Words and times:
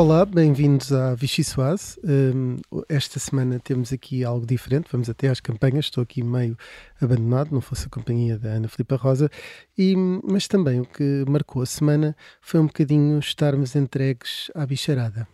Olá, 0.00 0.24
bem-vindos 0.24 0.94
à 0.94 1.14
Vichy 1.14 1.44
Soase. 1.44 2.00
Um, 2.02 2.56
esta 2.88 3.18
semana 3.18 3.60
temos 3.62 3.92
aqui 3.92 4.24
algo 4.24 4.46
diferente, 4.46 4.88
vamos 4.90 5.10
até 5.10 5.28
às 5.28 5.40
campanhas. 5.40 5.84
Estou 5.84 6.02
aqui 6.02 6.22
meio 6.22 6.56
abandonado, 6.98 7.52
não 7.52 7.60
fosse 7.60 7.84
a 7.84 7.90
companhia 7.90 8.38
da 8.38 8.48
Ana 8.48 8.66
Filipa 8.66 8.96
Rosa, 8.96 9.28
e, 9.76 9.94
mas 10.24 10.48
também 10.48 10.80
o 10.80 10.86
que 10.86 11.22
marcou 11.28 11.60
a 11.60 11.66
semana 11.66 12.16
foi 12.40 12.60
um 12.60 12.66
bocadinho 12.66 13.18
estarmos 13.18 13.76
entregues 13.76 14.50
à 14.54 14.64
bicharada. 14.64 15.28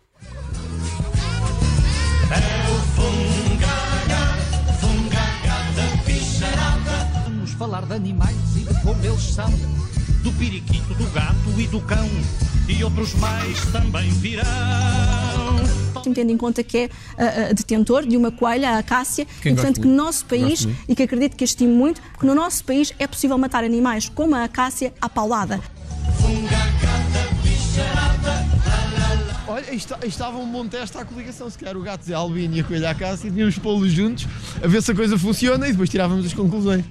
É 2.29 2.69
o 2.69 2.75
fungaga, 2.97 4.19
fungaga 4.81 5.71
da 5.77 6.03
bicharada. 6.03 7.23
Vamos 7.23 7.51
falar 7.51 7.85
de 7.85 7.93
animais 7.93 8.57
e 8.57 8.65
de 8.65 8.81
como 8.81 9.01
eles 9.01 9.33
são 9.33 9.49
do 10.23 10.33
periquito, 10.33 10.93
do 10.95 11.09
gato 11.13 11.57
e 11.57 11.67
do 11.67 11.79
cão, 11.79 12.09
e 12.67 12.83
outros 12.83 13.13
mais 13.15 13.59
também 13.71 14.09
virão. 14.11 14.45
Tendo 16.13 16.31
em 16.31 16.37
conta 16.37 16.63
que 16.63 16.77
é 16.77 16.85
uh, 16.85 17.53
detentor 17.53 18.05
de 18.05 18.15
uma 18.15 18.31
coelha, 18.31 18.71
a 18.71 18.77
acácia, 18.79 19.27
Quem 19.41 19.51
e 19.51 19.55
portanto 19.55 19.81
que 19.81 19.87
no 19.87 19.95
nosso 19.95 20.25
país, 20.25 20.67
e 20.87 20.95
que 20.95 21.03
acredito 21.03 21.35
que 21.35 21.43
estimo 21.43 21.73
muito, 21.73 22.01
que 22.17 22.25
no 22.25 22.33
nosso 22.33 22.63
país 22.63 22.93
é 22.97 23.05
possível 23.05 23.37
matar 23.37 23.63
animais 23.63 24.09
como 24.09 24.35
a 24.35 24.43
acácia 24.43 24.93
à 25.01 25.09
paulada. 25.09 25.59
Olha, 29.47 29.73
estava 30.05 30.37
um 30.37 30.49
bom 30.49 30.67
teste 30.67 30.97
à 30.97 31.03
coligação. 31.05 31.49
Se 31.49 31.57
calhar 31.57 31.75
o 31.75 31.81
gato 31.81 32.05
de 32.05 32.13
Albino 32.13 32.55
e 32.55 32.59
a 32.61 32.63
coelha 32.63 32.89
acácia, 32.89 33.29
tínhamos 33.29 33.57
pô-los 33.57 33.91
juntos 33.91 34.27
a 34.63 34.67
ver 34.67 34.81
se 34.81 34.91
a 34.91 34.95
coisa 34.95 35.17
funciona 35.17 35.67
e 35.67 35.71
depois 35.71 35.89
tirávamos 35.89 36.25
as 36.25 36.33
conclusões 36.33 36.85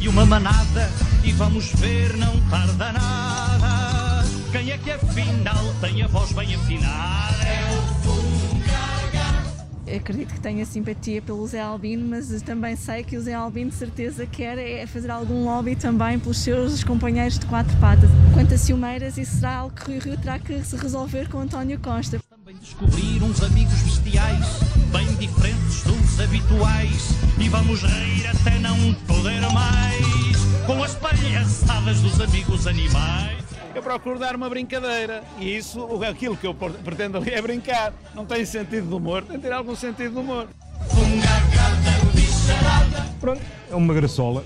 e 0.00 0.08
uma 0.08 0.24
manada 0.24 0.90
e 1.24 1.32
vamos 1.32 1.72
ver, 1.74 2.16
não 2.16 2.40
tarda 2.48 2.92
nada. 2.92 4.07
Quem 4.50 4.70
é 4.70 4.78
que 4.78 4.90
afinal 4.90 5.74
tem 5.78 6.02
a 6.02 6.06
voz 6.06 6.32
bem 6.32 6.54
afinada? 6.54 7.44
É 7.44 7.64
o 7.70 7.82
Fungaga. 8.02 9.44
Acredito 9.94 10.32
que 10.32 10.40
tenha 10.40 10.64
simpatia 10.64 11.20
pelo 11.20 11.46
Zé 11.46 11.60
Albino, 11.60 12.08
mas 12.08 12.40
também 12.40 12.74
sei 12.74 13.04
que 13.04 13.18
o 13.18 13.20
Zé 13.20 13.34
Albino 13.34 13.70
de 13.70 13.76
certeza 13.76 14.24
quer 14.24 14.56
é 14.56 14.86
fazer 14.86 15.10
algum 15.10 15.44
lobby 15.44 15.76
também 15.76 16.18
pelos 16.18 16.38
seus 16.38 16.82
companheiros 16.82 17.38
de 17.38 17.44
quatro 17.44 17.76
patas. 17.76 18.08
Quanto 18.32 18.54
a 18.54 18.58
ciumeiras, 18.58 19.18
isso 19.18 19.36
será 19.36 19.56
algo 19.56 19.74
que 19.74 19.92
o 19.92 20.00
Rio 20.00 20.16
terá 20.16 20.38
que 20.38 20.64
se 20.64 20.76
resolver 20.76 21.28
com 21.28 21.40
António 21.40 21.78
Costa. 21.78 22.18
Também 22.30 22.56
descobrir 22.56 23.22
uns 23.22 23.42
amigos 23.42 23.82
bestiais, 23.82 24.46
bem 24.90 25.14
diferentes 25.16 25.82
dos 25.82 26.20
habituais, 26.20 27.10
e 27.38 27.50
vamos 27.50 27.82
rir 27.82 28.26
até 28.28 28.58
não 28.60 28.94
poder 29.06 29.42
mais, 29.52 30.36
com 30.64 30.82
as 30.82 30.94
palhaçadas 30.94 32.00
dos 32.00 32.18
amigos 32.18 32.66
animais. 32.66 33.57
Eu 33.78 33.82
procuro 33.82 34.18
dar 34.18 34.34
uma 34.34 34.50
brincadeira 34.50 35.22
e 35.38 35.56
isso, 35.56 36.02
aquilo 36.02 36.36
que 36.36 36.44
eu 36.44 36.52
pretendo 36.52 37.16
ali 37.16 37.30
é 37.30 37.40
brincar. 37.40 37.92
Não 38.12 38.26
tem 38.26 38.44
sentido 38.44 38.88
de 38.88 38.92
humor, 38.92 39.22
tem 39.22 39.36
que 39.36 39.42
ter 39.42 39.52
algum 39.52 39.76
sentido 39.76 40.14
de 40.14 40.18
humor. 40.18 40.48
Pronto, 43.20 43.40
é 43.70 43.74
uma 43.76 43.94
graçola. 43.94 44.42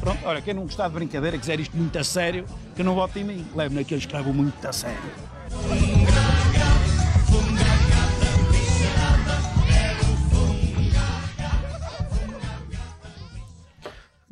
Pronto, 0.00 0.18
olha, 0.24 0.40
quem 0.40 0.54
não 0.54 0.62
gostar 0.62 0.88
de 0.88 0.94
brincadeira, 0.94 1.36
quiser 1.36 1.60
isto 1.60 1.76
muito 1.76 1.98
a 1.98 2.04
sério, 2.04 2.46
que 2.74 2.82
não 2.82 2.94
vote 2.94 3.18
em 3.18 3.24
mim. 3.24 3.46
Leve 3.54 3.74
naqueles 3.74 4.06
que 4.06 4.16
levam 4.16 4.32
muito 4.32 4.66
a 4.66 4.72
sério. 4.72 4.96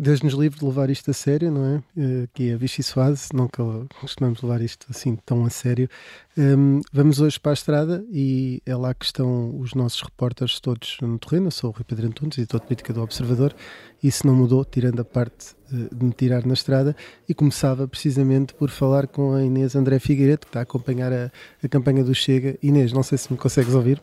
Deus 0.00 0.22
nos 0.22 0.34
livre 0.34 0.60
de 0.60 0.64
levar 0.64 0.90
isto 0.90 1.10
a 1.10 1.14
sério, 1.14 1.50
não 1.50 1.64
é? 1.64 1.76
Uh, 2.00 2.28
que 2.32 2.50
é 2.50 2.54
a 2.54 2.56
Vichy 2.56 2.84
Soase, 2.84 3.30
nunca 3.34 3.64
costumamos 4.00 4.40
levar 4.40 4.60
isto 4.60 4.86
assim 4.88 5.16
tão 5.26 5.44
a 5.44 5.50
sério. 5.50 5.88
Um, 6.36 6.80
vamos 6.92 7.20
hoje 7.20 7.40
para 7.40 7.50
a 7.50 7.54
estrada 7.54 8.04
e 8.08 8.62
é 8.64 8.76
lá 8.76 8.94
que 8.94 9.04
estão 9.04 9.58
os 9.58 9.74
nossos 9.74 10.00
repórteres 10.00 10.60
todos 10.60 10.98
no 11.02 11.18
terreno. 11.18 11.48
Eu 11.48 11.50
sou 11.50 11.70
o 11.70 11.72
Rui 11.72 11.82
Pedro 11.82 12.06
Antunes, 12.06 12.38
editor 12.38 12.60
de 12.60 12.66
política 12.66 12.92
do 12.92 13.02
Observador. 13.02 13.52
Isso 14.00 14.24
não 14.24 14.36
mudou, 14.36 14.64
tirando 14.64 15.00
a 15.00 15.04
parte 15.04 15.56
uh, 15.72 15.92
de 15.92 16.04
me 16.04 16.12
tirar 16.12 16.46
na 16.46 16.54
estrada. 16.54 16.94
E 17.28 17.34
começava 17.34 17.88
precisamente 17.88 18.54
por 18.54 18.70
falar 18.70 19.08
com 19.08 19.34
a 19.34 19.42
Inês 19.42 19.74
André 19.74 19.98
Figueiredo, 19.98 20.42
que 20.42 20.50
está 20.50 20.60
a 20.60 20.62
acompanhar 20.62 21.12
a, 21.12 21.32
a 21.60 21.68
campanha 21.68 22.04
do 22.04 22.14
Chega. 22.14 22.56
Inês, 22.62 22.92
não 22.92 23.02
sei 23.02 23.18
se 23.18 23.32
me 23.32 23.36
consegues 23.36 23.74
ouvir. 23.74 24.00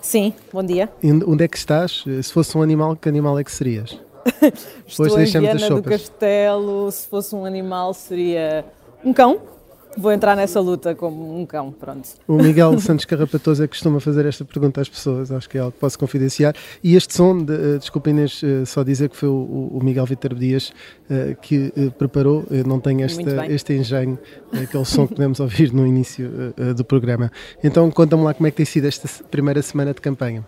Sim, 0.00 0.32
bom 0.52 0.62
dia. 0.62 0.88
E 1.02 1.10
onde 1.10 1.42
é 1.42 1.48
que 1.48 1.56
estás? 1.56 2.04
Se 2.22 2.32
fosse 2.32 2.56
um 2.56 2.62
animal, 2.62 2.94
que 2.94 3.08
animal 3.08 3.36
é 3.40 3.42
que 3.42 3.50
serias? 3.50 3.98
Estou 4.86 5.06
Depois 5.06 5.34
em 5.34 5.40
Viana 5.40 5.70
do 5.70 5.82
Castelo, 5.82 6.90
se 6.90 7.06
fosse 7.06 7.34
um 7.34 7.44
animal 7.44 7.94
seria 7.94 8.64
um 9.04 9.12
cão. 9.12 9.40
Vou 9.98 10.12
entrar 10.12 10.36
nessa 10.36 10.60
luta 10.60 10.94
como 10.94 11.40
um 11.40 11.46
cão, 11.46 11.72
pronto. 11.72 12.06
O 12.28 12.34
Miguel 12.34 12.78
Santos 12.78 13.06
Carrapatoso 13.06 13.64
é 13.64 13.66
que 13.66 13.70
costuma 13.70 13.98
fazer 13.98 14.26
esta 14.26 14.44
pergunta 14.44 14.78
às 14.78 14.90
pessoas, 14.90 15.32
acho 15.32 15.48
que 15.48 15.56
é 15.56 15.60
algo 15.62 15.72
que 15.72 15.78
posso 15.78 15.98
confidenciar. 15.98 16.54
E 16.84 16.94
este 16.94 17.14
som, 17.14 17.42
de, 17.42 17.52
uh, 17.52 17.78
desculpa 17.78 18.10
Inês, 18.10 18.42
uh, 18.42 18.66
só 18.66 18.82
dizer 18.82 19.08
que 19.08 19.16
foi 19.16 19.30
o, 19.30 19.70
o 19.72 19.80
Miguel 19.82 20.04
Vitor 20.04 20.34
Dias 20.34 20.70
uh, 21.10 21.34
que 21.40 21.72
preparou, 21.98 22.44
não 22.66 22.78
tem 22.78 23.04
esta, 23.04 23.46
este 23.46 23.72
engenho, 23.72 24.18
aquele 24.52 24.84
som 24.84 25.06
que 25.06 25.14
podemos 25.14 25.40
ouvir 25.40 25.72
no 25.72 25.86
início 25.86 26.30
do 26.76 26.84
programa. 26.84 27.32
Então 27.64 27.90
conta-me 27.90 28.22
lá 28.22 28.34
como 28.34 28.46
é 28.46 28.50
que 28.50 28.58
tem 28.58 28.66
sido 28.66 28.86
esta 28.86 29.08
primeira 29.30 29.62
semana 29.62 29.94
de 29.94 30.00
campanha. 30.02 30.46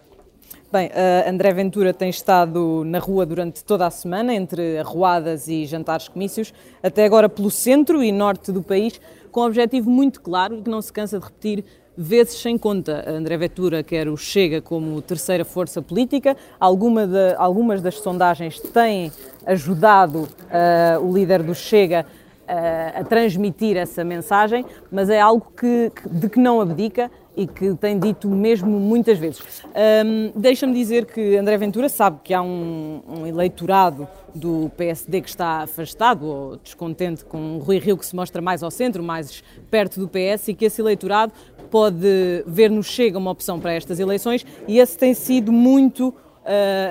Bem, 0.70 0.88
uh, 0.88 1.26
André 1.26 1.50
Ventura 1.54 1.94
tem 1.94 2.10
estado 2.10 2.82
na 2.84 2.98
rua 2.98 3.24
durante 3.24 3.64
toda 3.64 3.86
a 3.86 3.90
semana, 3.90 4.34
entre 4.34 4.76
arruadas 4.76 5.48
e 5.48 5.64
jantares 5.64 6.08
comícios, 6.08 6.52
até 6.82 7.06
agora 7.06 7.26
pelo 7.26 7.50
centro 7.50 8.02
e 8.02 8.12
norte 8.12 8.52
do 8.52 8.62
país, 8.62 9.00
com 9.32 9.40
um 9.40 9.44
objetivo 9.44 9.88
muito 9.88 10.20
claro 10.20 10.56
e 10.56 10.60
que 10.60 10.68
não 10.68 10.82
se 10.82 10.92
cansa 10.92 11.18
de 11.18 11.24
repetir 11.24 11.64
vezes 11.96 12.34
sem 12.34 12.58
conta. 12.58 13.02
André 13.08 13.38
Ventura 13.38 13.82
quer 13.82 14.08
o 14.08 14.16
Chega 14.18 14.60
como 14.60 15.00
terceira 15.00 15.42
força 15.42 15.80
política. 15.80 16.36
Alguma 16.60 17.06
de, 17.06 17.34
algumas 17.38 17.80
das 17.80 17.94
sondagens 18.00 18.60
têm 18.60 19.10
ajudado 19.46 20.24
uh, 20.24 21.02
o 21.02 21.10
líder 21.14 21.42
do 21.42 21.54
Chega 21.54 22.04
uh, 22.46 23.00
a 23.00 23.04
transmitir 23.04 23.78
essa 23.78 24.04
mensagem, 24.04 24.66
mas 24.92 25.08
é 25.08 25.18
algo 25.18 25.50
que, 25.56 25.90
de 26.10 26.28
que 26.28 26.38
não 26.38 26.60
abdica 26.60 27.10
e 27.38 27.46
que 27.46 27.72
tem 27.76 27.96
dito 27.96 28.28
mesmo 28.28 28.80
muitas 28.80 29.16
vezes. 29.16 29.62
Um, 30.04 30.32
Deixa-me 30.34 30.74
dizer 30.74 31.06
que 31.06 31.36
André 31.36 31.56
Ventura 31.56 31.88
sabe 31.88 32.18
que 32.24 32.34
há 32.34 32.42
um, 32.42 33.00
um, 33.08 33.26
eleitorado 33.26 34.08
do 34.34 34.68
PSD 34.76 35.20
que 35.20 35.28
está 35.28 35.62
afastado 35.62 36.26
ou 36.26 36.56
descontente 36.56 37.24
com 37.24 37.58
Rui 37.58 37.78
Rio, 37.78 37.96
que 37.96 38.04
se 38.04 38.16
mostra 38.16 38.42
mais 38.42 38.64
ao 38.64 38.72
centro, 38.72 39.04
mais 39.04 39.44
perto 39.70 40.00
do 40.00 40.08
PS, 40.08 40.48
e 40.48 40.54
que 40.54 40.64
esse 40.64 40.82
eleitorado 40.82 41.32
pode 41.70 42.42
ver 42.44 42.72
no 42.72 42.82
Chega 42.82 43.16
uma 43.16 43.30
opção 43.30 43.60
para 43.60 43.72
estas 43.72 44.00
eleições, 44.00 44.44
e 44.66 44.80
esse 44.80 44.98
tem 44.98 45.14
sido 45.14 45.52
muito, 45.52 46.08
uh, 46.08 46.14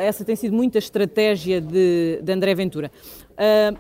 essa 0.02 0.24
tem 0.24 0.36
sido 0.38 0.56
muita 0.56 0.78
estratégia 0.78 1.60
de, 1.60 2.22
de 2.24 2.32
André 2.32 2.56
Ventura. 2.56 2.90
Uh, 3.34 3.78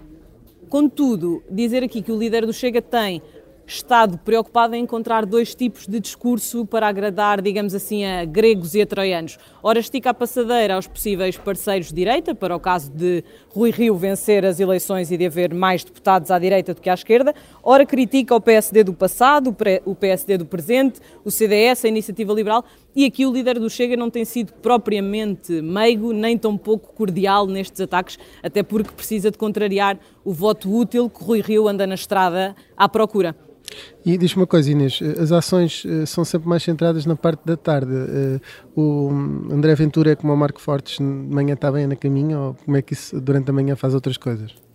contudo, 0.67 1.41
dizer 1.49 1.81
aqui 1.81 2.01
que 2.01 2.11
o 2.11 2.19
líder 2.19 2.45
do 2.45 2.51
Chega 2.51 2.81
tem 2.81 3.21
estado 3.67 4.17
preocupado 4.17 4.75
em 4.75 4.83
encontrar 4.83 5.25
dois 5.25 5.53
tipos 5.53 5.85
de 5.85 5.99
discurso 5.99 6.65
para 6.65 6.87
agradar, 6.87 7.41
digamos 7.41 7.75
assim, 7.75 8.05
a 8.05 8.23
gregos 8.23 8.73
e 8.73 8.81
a 8.81 8.85
troianos. 8.85 9.37
Ora, 9.61 9.79
estica 9.79 10.11
a 10.11 10.13
passadeira 10.13 10.75
aos 10.75 10.87
possíveis 10.87 11.37
parceiros 11.37 11.89
de 11.89 11.95
direita, 11.95 12.33
para 12.33 12.55
o 12.55 12.59
caso 12.59 12.89
de 12.89 13.25
Rui 13.49 13.69
Rio 13.71 13.97
vencer 13.97 14.45
as 14.45 14.61
eleições 14.61 15.11
e 15.11 15.17
de 15.17 15.25
haver 15.25 15.53
mais 15.53 15.83
deputados 15.83 16.31
à 16.31 16.39
direita 16.39 16.73
do 16.73 16.79
que 16.79 16.89
à 16.89 16.93
esquerda. 16.93 17.35
Ora, 17.61 17.85
critica 17.85 18.33
o 18.33 18.39
PSD 18.39 18.85
do 18.85 18.93
passado, 18.93 19.55
o 19.85 19.93
PSD 19.93 20.37
do 20.37 20.45
presente, 20.45 21.01
o 21.25 21.29
CDS, 21.29 21.83
a 21.83 21.89
Iniciativa 21.89 22.33
Liberal. 22.33 22.63
E 22.95 23.05
aqui 23.05 23.25
o 23.25 23.33
líder 23.33 23.59
do 23.59 23.69
Chega 23.69 23.97
não 23.97 24.09
tem 24.09 24.23
sido 24.23 24.53
propriamente 24.53 25.61
meigo, 25.61 26.13
nem 26.13 26.37
tão 26.37 26.57
pouco 26.57 26.93
cordial 26.93 27.45
nestes 27.45 27.81
ataques, 27.81 28.17
até 28.41 28.63
porque 28.63 28.91
precisa 28.91 29.29
de 29.29 29.37
contrariar 29.37 29.99
o 30.23 30.31
voto 30.31 30.73
útil 30.73 31.09
que 31.09 31.23
Rui 31.23 31.41
Rio 31.41 31.67
anda 31.67 31.85
na 31.85 31.95
estrada 31.95 32.55
à 32.75 32.87
procura. 32.87 33.35
E 34.05 34.17
diz-me 34.17 34.41
uma 34.41 34.47
coisa, 34.47 34.71
Inês, 34.71 34.99
as 35.19 35.31
ações 35.31 35.83
uh, 35.83 36.07
são 36.07 36.23
sempre 36.23 36.47
mais 36.47 36.63
centradas 36.63 37.05
na 37.05 37.15
parte 37.15 37.41
da 37.45 37.57
tarde. 37.57 37.91
Uh, 37.91 38.41
o 38.75 39.09
André 39.53 39.75
Ventura 39.75 40.11
é 40.11 40.15
como 40.15 40.33
o 40.33 40.37
Marco 40.37 40.61
Fortes, 40.61 40.97
de 40.97 41.03
manhã 41.03 41.53
está 41.53 41.71
bem 41.71 41.87
na 41.87 41.95
caminho 41.95 42.39
ou 42.39 42.53
como 42.53 42.77
é 42.77 42.81
que 42.81 42.93
isso 42.93 43.19
durante 43.19 43.49
a 43.49 43.53
manhã 43.53 43.75
faz 43.75 43.93
outras 43.93 44.17
coisas? 44.17 44.66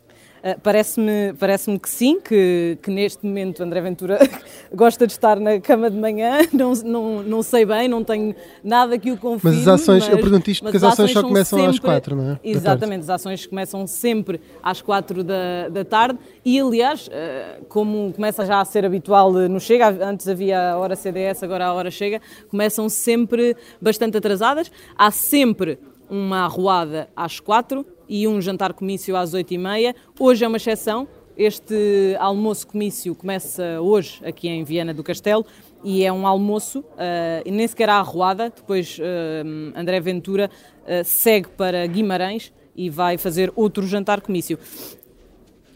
Uh, 0.43 0.61
Parece-me 0.61 1.35
parece 1.39 1.79
que 1.79 1.89
sim, 1.89 2.21
que, 2.21 2.77
que 2.83 2.91
neste 2.91 3.25
momento 3.25 3.63
André 3.63 3.81
Ventura 3.81 4.19
gosta 4.75 5.07
de 5.07 5.13
estar 5.13 5.39
na 5.39 5.61
cama 5.61 5.89
de 5.89 5.97
manhã, 5.97 6.41
não, 6.53 6.73
não, 6.73 7.23
não 7.23 7.43
sei 7.43 7.65
bem, 7.65 7.87
não 7.87 8.03
tenho 8.03 8.35
nada 8.63 8.99
que 8.99 9.13
o 9.13 9.17
confirme. 9.17 9.57
Mas 9.57 9.69
as 9.69 9.81
ações, 9.81 10.03
mas, 10.05 10.13
eu 10.13 10.19
pergunto 10.19 10.51
isto 10.51 10.63
porque 10.63 10.77
as 10.77 10.83
ações, 10.83 11.11
ações 11.11 11.13
só 11.13 11.23
começam 11.23 11.59
sempre, 11.59 11.71
às 11.71 11.79
quatro, 11.79 12.17
não 12.17 12.33
é? 12.33 12.41
Exatamente, 12.43 13.01
as 13.03 13.11
ações 13.11 13.47
começam 13.47 13.87
sempre 13.87 14.41
às 14.63 14.83
quatro 14.83 15.23
da, 15.23 15.69
da 15.69 15.85
tarde 15.85 16.19
e, 16.45 16.59
aliás, 16.59 17.07
uh, 17.07 17.65
como 17.69 18.13
começa 18.13 18.45
já 18.45 18.61
a 18.61 18.65
ser 18.65 18.85
habitual 18.85 19.33
no 19.33 19.61
Chega, 19.61 19.89
antes 20.05 20.27
havia 20.27 20.73
a 20.73 20.77
hora 20.77 20.97
CDS, 20.97 21.45
agora 21.45 21.67
a 21.67 21.73
hora 21.73 21.91
Chega, 21.91 22.21
começam 22.49 22.89
sempre 22.89 23.57
bastante 23.81 24.17
atrasadas, 24.17 24.73
há 24.97 25.11
sempre 25.11 25.79
uma 26.11 26.45
arruada 26.45 27.09
às 27.17 27.41
quatro 27.41 27.87
e 28.09 28.27
um 28.29 28.41
jantar 28.41 28.73
comício 28.73 29.17
às 29.17 29.35
oito 29.35 29.53
e 29.53 29.59
meia. 29.59 29.95
Hoje 30.19 30.45
é 30.45 30.49
uma 30.49 30.57
exceção, 30.57 31.09
Este 31.37 32.15
almoço 32.19 32.67
comício 32.67 33.15
começa 33.15 33.81
hoje 33.81 34.21
aqui 34.23 34.49
em 34.49 34.65
Viana 34.65 34.93
do 34.93 35.03
Castelo 35.03 35.47
e 35.83 36.05
é 36.05 36.13
um 36.13 36.27
almoço, 36.27 36.81
uh, 36.81 37.51
nem 37.51 37.67
sequer 37.67 37.89
há 37.89 37.97
arruada. 37.97 38.53
Depois 38.55 38.99
uh, 38.99 39.73
André 39.75 39.99
Ventura 40.01 40.51
uh, 40.83 41.05
segue 41.05 41.49
para 41.49 41.87
Guimarães 41.87 42.53
e 42.77 42.91
vai 42.91 43.17
fazer 43.17 43.51
outro 43.57 43.87
jantar 43.87 44.21
comício. 44.21 44.59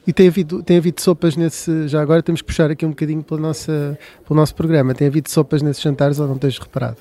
E 0.06 0.12
tem 0.12 0.28
havido, 0.28 0.62
tem 0.62 0.76
havido 0.76 1.00
sopas 1.00 1.36
nesse. 1.36 1.88
Já 1.88 2.02
agora 2.02 2.22
temos 2.22 2.42
que 2.42 2.46
puxar 2.46 2.70
aqui 2.70 2.84
um 2.84 2.90
bocadinho 2.90 3.22
pela 3.22 3.40
nossa, 3.40 3.98
pelo 4.28 4.38
nosso 4.38 4.54
programa. 4.54 4.94
Tem 4.94 5.08
havido 5.08 5.30
sopas 5.30 5.62
nesses 5.62 5.82
jantares 5.82 6.20
ou 6.20 6.28
não 6.28 6.36
tens 6.36 6.58
reparado? 6.58 6.98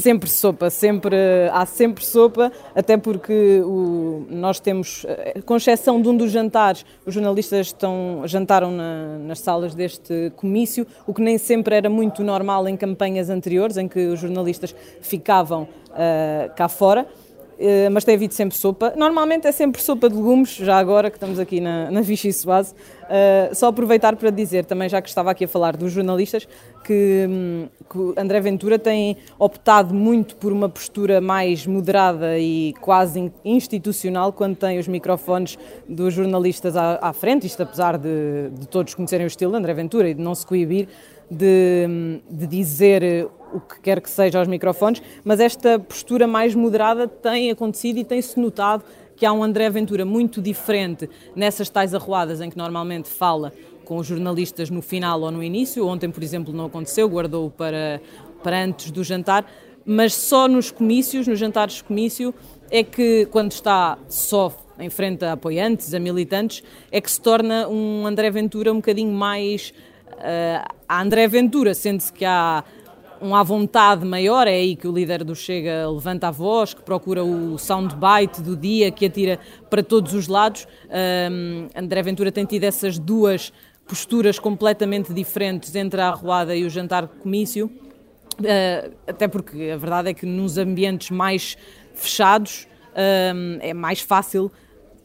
Sempre 0.00 0.28
sopa, 0.28 0.70
sempre, 0.70 1.16
há 1.52 1.64
sempre 1.64 2.04
sopa, 2.04 2.50
até 2.74 2.96
porque 2.96 3.62
o, 3.64 4.26
nós 4.28 4.58
temos, 4.58 5.06
com 5.46 5.56
exceção 5.56 6.02
de 6.02 6.08
um 6.08 6.16
dos 6.16 6.32
jantares, 6.32 6.84
os 7.06 7.14
jornalistas 7.14 7.68
estão, 7.68 8.22
jantaram 8.26 8.72
na, 8.72 9.18
nas 9.18 9.38
salas 9.38 9.74
deste 9.74 10.32
comício, 10.36 10.86
o 11.06 11.14
que 11.14 11.22
nem 11.22 11.38
sempre 11.38 11.76
era 11.76 11.88
muito 11.88 12.24
normal 12.24 12.66
em 12.68 12.76
campanhas 12.76 13.30
anteriores, 13.30 13.76
em 13.76 13.86
que 13.86 14.06
os 14.08 14.18
jornalistas 14.18 14.74
ficavam 15.00 15.62
uh, 15.62 16.54
cá 16.56 16.68
fora. 16.68 17.06
Uh, 17.54 17.90
mas 17.92 18.04
tem 18.04 18.14
havido 18.14 18.34
sempre 18.34 18.56
sopa. 18.56 18.92
Normalmente 18.96 19.46
é 19.46 19.52
sempre 19.52 19.80
sopa 19.80 20.08
de 20.08 20.16
legumes, 20.16 20.56
já 20.56 20.76
agora 20.76 21.10
que 21.10 21.16
estamos 21.16 21.38
aqui 21.38 21.60
na, 21.60 21.90
na 21.90 22.00
Vichy 22.00 22.32
Soase. 22.32 22.74
Uh, 23.04 23.54
só 23.54 23.68
aproveitar 23.68 24.16
para 24.16 24.30
dizer, 24.30 24.64
também 24.64 24.88
já 24.88 25.00
que 25.00 25.08
estava 25.08 25.30
aqui 25.30 25.44
a 25.44 25.48
falar 25.48 25.76
dos 25.76 25.92
jornalistas, 25.92 26.48
que, 26.84 27.26
hum, 27.28 27.68
que 27.90 28.20
André 28.20 28.40
Ventura 28.40 28.78
tem 28.78 29.16
optado 29.38 29.94
muito 29.94 30.36
por 30.36 30.52
uma 30.52 30.68
postura 30.68 31.20
mais 31.20 31.66
moderada 31.66 32.38
e 32.38 32.74
quase 32.80 33.32
institucional 33.44 34.32
quando 34.32 34.56
tem 34.56 34.78
os 34.78 34.86
microfones 34.86 35.58
dos 35.88 36.14
jornalistas 36.14 36.76
à, 36.76 36.98
à 37.00 37.12
frente, 37.12 37.46
isto 37.46 37.62
apesar 37.62 37.96
de, 37.98 38.50
de, 38.50 38.68
todos 38.68 38.94
conhecerem 38.94 39.26
o 39.26 39.28
estilo 39.28 39.52
de 39.52 39.58
André 39.58 39.74
Ventura 39.74 40.08
e 40.08 40.14
de 40.14 40.20
não 40.20 40.34
se 40.34 40.46
coibir 40.46 40.88
de, 41.30 41.86
hum, 41.88 42.20
de 42.30 42.46
dizer 42.46 43.28
o 43.54 43.60
que 43.60 43.80
quer 43.80 44.00
que 44.00 44.10
seja 44.10 44.38
aos 44.38 44.48
microfones, 44.48 45.00
mas 45.24 45.40
esta 45.40 45.78
postura 45.78 46.26
mais 46.26 46.54
moderada 46.54 47.06
tem 47.06 47.50
acontecido 47.50 47.98
e 47.98 48.04
tem-se 48.04 48.38
notado 48.38 48.84
que 49.16 49.24
há 49.24 49.32
um 49.32 49.42
André 49.42 49.70
Ventura 49.70 50.04
muito 50.04 50.42
diferente 50.42 51.08
nessas 51.36 51.68
tais 51.68 51.94
arruadas 51.94 52.40
em 52.40 52.50
que 52.50 52.58
normalmente 52.58 53.08
fala 53.08 53.52
com 53.84 53.98
os 53.98 54.06
jornalistas 54.06 54.70
no 54.70 54.82
final 54.82 55.20
ou 55.20 55.30
no 55.30 55.42
início. 55.42 55.86
Ontem, 55.86 56.10
por 56.10 56.22
exemplo, 56.22 56.52
não 56.52 56.66
aconteceu, 56.66 57.08
guardou 57.08 57.50
para, 57.50 58.00
para 58.42 58.64
antes 58.64 58.90
do 58.90 59.04
jantar, 59.04 59.46
mas 59.84 60.14
só 60.14 60.48
nos 60.48 60.70
comícios, 60.70 61.28
nos 61.28 61.38
jantares 61.38 61.74
de 61.74 61.84
comício, 61.84 62.34
é 62.70 62.82
que 62.82 63.26
quando 63.30 63.52
está 63.52 63.98
só 64.08 64.52
em 64.78 64.90
frente 64.90 65.24
a 65.24 65.32
apoiantes, 65.32 65.94
a 65.94 66.00
militantes, 66.00 66.62
é 66.90 67.00
que 67.00 67.10
se 67.10 67.20
torna 67.20 67.68
um 67.68 68.06
André 68.06 68.30
Ventura 68.30 68.72
um 68.72 68.76
bocadinho 68.76 69.12
mais. 69.12 69.72
Uh, 70.14 70.74
a 70.88 71.02
André 71.02 71.26
Ventura, 71.26 71.74
sendo-se 71.74 72.12
que 72.12 72.24
há 72.24 72.64
um 73.20 73.34
à 73.34 73.42
vontade 73.42 74.04
maior, 74.04 74.46
é 74.46 74.52
aí 74.52 74.76
que 74.76 74.86
o 74.86 74.92
líder 74.92 75.24
do 75.24 75.34
Chega 75.34 75.88
levanta 75.88 76.28
a 76.28 76.30
voz, 76.30 76.74
que 76.74 76.82
procura 76.82 77.24
o 77.24 77.58
soundbite 77.58 78.42
do 78.42 78.56
dia, 78.56 78.90
que 78.90 79.06
atira 79.06 79.38
para 79.70 79.82
todos 79.82 80.14
os 80.14 80.28
lados. 80.28 80.66
Um, 81.30 81.68
André 81.74 82.02
Ventura 82.02 82.30
tem 82.30 82.44
tido 82.44 82.64
essas 82.64 82.98
duas 82.98 83.52
posturas 83.86 84.38
completamente 84.38 85.12
diferentes 85.12 85.74
entre 85.74 86.00
a 86.00 86.08
arruada 86.08 86.54
e 86.56 86.64
o 86.64 86.70
jantar 86.70 87.06
comício, 87.06 87.66
uh, 87.66 88.94
até 89.06 89.28
porque 89.28 89.70
a 89.70 89.76
verdade 89.76 90.10
é 90.10 90.14
que 90.14 90.26
nos 90.26 90.58
ambientes 90.58 91.10
mais 91.10 91.56
fechados 91.94 92.66
um, 93.34 93.58
é 93.60 93.74
mais 93.74 94.00
fácil 94.00 94.50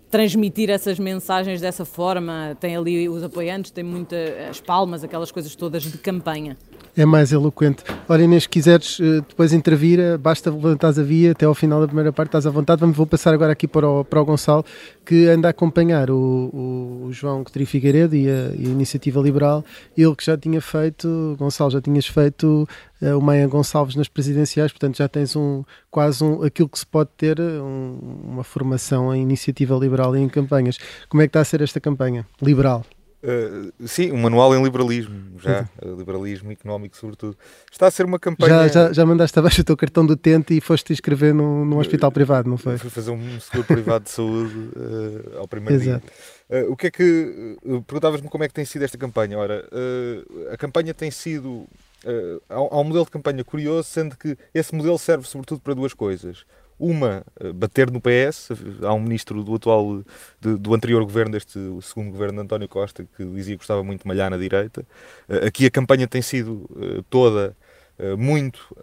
transmitir 0.10 0.70
essas 0.70 0.98
mensagens 0.98 1.62
dessa 1.62 1.86
forma. 1.86 2.58
Tem 2.60 2.76
ali 2.76 3.08
os 3.08 3.24
apoiantes, 3.24 3.70
tem 3.72 3.84
muitas 3.84 4.60
palmas, 4.60 5.04
aquelas 5.04 5.32
coisas 5.32 5.56
todas 5.56 5.84
de 5.84 5.98
campanha 5.98 6.58
é 6.96 7.06
mais 7.06 7.32
eloquente. 7.32 7.84
Olha, 8.08 8.24
Inês, 8.24 8.44
se 8.44 8.50
quiseres 8.50 9.00
uh, 9.00 9.22
depois 9.28 9.54
intervir, 9.54 10.18
basta 10.18 10.50
levantar 10.50 10.90
a 10.90 11.04
via 11.04 11.32
até 11.32 11.46
ao 11.46 11.54
final 11.54 11.80
da 11.80 11.88
primeira 11.88 12.12
parte, 12.12 12.30
estás 12.30 12.46
à 12.46 12.50
vontade. 12.50 12.82
Vamos, 12.82 12.96
vou 12.96 13.06
passar 13.06 13.34
agora 13.34 13.52
aqui 13.52 13.68
para 13.68 13.88
o, 13.88 14.04
para 14.04 14.22
o 14.22 14.26
Gonçalo, 14.26 14.66
que 15.06 15.28
anda 15.28 15.48
a 15.48 15.52
acompanhar 15.52 16.10
o, 16.10 17.06
o, 17.06 17.10
João 17.12 17.44
Coutinho 17.44 17.66
Figueiredo 17.66 18.16
e 18.16 18.30
a, 18.30 18.52
e 18.56 18.66
a, 18.66 18.70
Iniciativa 18.70 19.20
Liberal. 19.20 19.64
Ele 19.98 20.16
que 20.16 20.26
já 20.26 20.38
tinha 20.38 20.62
feito, 20.62 21.36
Gonçalo, 21.38 21.72
já 21.72 21.82
tinhas 21.82 22.06
feito 22.06 22.68
uh, 23.02 23.18
o 23.18 23.22
Maia 23.22 23.48
Gonçalves 23.48 23.96
nas 23.96 24.08
presidenciais, 24.08 24.72
portanto 24.72 24.98
já 24.98 25.08
tens 25.08 25.36
um, 25.36 25.64
quase 25.90 26.24
um, 26.24 26.44
aquilo 26.44 26.70
que 26.70 26.80
se 26.80 26.86
pode 26.86 27.10
ter, 27.18 27.40
um, 27.40 28.24
uma 28.24 28.44
formação 28.44 29.14
em 29.14 29.22
Iniciativa 29.22 29.76
Liberal 29.76 30.16
e 30.16 30.20
em 30.20 30.30
campanhas. 30.30 30.78
Como 31.08 31.22
é 31.22 31.26
que 31.26 31.30
está 31.30 31.42
a 31.42 31.46
ser 31.46 31.62
esta 31.62 31.80
campanha 31.80 32.26
liberal? 32.42 32.86
Uh, 33.22 33.88
sim, 33.88 34.14
um 34.14 34.18
manual 34.18 34.56
em 34.56 34.64
liberalismo, 34.64 35.38
já, 35.40 35.68
uh, 35.84 35.96
liberalismo 35.96 36.54
económico, 36.54 36.96
sobretudo. 36.96 37.38
Está 37.70 37.88
a 37.88 37.92
ser 37.92 38.06
uma 38.06 38.18
campanha. 38.18 38.50
Já, 38.50 38.68
já, 38.68 38.94
já 38.94 39.06
mandaste 39.06 39.38
abaixo 39.38 39.60
o 39.60 39.64
teu 39.64 39.76
cartão 39.76 40.06
do 40.06 40.14
utente 40.14 40.56
e 40.56 40.62
foste 40.62 40.94
inscrever 40.94 41.34
num, 41.34 41.66
num 41.66 41.80
hospital 41.80 42.12
privado, 42.14 42.50
não 42.50 42.58
foi? 42.58 42.78
Fui 42.78 42.90
fazer 42.90 43.12
um 43.12 43.40
seguro 43.42 43.66
privado 43.68 44.06
de 44.06 44.12
saúde 44.12 44.56
uh, 44.56 45.40
ao 45.40 45.48
primeiro 45.50 45.84
Exato. 45.84 46.08
dia. 46.50 46.70
o 46.70 46.78
que 46.78 46.88
é 46.88 46.92
que. 46.92 47.58
Perguntavas-me 47.86 48.30
como 48.30 48.46
é 48.46 48.48
que 48.48 48.54
tem 48.54 48.64
sido 48.64 48.84
esta 48.86 48.98
campanha. 48.98 49.38
Ora, 49.38 49.68
a 50.52 50.56
campanha 50.56 50.94
tem 50.94 51.12
sido. 51.12 51.68
há, 52.50 52.56
há 52.56 52.80
um 52.80 52.86
modelo 52.86 53.04
de 53.04 53.12
campanha 53.12 53.44
curioso, 53.44 53.90
sendo 53.90 54.16
que 54.16 54.38
esse 54.54 54.74
modelo 54.74 54.98
serve 54.98 55.28
sobretudo 55.28 55.60
para 55.60 55.74
duas 55.74 55.94
coisas. 55.94 56.46
Uma, 56.80 57.26
eh, 57.38 57.52
bater 57.52 57.92
no 57.92 58.00
PS. 58.00 58.52
Há 58.82 58.94
um 58.94 59.02
ministro 59.02 59.44
do 59.44 59.56
atual, 59.56 60.02
de, 60.40 60.56
do 60.56 60.74
anterior 60.74 61.04
governo, 61.04 61.34
deste 61.34 61.60
segundo 61.82 62.12
governo 62.12 62.38
de 62.38 62.46
António 62.46 62.70
Costa, 62.70 63.06
que 63.18 63.26
dizia 63.26 63.56
que 63.56 63.58
gostava 63.58 63.84
muito 63.84 64.04
de 64.04 64.08
malhar 64.08 64.32
na 64.32 64.38
direita. 64.38 64.86
Eh, 65.28 65.48
aqui 65.48 65.66
a 65.66 65.72
campanha 65.72 66.08
tem 66.08 66.22
sido 66.22 66.70
eh, 66.82 67.04
toda 67.10 67.56
muito 68.18 68.74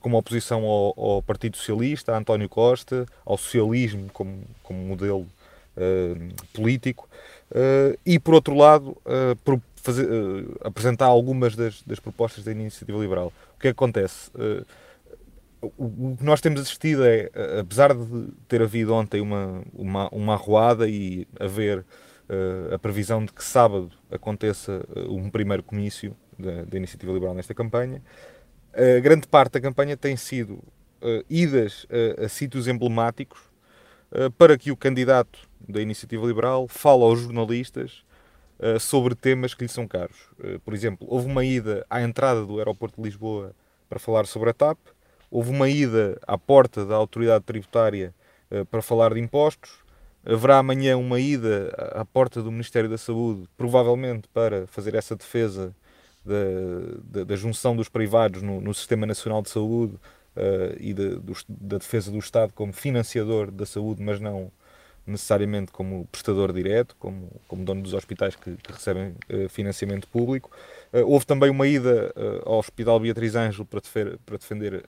como 0.00 0.18
oposição 0.18 0.62
ao, 0.62 0.92
ao, 0.94 1.22
Partido 1.22 1.56
Socialista, 1.56 2.12
a 2.12 2.18
António 2.18 2.50
Costa, 2.50 3.06
ao 3.24 3.38
socialismo 3.38 4.10
como, 4.12 4.42
como 4.62 4.78
modelo 4.80 5.26
político. 6.52 7.08
e, 8.04 8.18
por 8.18 8.34
outro 8.34 8.54
lado, 8.54 8.94
por 9.42 9.58
fazer, 9.76 10.06
apresentar 10.62 11.06
algumas 11.06 11.56
das, 11.56 11.80
das, 11.80 11.98
propostas 11.98 12.44
da 12.44 12.52
iniciativa 12.52 12.98
liberal. 12.98 13.32
O 13.56 13.58
que, 13.58 13.68
é 13.68 13.70
que 13.70 13.74
acontece? 13.74 14.30
O 15.60 16.16
que 16.16 16.24
nós 16.24 16.40
temos 16.40 16.60
assistido 16.60 17.04
é, 17.04 17.30
apesar 17.60 17.94
de 17.94 18.28
ter 18.46 18.62
havido 18.62 18.94
ontem 18.94 19.20
uma, 19.20 19.62
uma, 19.72 20.08
uma 20.10 20.34
arruada 20.34 20.88
e 20.88 21.26
haver 21.38 21.80
uh, 22.28 22.74
a 22.74 22.78
previsão 22.78 23.24
de 23.24 23.32
que 23.32 23.42
sábado 23.42 23.90
aconteça 24.10 24.84
uh, 24.94 25.12
um 25.12 25.30
primeiro 25.30 25.62
comício 25.62 26.16
da, 26.38 26.64
da, 26.64 26.76
Iniciativa 26.76 27.12
Liberal 27.12 27.34
nesta 27.34 27.54
campanha, 27.54 28.02
a 28.72 29.00
grande 29.00 29.26
parte 29.26 29.54
da 29.54 29.60
campanha 29.60 29.96
tem 29.96 30.16
sido 30.16 30.54
uh, 31.02 31.24
idas 31.28 31.86
a, 32.20 32.26
a 32.26 32.28
sítios 32.28 32.68
emblemáticos 32.68 33.40
para 34.38 34.56
que 34.56 34.72
o 34.72 34.76
candidato 34.76 35.38
da 35.68 35.82
Iniciativa 35.82 36.26
Liberal 36.26 36.66
fale 36.66 37.02
aos 37.02 37.20
jornalistas 37.20 38.02
sobre 38.80 39.14
temas 39.14 39.52
que 39.52 39.64
lhe 39.64 39.68
são 39.68 39.86
caros. 39.86 40.16
por 40.64 40.72
exemplo, 40.72 41.06
houve 41.10 41.26
uma 41.26 41.44
ida 41.44 41.84
à 41.90 42.00
entrada 42.00 42.42
do 42.42 42.56
aeroporto 42.56 42.96
de 42.96 43.06
Lisboa 43.06 43.54
para 43.86 43.98
falar 43.98 44.24
sobre 44.24 44.48
a 44.48 44.54
TAP, 44.54 44.78
Houve 45.30 45.50
uma 45.50 45.68
ida 45.68 46.18
à 46.26 46.38
porta 46.38 46.84
da 46.84 46.94
autoridade 46.94 47.44
tributária 47.44 48.14
uh, 48.50 48.64
para 48.66 48.82
falar 48.82 49.14
de 49.14 49.20
impostos. 49.20 49.70
Haverá 50.24 50.58
amanhã 50.58 50.96
uma 50.96 51.20
ida 51.20 51.72
à 51.94 52.04
porta 52.04 52.42
do 52.42 52.50
Ministério 52.50 52.88
da 52.88 52.98
Saúde, 52.98 53.48
provavelmente 53.56 54.28
para 54.28 54.66
fazer 54.66 54.94
essa 54.94 55.16
defesa 55.16 55.74
da, 56.24 57.20
da, 57.20 57.24
da 57.24 57.36
junção 57.36 57.74
dos 57.74 57.88
privados 57.88 58.42
no, 58.42 58.60
no, 58.60 58.74
Sistema 58.74 59.06
Nacional 59.06 59.40
de 59.40 59.50
Saúde 59.50 59.94
uh, 59.94 60.76
e 60.78 60.92
de, 60.92 61.16
do, 61.16 61.32
da 61.48 61.78
defesa 61.78 62.10
do 62.10 62.18
Estado 62.18 62.52
como 62.52 62.72
financiador 62.72 63.50
da 63.50 63.64
saúde, 63.64 64.02
mas 64.02 64.20
não 64.20 64.50
necessariamente 65.08 65.72
como 65.72 66.06
prestador 66.12 66.52
direto, 66.52 66.94
como, 66.98 67.30
como 67.48 67.64
dono 67.64 67.82
dos 67.82 67.94
hospitais 67.94 68.36
que, 68.36 68.56
que 68.56 68.72
recebem 68.72 69.14
uh, 69.30 69.48
financiamento 69.48 70.06
público. 70.08 70.50
Uh, 70.92 71.06
houve 71.06 71.26
também 71.26 71.50
uma 71.50 71.66
ida 71.66 72.12
uh, 72.14 72.48
ao 72.48 72.58
Hospital 72.58 73.00
Beatriz 73.00 73.34
Ângelo 73.34 73.64
para, 73.64 73.80
defender, 73.80 74.18
para 74.24 74.36
defender 74.36 74.84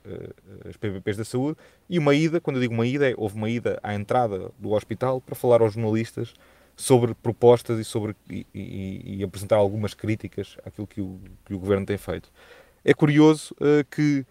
as 0.69 0.77
PPPs 0.77 1.17
da 1.17 1.25
saúde 1.25 1.57
e 1.89 1.97
uma 1.97 2.13
ida, 2.13 2.39
quando 2.39 2.57
eu 2.57 2.61
digo 2.61 2.73
uma 2.73 2.85
ida, 2.85 3.09
é, 3.09 3.13
houve 3.17 3.35
uma 3.35 3.49
ida 3.49 3.79
à 3.81 3.93
entrada 3.93 4.51
do 4.59 4.71
hospital 4.71 5.19
para 5.19 5.35
falar 5.35 5.61
aos 5.61 5.73
jornalistas 5.73 6.33
sobre 6.75 7.13
propostas 7.13 7.79
e, 7.79 7.83
sobre, 7.83 8.15
e, 8.29 8.45
e, 8.53 9.17
e 9.17 9.23
apresentar 9.23 9.57
algumas 9.57 9.93
críticas 9.93 10.57
àquilo 10.65 10.87
que 10.87 11.01
o, 11.01 11.19
que 11.45 11.53
o 11.53 11.59
governo 11.59 11.85
tem 11.85 11.97
feito. 11.97 12.31
É 12.83 12.93
curioso 12.93 13.55
que, 13.91 14.25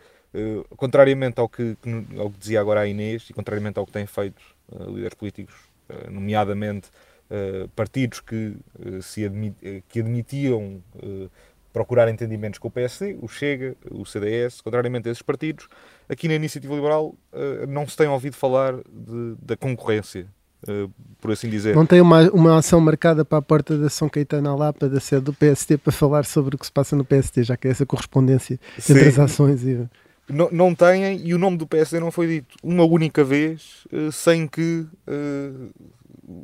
contrariamente 0.77 1.39
ao 1.39 1.49
que, 1.49 1.77
ao 2.19 2.31
que 2.31 2.39
dizia 2.39 2.61
agora 2.61 2.81
a 2.81 2.87
Inês 2.89 3.31
e 3.31 3.33
contrariamente 3.33 3.79
ao 3.79 3.87
que 3.87 3.93
têm 3.93 4.07
feito 4.07 4.43
líderes 4.89 5.15
políticos 5.15 5.70
nomeadamente 6.11 6.89
eh, 7.31 7.69
partidos 7.77 8.21
que, 8.21 8.57
eh, 8.85 9.01
se 9.01 9.25
admit, 9.25 9.55
que 9.89 10.01
admitiam 10.01 10.83
procurar 11.73 12.09
entendimentos 12.09 12.59
com 12.59 12.67
o 12.67 12.71
PSD, 12.71 13.17
o 13.23 13.29
Chega, 13.29 13.77
o 13.89 14.05
CDS, 14.05 14.61
contrariamente 14.61 15.09
a 15.09 15.13
esses 15.13 15.23
partidos, 15.23 15.69
aqui 16.09 16.27
na 16.27 16.35
Iniciativa 16.35 16.75
Liberal 16.75 17.15
não 17.69 17.87
se 17.87 17.97
tem 17.97 18.09
ouvido 18.09 18.35
falar 18.35 18.75
de, 18.75 19.37
da 19.41 19.57
concorrência. 19.57 20.27
por 21.21 21.31
assim 21.31 21.49
dizer. 21.49 21.77
Não 21.77 21.87
tem 21.87 22.01
uma, 22.01 22.29
uma 22.31 22.59
ação 22.59 22.81
marcada 22.81 23.25
para 23.25 23.39
a 23.39 23.43
porta 23.43 23.79
da 23.79 23.89
São 23.89 24.09
Caetano 24.09 24.51
à 24.51 24.57
Lapa, 24.57 24.89
da 24.89 24.99
sede 24.99 25.23
do 25.23 25.33
PST, 25.33 25.79
para 25.79 25.93
falar 25.93 26.25
sobre 26.25 26.57
o 26.57 26.59
que 26.59 26.67
se 26.67 26.73
passa 26.73 26.97
no 26.97 27.05
PST, 27.05 27.45
já 27.45 27.57
que 27.57 27.69
é 27.69 27.71
essa 27.71 27.87
correspondência 27.87 28.59
Sim. 28.77 28.93
entre 28.93 29.09
as 29.09 29.19
ações 29.21 29.63
e... 29.65 29.89
Não, 30.31 30.75
têm, 30.75 31.17
e 31.27 31.35
o 31.35 31.39
nome 31.39 31.57
do 31.57 31.67
PSD 31.67 32.01
não 32.01 32.11
foi 32.11 32.27
dito 32.27 32.57
uma 32.63 32.85
única 32.85 33.25
vez 33.25 33.87
uh, 33.93 34.13
sem 34.13 34.47
que 34.47 34.87
uh, 35.09 35.71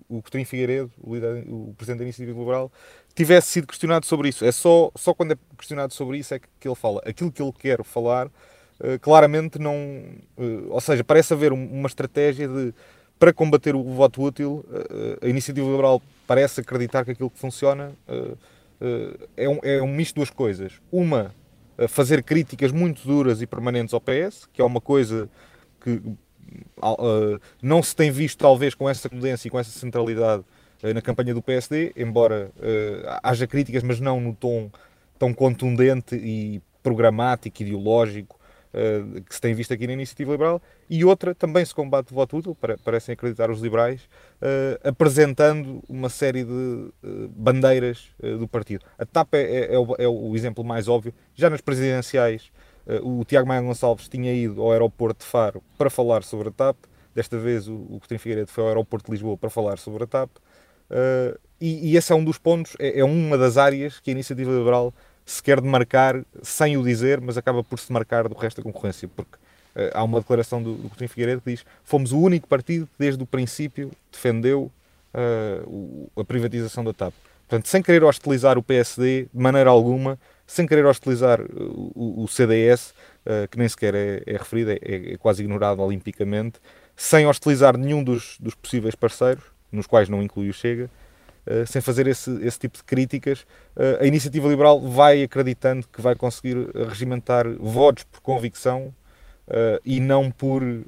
o 0.08 0.20
Coutinho 0.20 0.44
Figueiredo, 0.44 0.90
o, 1.00 1.14
líder, 1.14 1.44
o 1.48 1.74
presidente 1.76 1.98
da 1.98 2.04
Iniciativa 2.04 2.38
Liberal, 2.38 2.72
tivesse 3.14 3.48
sido 3.48 3.66
questionado 3.66 4.04
sobre 4.04 4.28
isso. 4.28 4.44
É 4.44 4.52
só, 4.52 4.90
só 4.96 5.14
quando 5.14 5.32
é 5.32 5.36
questionado 5.56 5.92
sobre 5.94 6.18
isso 6.18 6.34
é 6.34 6.38
que, 6.38 6.68
ele 6.68 6.74
fala. 6.74 7.00
Aquilo 7.06 7.30
que 7.30 7.42
ele 7.42 7.52
quer 7.52 7.82
falar, 7.84 8.26
uh, 8.26 8.98
claramente 9.00 9.58
não. 9.58 9.74
Uh, 10.36 10.68
ou 10.70 10.80
seja, 10.80 11.04
parece 11.04 11.32
haver 11.32 11.52
um, 11.52 11.66
uma 11.66 11.86
estratégia 11.86 12.48
de. 12.48 12.74
Para 13.18 13.32
combater 13.32 13.74
o 13.74 13.82
voto 13.82 14.22
útil, 14.22 14.62
a 15.22 15.26
Iniciativa 15.26 15.66
Liberal 15.66 16.02
parece 16.26 16.60
acreditar 16.60 17.02
que 17.02 17.12
aquilo 17.12 17.30
que 17.30 17.38
funciona 17.38 17.94
é, 19.34 19.48
um, 19.48 19.58
é 19.62 19.80
um 19.80 19.88
misto 19.88 20.10
de 20.10 20.16
duas 20.16 20.28
coisas. 20.28 20.74
Uma, 20.92 21.34
fazer 21.88 22.22
críticas 22.22 22.72
muito 22.72 23.06
duras 23.06 23.42
e 23.42 23.46
permanentes 23.46 23.92
ao 23.92 24.00
PS, 24.00 24.48
que 24.52 24.60
é 24.60 24.64
uma 24.64 24.80
coisa 24.80 25.28
que 25.80 26.00
não 27.62 27.82
se 27.82 27.94
tem 27.94 28.10
visto, 28.10 28.38
talvez, 28.38 28.74
com 28.74 28.88
essa 28.88 29.08
condência 29.08 29.48
e 29.48 29.50
com 29.50 29.58
essa 29.58 29.70
centralidade 29.70 30.44
eh, 30.82 30.92
na 30.92 31.02
campanha 31.02 31.34
do 31.34 31.42
PSD, 31.42 31.92
embora 31.96 32.50
uh, 32.56 33.18
haja 33.22 33.46
críticas, 33.46 33.82
mas 33.82 33.98
não 34.00 34.20
no 34.20 34.34
tom 34.34 34.70
tão 35.18 35.32
contundente 35.32 36.14
e 36.14 36.60
programático, 36.82 37.62
ideológico, 37.62 38.35
uh, 38.76 39.22
que 39.22 39.34
se 39.34 39.40
tem 39.40 39.54
visto 39.54 39.72
aqui 39.72 39.86
na 39.86 39.94
Iniciativa 39.94 40.32
Liberal. 40.32 40.60
E 40.88 41.04
outra, 41.04 41.34
também 41.34 41.64
se 41.64 41.74
combate 41.74 42.12
o 42.12 42.14
voto 42.14 42.36
útil, 42.36 42.56
parecem 42.84 43.14
acreditar 43.14 43.50
os 43.50 43.60
liberais, 43.60 44.02
uh, 44.02 44.88
apresentando 44.88 45.82
uma 45.88 46.08
série 46.08 46.44
de 46.44 46.92
bandeiras 47.30 48.08
do 48.38 48.46
partido. 48.46 48.84
A 48.98 49.04
TAP 49.04 49.34
é, 49.34 49.38
é, 49.38 49.74
é, 49.74 49.78
o, 49.78 49.96
é, 49.98 50.06
o, 50.06 50.34
exemplo 50.36 50.62
mais 50.62 50.88
óbvio. 50.88 51.12
Já 51.34 51.48
nas 51.50 51.60
presidenciais, 51.60 52.50
o 53.02 53.24
Tiago 53.24 53.48
Maia 53.48 53.60
Gonçalves 53.62 54.08
tinha 54.08 54.32
ido 54.32 54.62
ao 54.62 54.70
aeroporto 54.70 55.24
de 55.24 55.30
Faro 55.30 55.62
para 55.76 55.90
falar 55.90 56.22
sobre 56.22 56.48
a 56.48 56.52
TAP. 56.52 56.76
Desta 57.14 57.38
vez 57.38 57.66
o, 57.66 57.74
o 57.74 57.98
Coutinho 57.98 58.20
Figueiredo 58.20 58.50
foi 58.50 58.62
ao 58.62 58.68
aeroporto 58.68 59.06
de 59.06 59.12
Lisboa 59.12 59.36
para 59.36 59.50
falar 59.50 59.78
sobre 59.78 60.04
a 60.04 60.06
TAP. 60.06 60.30
Uh, 60.90 61.38
e, 61.60 61.92
e, 61.92 61.96
esse 61.96 62.12
é 62.12 62.14
um 62.14 62.22
dos 62.22 62.38
pontos, 62.38 62.76
é, 62.78 63.00
é, 63.00 63.04
uma 63.04 63.38
das 63.38 63.56
áreas 63.56 63.98
que 63.98 64.10
a 64.10 64.12
iniciativa 64.12 64.50
liberal 64.50 64.92
se 65.26 65.42
quer 65.42 65.60
demarcar 65.60 66.24
sem 66.40 66.76
o 66.76 66.84
dizer, 66.84 67.20
mas 67.20 67.36
acaba 67.36 67.64
por 67.64 67.80
se 67.80 67.92
marcar 67.92 68.28
do 68.28 68.36
resto 68.36 68.58
da 68.58 68.62
concorrência, 68.62 69.08
porque 69.08 69.34
uh, 69.74 69.90
há 69.92 70.04
uma 70.04 70.20
declaração 70.20 70.62
do, 70.62 70.74
do 70.74 70.88
Coutinho 70.88 71.10
Figueiredo 71.10 71.40
que 71.40 71.50
diz 71.50 71.64
fomos 71.82 72.12
o 72.12 72.20
único 72.20 72.46
partido 72.46 72.86
que 72.86 72.92
desde 72.96 73.20
o 73.20 73.26
princípio 73.26 73.90
defendeu 74.10 74.70
uh, 75.12 75.68
o, 75.68 76.20
a 76.20 76.24
privatização 76.24 76.84
da 76.84 76.92
TAP. 76.92 77.12
Portanto, 77.48 77.66
sem 77.66 77.82
querer 77.82 78.04
hostilizar 78.04 78.56
o 78.56 78.62
PSD 78.62 79.26
de 79.34 79.42
maneira 79.42 79.68
alguma, 79.68 80.16
sem 80.46 80.64
querer 80.64 80.86
hostilizar 80.86 81.40
o, 81.40 82.22
o 82.24 82.28
CDS, 82.28 82.92
que 83.50 83.58
nem 83.58 83.68
sequer 83.68 83.94
é, 83.94 84.22
é 84.26 84.32
referido, 84.32 84.72
é, 84.72 84.78
é, 84.82 85.16
quase 85.16 85.42
ignorado 85.42 85.80
olimpicamente, 85.80 86.58
sem 86.96 87.24
hostilizar 87.24 87.76
nenhum 87.76 88.02
dos, 88.02 88.36
dos 88.40 88.54
possíveis 88.56 88.96
parceiros, 88.96 89.44
nos 89.70 89.86
quais 89.86 90.08
não 90.08 90.20
inclui 90.22 90.48
o 90.48 90.52
Chega, 90.52 90.86
uh, 90.86 91.05
sem 91.66 91.80
fazer 91.80 92.06
esse, 92.06 92.30
esse 92.44 92.58
tipo 92.58 92.76
de 92.76 92.84
críticas, 92.84 93.46
uh, 93.76 94.02
a 94.02 94.06
iniciativa 94.06 94.48
liberal 94.48 94.80
vai 94.80 95.22
acreditando 95.22 95.86
que 95.92 96.00
vai 96.00 96.14
conseguir 96.14 96.56
regimentar 96.88 97.46
votos 97.58 98.04
por 98.04 98.20
convicção 98.20 98.92
Uh, 99.48 99.78
e 99.84 100.00
não 100.00 100.28
por 100.28 100.60
uh, 100.60 100.82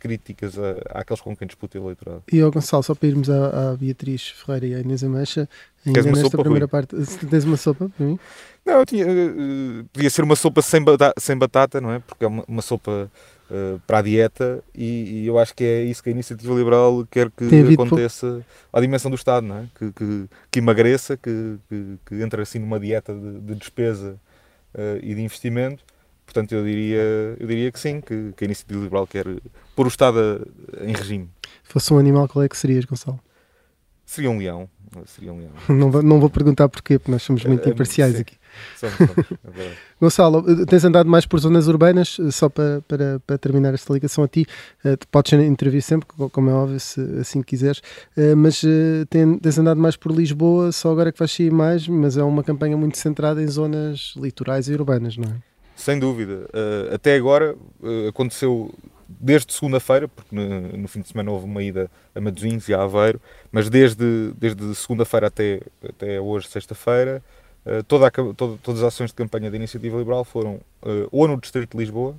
críticas 0.00 0.58
a, 0.58 0.98
àqueles 0.98 1.20
com 1.20 1.36
quem 1.36 1.46
disputa 1.46 1.78
o 1.78 1.84
eleitorado. 1.84 2.24
E 2.32 2.40
ao 2.40 2.50
Gonçalo, 2.50 2.82
só 2.82 2.92
para 2.92 3.06
irmos 3.08 3.30
à, 3.30 3.70
à 3.70 3.76
Beatriz 3.76 4.30
Ferreira 4.30 4.66
e 4.66 4.74
à 4.74 4.80
Inês 4.80 5.04
Ameixa, 5.04 5.48
ainda 5.86 6.02
nesta 6.02 6.22
sopa, 6.22 6.38
primeira 6.38 6.66
Rui? 6.66 6.70
parte, 6.70 6.96
tens 7.30 7.44
uma 7.44 7.56
sopa 7.56 7.88
para 7.88 8.04
mim? 8.04 8.18
Não, 8.66 8.84
tinha, 8.84 9.06
uh, 9.06 9.84
podia 9.92 10.10
ser 10.10 10.24
uma 10.24 10.34
sopa 10.34 10.60
sem, 10.60 10.82
batata, 10.82 11.20
sem 11.20 11.38
batata, 11.38 11.80
não 11.80 11.92
é? 11.92 12.00
Porque 12.00 12.24
é 12.24 12.26
uma, 12.26 12.44
uma 12.48 12.62
sopa 12.62 13.08
uh, 13.50 13.80
para 13.86 13.98
a 13.98 14.02
dieta 14.02 14.62
e, 14.74 15.22
e, 15.22 15.26
eu 15.26 15.38
acho 15.38 15.54
que 15.54 15.64
é 15.64 15.82
isso 15.82 16.02
que 16.02 16.08
a 16.08 16.12
iniciativa 16.12 16.54
liberal 16.54 17.06
quer 17.10 17.30
que 17.30 17.44
aconteça 17.74 18.44
à 18.72 18.80
dimensão 18.80 19.10
do 19.10 19.16
Estado, 19.16 19.46
não 19.46 19.58
é? 19.58 19.66
que, 19.78 19.92
que, 19.92 20.28
que 20.50 20.58
emagreça, 20.58 21.16
que, 21.16 21.56
que, 21.68 21.98
que 22.06 22.22
entre 22.22 22.42
assim 22.42 22.58
numa 22.58 22.78
dieta 22.78 23.14
de, 23.14 23.40
de 23.40 23.54
despesa 23.54 24.18
uh, 24.74 24.98
e 25.02 25.14
de 25.14 25.22
investimento. 25.22 25.84
Portanto, 26.24 26.52
eu 26.52 26.64
diria, 26.64 27.36
eu 27.40 27.46
diria 27.46 27.72
que 27.72 27.80
sim, 27.80 28.00
que, 28.00 28.32
que 28.36 28.44
a 28.44 28.46
iniciativa 28.46 28.80
liberal 28.80 29.04
quer 29.04 29.26
pôr 29.74 29.86
o 29.86 29.88
Estado 29.88 30.46
em 30.80 30.92
regime. 30.92 31.28
Fosse 31.64 31.92
um 31.92 31.98
animal, 31.98 32.28
qual 32.28 32.44
é 32.44 32.48
que 32.48 32.56
serias, 32.56 32.84
Gonçalo? 32.84 33.18
Seria 34.10 34.28
um 34.28 34.38
leão. 34.38 34.68
Seria 35.06 35.32
um 35.32 35.38
leão. 35.38 35.52
não, 35.70 35.88
vou, 35.88 36.02
não 36.02 36.18
vou 36.18 36.28
perguntar 36.28 36.68
porquê, 36.68 36.98
porque 36.98 37.12
nós 37.12 37.22
somos 37.22 37.44
muito 37.44 37.64
uh, 37.64 37.70
imparciais 37.70 38.16
sim. 38.16 38.22
aqui. 38.22 38.34
Somos, 38.76 38.96
somos, 38.96 39.16
é 39.56 39.72
Gonçalo, 40.02 40.66
tens 40.66 40.84
andado 40.84 41.08
mais 41.08 41.26
por 41.26 41.38
zonas 41.38 41.68
urbanas, 41.68 42.16
só 42.32 42.48
para, 42.48 42.82
para, 42.88 43.20
para 43.24 43.38
terminar 43.38 43.72
esta 43.72 43.92
ligação 43.92 44.24
a 44.24 44.26
ti, 44.26 44.48
uh, 44.84 44.98
podes 45.12 45.32
intervir 45.34 45.80
sempre, 45.80 46.08
como 46.32 46.50
é 46.50 46.52
óbvio, 46.52 46.80
se 46.80 47.00
assim 47.20 47.40
quiseres, 47.40 47.78
uh, 48.16 48.36
mas 48.36 48.64
uh, 48.64 49.06
tens 49.40 49.56
andado 49.56 49.80
mais 49.80 49.94
por 49.94 50.10
Lisboa, 50.10 50.72
só 50.72 50.90
agora 50.90 51.12
que 51.12 51.18
vais 51.20 51.30
sair 51.30 51.52
mais, 51.52 51.86
mas 51.86 52.16
é 52.16 52.24
uma 52.24 52.42
campanha 52.42 52.76
muito 52.76 52.98
centrada 52.98 53.40
em 53.40 53.46
zonas 53.46 54.14
litorais 54.16 54.68
e 54.68 54.74
urbanas, 54.74 55.16
não 55.16 55.28
é? 55.28 55.36
Sem 55.76 56.00
dúvida. 56.00 56.46
até 56.92 57.14
agora 57.14 57.56
aconteceu 58.06 58.74
desde 59.18 59.52
segunda-feira, 59.52 60.06
porque 60.06 60.34
no, 60.34 60.76
no, 60.76 60.88
fim 60.88 61.00
de 61.00 61.08
semana 61.08 61.30
houve 61.30 61.44
uma 61.44 61.62
ida 61.62 61.90
a 62.14 62.20
Matosinhos 62.20 62.68
e 62.68 62.74
a 62.74 62.82
Aveiro, 62.82 63.20
mas 63.50 63.68
desde, 63.68 64.32
desde 64.36 64.74
segunda-feira 64.74 65.26
até, 65.26 65.60
até 65.82 66.20
hoje, 66.20 66.48
sexta-feira, 66.48 67.22
eh, 67.64 67.82
toda 67.82 68.10
toda, 68.10 68.58
todas 68.62 68.82
as 68.82 68.94
ações 68.94 69.10
de 69.10 69.14
campanha 69.14 69.50
da 69.50 69.56
Iniciativa 69.56 69.98
Liberal 69.98 70.24
foram 70.24 70.54
uh, 70.82 71.08
ou 71.12 71.28
no 71.28 71.38
Distrito 71.38 71.76
de 71.76 71.78
Lisboa 71.78 72.16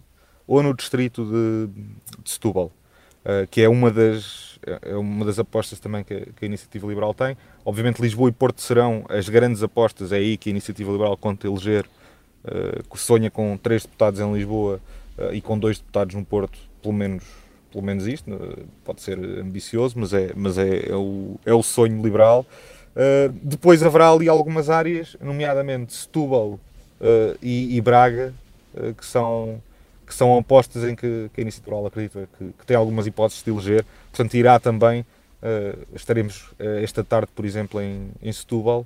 ou 0.47 0.61
no 0.61 0.73
Distrito 0.73 1.25
de, 1.25 1.67
de 2.23 2.29
Setúbal, 2.29 2.65
uh, 3.25 3.47
que 3.49 3.61
é 3.61 3.67
uma 3.67 3.89
das, 3.89 4.59
é 4.81 4.95
uma 4.95 5.25
das 5.25 5.39
apostas 5.39 5.79
também 5.79 6.03
que 6.03 6.13
a, 6.13 6.19
que 6.19 6.45
a, 6.45 6.45
Iniciativa 6.45 6.87
Liberal 6.87 7.13
tem. 7.13 7.35
Obviamente 7.65 7.99
Lisboa 8.01 8.29
e 8.29 8.31
Porto 8.31 8.61
serão 8.61 9.03
as 9.09 9.27
grandes 9.29 9.63
apostas, 9.63 10.11
é 10.11 10.17
aí 10.17 10.37
que 10.37 10.49
a 10.49 10.51
Iniciativa 10.51 10.91
Liberal 10.91 11.17
conta 11.17 11.47
eleger, 11.47 11.85
uh, 12.45 12.97
sonha 12.97 13.31
com 13.31 13.57
três 13.57 13.83
deputados 13.83 14.19
em 14.19 14.33
Lisboa 14.33 14.79
e 15.33 15.41
com 15.41 15.59
dois 15.59 15.77
deputados 15.77 16.15
no 16.15 16.25
Porto, 16.25 16.57
pelo 16.81 16.93
menos 16.93 17.23
pelo 17.71 17.83
menos 17.83 18.05
isto, 18.05 18.29
pode 18.83 19.01
ser 19.01 19.17
ambicioso, 19.17 19.97
mas 19.97 20.13
é, 20.13 20.31
mas 20.35 20.57
é, 20.57 20.89
é, 20.89 20.95
o, 20.95 21.39
é 21.45 21.53
o 21.53 21.63
sonho 21.63 22.01
liberal. 22.01 22.45
Uh, 22.91 23.31
depois 23.41 23.81
haverá 23.81 24.09
ali 24.09 24.27
algumas 24.27 24.69
áreas, 24.69 25.15
nomeadamente 25.21 25.93
Setúbal 25.93 26.59
uh, 26.99 27.37
e, 27.41 27.77
e, 27.77 27.81
Braga, 27.81 28.33
uh, 28.73 28.93
que, 28.93 29.05
são, 29.05 29.61
que 30.05 30.13
são 30.13 30.37
apostas 30.37 30.83
em 30.83 30.93
que, 30.93 31.29
que 31.33 31.39
a 31.39 31.41
Iniciativa 31.41 31.87
acredita 31.87 32.27
que, 32.37 32.45
que, 32.59 32.65
tem 32.65 32.75
algumas 32.75 33.07
hipóteses 33.07 33.41
de 33.41 33.49
eleger. 33.49 33.85
Portanto, 34.11 34.33
irá 34.33 34.59
também, 34.59 35.05
estaremos 35.95 36.51
esta 36.83 37.03
tarde, 37.03 37.29
por 37.33 37.45
exemplo, 37.45 37.81
em, 37.81 38.11
em 38.21 38.31
Setúbal, 38.31 38.85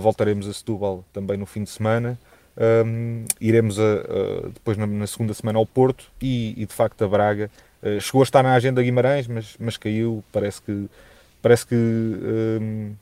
voltaremos 0.00 0.48
a 0.48 0.52
Setúbal 0.52 1.04
também 1.12 1.36
no 1.36 1.44
fim 1.44 1.62
de 1.64 1.68
semana. 1.68 2.18
Um, 2.60 3.24
iremos 3.40 3.78
a, 3.78 3.82
a, 3.82 4.48
depois 4.52 4.76
na, 4.76 4.86
na, 4.86 5.06
segunda 5.06 5.32
semana 5.32 5.58
ao 5.58 5.64
Porto 5.64 6.04
e, 6.20 6.54
e 6.56 6.66
de 6.66 6.74
facto 6.74 7.02
a 7.02 7.08
Braga. 7.08 7.50
chegou 8.00 8.20
a 8.20 8.24
estar 8.24 8.42
na 8.42 8.52
agenda 8.52 8.82
Guimarães, 8.82 9.26
mas, 9.26 9.56
mas 9.58 9.78
caiu. 9.78 10.22
Parece 10.30 10.60
que, 10.60 10.86
parece 11.40 11.66
que 11.66 11.74
um, 11.74 12.94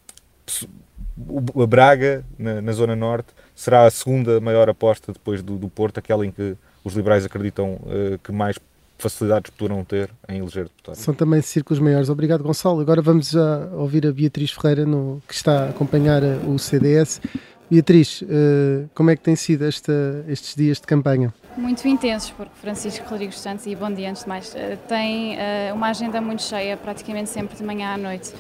o 1.55 1.67
Braga, 1.67 2.25
na, 2.39 2.61
na, 2.61 2.73
Zona 2.73 2.95
Norte, 2.95 3.29
será 3.55 3.85
a 3.85 3.91
segunda 3.91 4.41
maior 4.41 4.69
aposta 4.69 5.13
depois 5.13 5.43
do, 5.43 5.57
do 5.57 5.69
Porto, 5.69 5.99
aquela 5.99 6.25
em 6.25 6.31
que 6.31 6.57
os 6.85 6.95
liberais 6.95 7.25
acreditam 7.25 7.75
uh, 7.75 8.19
que 8.23 8.31
mais 8.31 8.57
facilidades 8.99 9.51
poderão 9.51 9.85
ter 9.85 10.11
em 10.29 10.39
eleger 10.39 10.65
deputados. 10.65 11.01
São 11.01 11.15
também 11.15 11.41
círculos 11.41 11.79
maiores. 11.79 12.09
Obrigado, 12.09 12.43
Gonçalo. 12.43 12.81
Agora 12.81 13.01
vamos 13.01 13.31
já 13.31 13.69
ouvir 13.73 14.07
a 14.07 14.13
Beatriz 14.13 14.51
Ferreira, 14.51 14.85
no, 14.85 15.23
que 15.27 15.35
está 15.35 15.67
a 15.67 15.69
acompanhar 15.71 16.23
o 16.47 16.59
CDS. 16.59 17.21
Beatriz, 17.71 18.23
uh, 18.23 18.89
como 18.95 19.11
é 19.11 19.17
que 19.17 19.23
tem 19.23 19.37
sido 19.37 19.65
esta, 19.65 20.25
estes 20.27 20.55
dias 20.55 20.81
de 20.81 20.87
campanha? 20.87 21.35
Muito 21.57 21.87
intensos, 21.87 22.31
porque 22.31 22.53
Francisco 22.61 23.07
Rodrigues 23.09 23.39
Santos, 23.39 23.67
e 23.67 23.75
bom 23.75 23.93
dia 23.93 24.09
antes 24.11 24.23
de 24.23 24.29
mais, 24.29 24.55
tem 24.87 25.37
uma 25.75 25.89
agenda 25.89 26.21
muito 26.21 26.43
cheia, 26.43 26.77
praticamente 26.77 27.29
sempre 27.31 27.57
de 27.57 27.65
manhã 27.65 27.95
à 27.95 27.99
noite. 27.99 28.33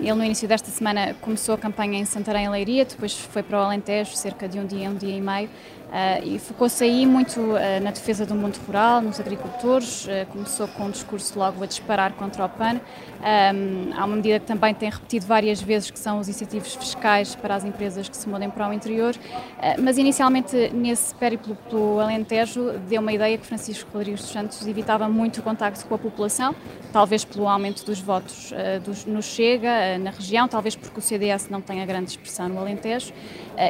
ele 0.00 0.14
no 0.14 0.24
início 0.24 0.46
desta 0.46 0.70
semana 0.70 1.12
começou 1.20 1.56
a 1.56 1.58
campanha 1.58 1.98
em 1.98 2.04
Santarém 2.04 2.46
e 2.46 2.48
Leiria, 2.48 2.84
depois 2.84 3.18
foi 3.18 3.42
para 3.42 3.58
o 3.58 3.62
Alentejo, 3.62 4.14
cerca 4.14 4.48
de 4.48 4.60
um 4.60 4.64
dia, 4.64 4.88
um 4.88 4.94
dia 4.94 5.16
e 5.16 5.20
meio, 5.20 5.50
e 6.24 6.38
focou-se 6.38 6.84
aí 6.84 7.04
muito 7.04 7.40
uh, 7.40 7.82
na 7.82 7.90
defesa 7.90 8.24
do 8.24 8.34
mundo 8.34 8.56
rural, 8.66 9.00
nos 9.00 9.18
agricultores, 9.18 10.06
uh, 10.06 10.26
começou 10.30 10.68
com 10.68 10.84
um 10.84 10.90
discurso 10.90 11.36
logo 11.38 11.62
a 11.64 11.66
disparar 11.66 12.12
contra 12.12 12.44
o 12.44 12.48
PAN. 12.48 12.80
Há 13.22 14.04
uma 14.04 14.16
medida 14.16 14.40
que 14.40 14.46
também 14.46 14.72
tem 14.72 14.88
repetido 14.88 15.26
várias 15.26 15.60
vezes, 15.60 15.90
que 15.90 15.98
são 15.98 16.18
os 16.20 16.28
incentivos 16.28 16.74
fiscais 16.74 17.34
para 17.34 17.54
as 17.54 17.64
empresas 17.64 18.08
que 18.08 18.16
se 18.16 18.26
mudem 18.26 18.48
para 18.48 18.66
o 18.68 18.72
interior, 18.72 19.14
mas 19.78 19.98
inicialmente 19.98 20.70
nesse 20.72 21.14
périplo 21.16 21.54
pelo 21.68 22.00
Alentejo 22.00 22.78
deu 22.88 23.02
uma 23.02 23.12
ideia 23.12 23.36
que 23.36 23.46
Francisco 23.46 23.90
Rodrigues 23.92 24.22
dos 24.22 24.30
Santos 24.30 24.66
evitava 24.66 25.06
muito 25.06 25.40
o 25.40 25.42
contacto 25.42 25.84
com 25.84 25.94
a 25.94 25.98
população, 25.98 26.54
talvez 26.92 27.24
pelo 27.24 27.48
aumento 27.48 27.84
dos 27.84 28.00
votos 28.00 28.52
dos, 28.84 29.04
no 29.04 29.22
Chega, 29.22 29.98
na 29.98 30.10
região, 30.10 30.48
talvez 30.48 30.74
porque 30.74 30.98
o 30.98 31.02
CDS 31.02 31.48
não 31.48 31.60
tenha 31.60 31.84
grande 31.86 32.10
expressão 32.10 32.48
no 32.48 32.58
Alentejo. 32.58 33.12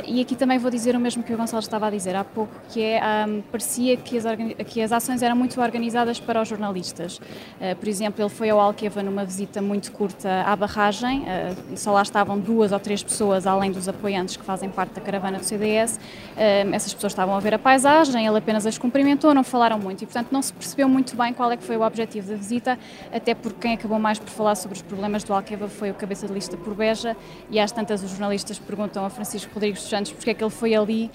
e 0.07 0.21
aqui 0.21 0.35
também 0.35 0.59
vou 0.59 0.71
dizer 0.71 0.95
o 0.97 1.01
mesmo 1.01 1.23
que 1.23 1.33
o 1.33 1.37
Gonçalo 1.37 1.61
estava 1.61 1.87
a 1.87 1.91
dizer 1.91 2.15
há 2.17 2.25
pouco, 2.25 2.53
que 2.69 2.83
é, 2.83 3.01
um, 3.27 3.41
parecia 3.43 3.97
que 3.97 4.19
as, 4.19 4.25
que 4.67 4.83
as 4.83 4.93
ações 4.93 5.23
eram 5.23 5.37
muito 5.37 5.61
organizadas 5.61 6.21
para 6.21 6.41
os 6.41 6.49
jornalistas. 6.49 7.19
Uh, 7.19 7.77
por 7.79 7.89
exemplo, 7.89 8.23
ele 8.23 8.29
foi 8.29 8.51
ao 8.51 8.61
Alqueva 8.61 9.03
numa 9.03 9.25
visita 9.25 9.61
muito 9.61 9.93
curta 9.93 10.43
à 10.43 10.55
barragem, 10.57 11.23
uh, 11.23 11.77
só 11.77 11.93
lá 11.93 12.03
estavam 12.03 12.39
duas 12.39 12.73
ou 12.73 12.81
três 12.81 13.03
pessoas, 13.03 13.47
além 13.47 13.71
dos 13.71 13.89
apoiantes 13.89 14.37
que 14.37 14.45
fazem 14.45 14.69
parte 14.69 14.95
da 14.95 15.01
caravana 15.01 15.39
do 15.39 15.45
CDS. 15.45 15.97
Uh, 15.97 16.75
essas 16.75 16.93
pessoas 16.95 17.13
estavam 17.13 17.35
a 17.35 17.41
ver 17.41 17.55
a 17.55 17.59
paisagem, 17.59 18.27
ele 18.27 18.39
apenas 18.39 18.67
as 18.67 18.79
cumprimentou, 18.79 19.35
não 19.35 19.45
falaram 19.45 19.79
muito 19.79 20.03
e, 20.03 20.07
portanto, 20.07 20.29
não 20.31 20.43
se 20.43 20.53
percebeu 20.53 20.89
muito 20.89 21.17
bem 21.17 21.33
qual 21.33 21.51
é 21.51 21.57
que 21.57 21.65
foi 21.65 21.77
o 21.77 21.83
objetivo 21.83 22.31
da 22.31 22.37
visita, 22.37 22.79
até 23.13 23.35
porque 23.35 23.59
quem 23.61 23.75
acabou 23.75 23.99
mais 23.99 24.19
por 24.19 24.29
falar 24.29 24.55
sobre 24.55 24.77
os 24.77 24.83
problemas 24.83 25.25
do 25.25 25.33
Alqueva 25.33 25.69
foi 25.69 25.91
o 25.91 25.95
cabeça 25.95 26.27
de 26.27 26.33
lista 26.33 26.57
por 26.57 26.75
Beja 26.75 27.17
e 27.51 27.59
às 27.59 27.73
tantas 27.73 28.03
os 28.03 28.11
jornalistas 28.11 28.59
perguntam 28.59 29.05
a 29.05 29.11
Francisco 29.11 29.53
Rodrigues 29.53 29.81
dos 29.81 29.91
Santos 29.91 30.13
porque 30.13 30.31
é 30.31 30.35
que 30.35 30.43
ele 30.43 30.51
foi 30.51 30.75
ali. 30.75 31.11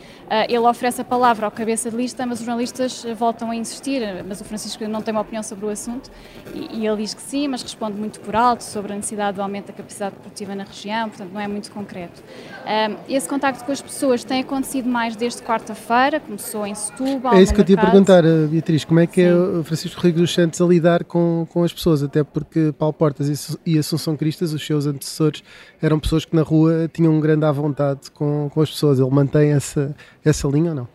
ele 0.47 0.59
oferece 0.59 1.01
a 1.01 1.05
palavra 1.05 1.45
ao 1.45 1.51
cabeça 1.51 1.89
de 1.89 1.97
lista, 1.97 2.25
mas 2.25 2.39
os 2.39 2.45
jornalistas 2.45 3.05
voltam 3.17 3.49
a 3.49 3.55
insistir. 3.55 4.01
Mas 4.27 4.41
o 4.41 4.43
Francisco 4.43 4.87
não 4.87 5.01
tem 5.01 5.11
uma 5.13 5.21
opinião 5.21 5.41
sobre 5.41 5.65
o 5.65 5.69
assunto 5.69 6.11
e, 6.53 6.85
ele 6.85 6.97
diz 6.97 7.13
que 7.13 7.21
sim, 7.21 7.47
mas 7.47 7.61
responde 7.61 7.97
muito 7.97 8.19
por 8.19 8.35
alto 8.35 8.63
sobre 8.63 8.93
a 8.93 8.95
necessidade 8.95 9.37
do 9.37 9.41
aumento 9.41 9.67
da 9.67 9.73
capacidade 9.73 10.15
produtiva 10.15 10.53
na 10.53 10.63
região, 10.63 11.09
portanto 11.09 11.31
não 11.33 11.41
é 11.41 11.47
muito 11.47 11.71
concreto. 11.71 12.21
Um, 12.65 12.95
esse 13.07 13.27
contacto 13.27 13.63
com 13.63 13.71
as 13.71 13.81
pessoas 13.81 14.23
tem 14.23 14.41
acontecido 14.41 14.89
mais 14.89 15.15
desde 15.15 15.41
quarta-feira, 15.41 16.19
começou 16.19 16.65
em 16.65 16.75
Setúbal. 16.75 17.33
É 17.33 17.41
isso 17.41 17.53
que 17.53 17.61
eu 17.61 17.65
te 17.65 17.71
ia 17.71 17.77
perguntar, 17.77 18.25
eh, 18.25 18.47
Beatriz, 18.47 18.83
como 18.83 18.99
é 18.99 19.07
que 19.07 19.21
é 19.21 19.25
sim. 19.25 19.31
é 19.31 19.59
o 19.59 19.63
Francisco 19.63 19.97
Rodrigues 19.97 20.21
dos 20.21 20.33
Santos 20.33 20.61
a 20.61 20.65
lidar 20.65 21.03
com, 21.03 21.47
com 21.49 21.63
as 21.63 21.73
pessoas, 21.73 21.84
até 22.03 22.23
porque 22.23 22.73
Paulo 22.77 22.93
Portas 22.93 23.57
e 23.65 23.77
Assunção 23.77 24.15
Cristas, 24.15 24.53
os 24.53 24.65
seus 24.65 24.85
antecessores, 24.85 25.43
eram 25.81 25.99
pessoas 25.99 26.25
que 26.25 26.35
na 26.35 26.41
rua 26.41 26.89
tinham 26.91 27.13
um 27.13 27.19
grande 27.19 27.45
à 27.45 27.51
vontade 27.51 28.11
com, 28.11 28.49
com 28.53 28.61
as 28.61 28.69
pessoas. 28.69 28.99
Ele 28.99 29.09
mantém 29.09 29.51
essa, 29.51 29.95
essa 30.23 30.47
linha 30.47 30.71
ou 30.71 30.75
não? 30.75 30.94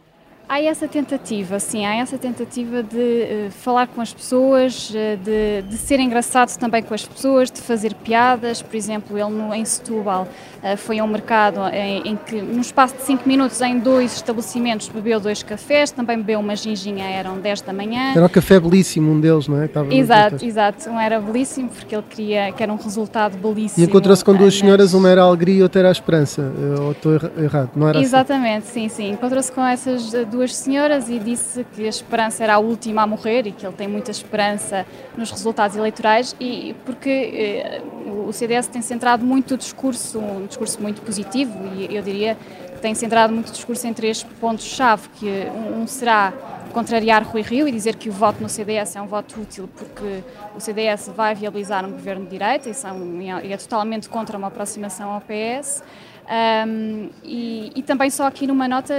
Há 0.51 0.61
essa 0.61 0.89
tentativa, 0.89 1.61
sim, 1.61 1.87
há 1.87 1.95
essa 1.95 2.19
tentativa 2.19 2.83
de 2.83 2.97
uh, 2.97 3.51
falar 3.53 3.87
com 3.87 4.01
as 4.01 4.13
pessoas, 4.13 4.91
uh, 4.91 5.17
de, 5.23 5.63
de, 5.63 5.77
ser 5.77 6.01
engraçado 6.01 6.59
também 6.59 6.83
com 6.83 6.93
as 6.93 7.07
pessoas, 7.07 7.53
de 7.53 7.61
fazer 7.61 7.95
piadas. 7.95 8.61
Por 8.61 8.75
exemplo, 8.75 9.17
ele 9.17 9.31
no, 9.31 9.55
em 9.55 9.65
Setúbal 9.65 10.27
uh, 10.61 10.77
foi 10.77 10.99
a 10.99 11.05
um 11.05 11.07
mercado 11.07 11.61
em, 11.73 12.03
em, 12.09 12.17
que, 12.17 12.43
num 12.43 12.63
espaço 12.63 12.97
de 12.97 13.03
5 13.03 13.29
minutos, 13.29 13.61
em 13.61 13.79
dois 13.79 14.17
estabelecimentos, 14.17 14.89
bebeu 14.89 15.21
dois 15.21 15.41
cafés, 15.41 15.93
também 15.93 16.17
bebeu 16.17 16.41
uma 16.41 16.57
ginginha, 16.57 17.05
eram 17.05 17.39
10 17.39 17.61
da 17.61 17.73
manhã. 17.73 18.11
Era 18.17 18.27
um 18.27 18.29
café 18.29 18.59
belíssimo, 18.59 19.13
um 19.13 19.21
deles, 19.21 19.47
não 19.47 19.63
é? 19.63 19.67
Estava 19.67 19.95
exato, 19.95 20.45
exato. 20.45 20.91
Um 20.91 20.99
era 20.99 21.21
belíssimo 21.21 21.69
porque 21.69 21.95
ele 21.95 22.05
queria 22.11 22.51
que 22.51 22.61
era 22.61 22.73
um 22.73 22.77
resultado 22.77 23.39
belíssimo. 23.39 23.87
E 23.87 23.89
encontrou-se 23.89 24.25
com 24.25 24.35
duas 24.35 24.59
senhoras, 24.59 24.95
uma 24.95 25.09
era 25.09 25.23
a 25.23 25.27
alegria 25.27 25.61
e 25.61 25.63
outra 25.63 25.83
era 25.83 25.91
a 25.91 25.93
esperança. 25.93 26.53
Ou 26.81 26.91
estou 26.91 27.13
errado? 27.39 27.71
Não 27.77 27.87
era 27.87 27.99
assim? 28.01 28.07
Exatamente, 28.09 28.65
assim? 28.65 28.89
sim, 28.89 29.05
sim. 29.05 29.11
Encontrou-se 29.13 29.53
com 29.53 29.65
essas 29.65 30.11
duas 30.29 30.40
duas 30.41 30.57
senhoras 30.57 31.11
e 31.11 31.19
disse 31.19 31.67
que 31.75 31.85
a 31.85 31.89
esperança 31.89 32.43
era 32.43 32.55
a 32.55 32.59
última 32.59 33.03
a 33.03 33.07
morrer 33.07 33.47
e 33.47 33.53
que 33.53 33.67
ele 33.67 33.77
tem 33.77 33.87
muita 33.87 34.11
esperança 34.11 34.87
nos 35.15 35.31
resultados 35.31 35.77
eleitorais 35.77 36.35
e 36.41 36.75
porque 36.87 37.11
eh, 37.11 37.83
o 38.27 38.33
CDS 38.33 38.67
tem 38.67 38.81
centrado 38.81 39.23
muito 39.23 39.53
o 39.53 39.59
discurso, 39.59 40.19
um 40.19 40.47
discurso 40.47 40.81
muito 40.81 41.03
positivo 41.03 41.53
e 41.77 41.95
eu 41.95 42.03
diria 42.03 42.39
que 42.73 42.81
tem 42.81 42.95
centrado 42.95 43.35
muito 43.35 43.49
o 43.49 43.53
discurso 43.53 43.87
em 43.87 43.93
três 43.93 44.23
pontos-chave, 44.23 45.11
que 45.11 45.29
um, 45.77 45.87
será 45.87 46.33
contrariar 46.73 47.23
Rui 47.23 47.43
Rio 47.43 47.69
e 47.69 47.73
dizer 47.73 47.97
que 47.97 48.09
o 48.09 48.13
voto 48.13 48.43
no 48.43 48.49
CDS 48.49 48.97
é 48.97 49.03
um 49.03 49.07
voto 49.07 49.39
útil 49.43 49.69
porque 49.77 50.25
o 50.57 50.61
CDS 50.61 51.11
vai 51.15 51.35
viabilizar 51.35 51.85
um 51.85 51.91
governo 51.91 52.25
de 52.25 52.31
direita 52.31 52.71
e, 52.71 52.73
são, 52.73 53.21
e 53.21 53.53
é 53.53 53.57
totalmente 53.59 54.09
contra 54.09 54.39
uma 54.39 54.47
aproximação 54.47 55.11
ao 55.11 55.21
PS. 55.21 55.83
Um, 56.31 57.11
e, 57.25 57.73
e, 57.75 57.83
também 57.83 58.09
só 58.09 58.25
aqui 58.25 58.47
numa 58.47 58.69
nota, 58.69 58.95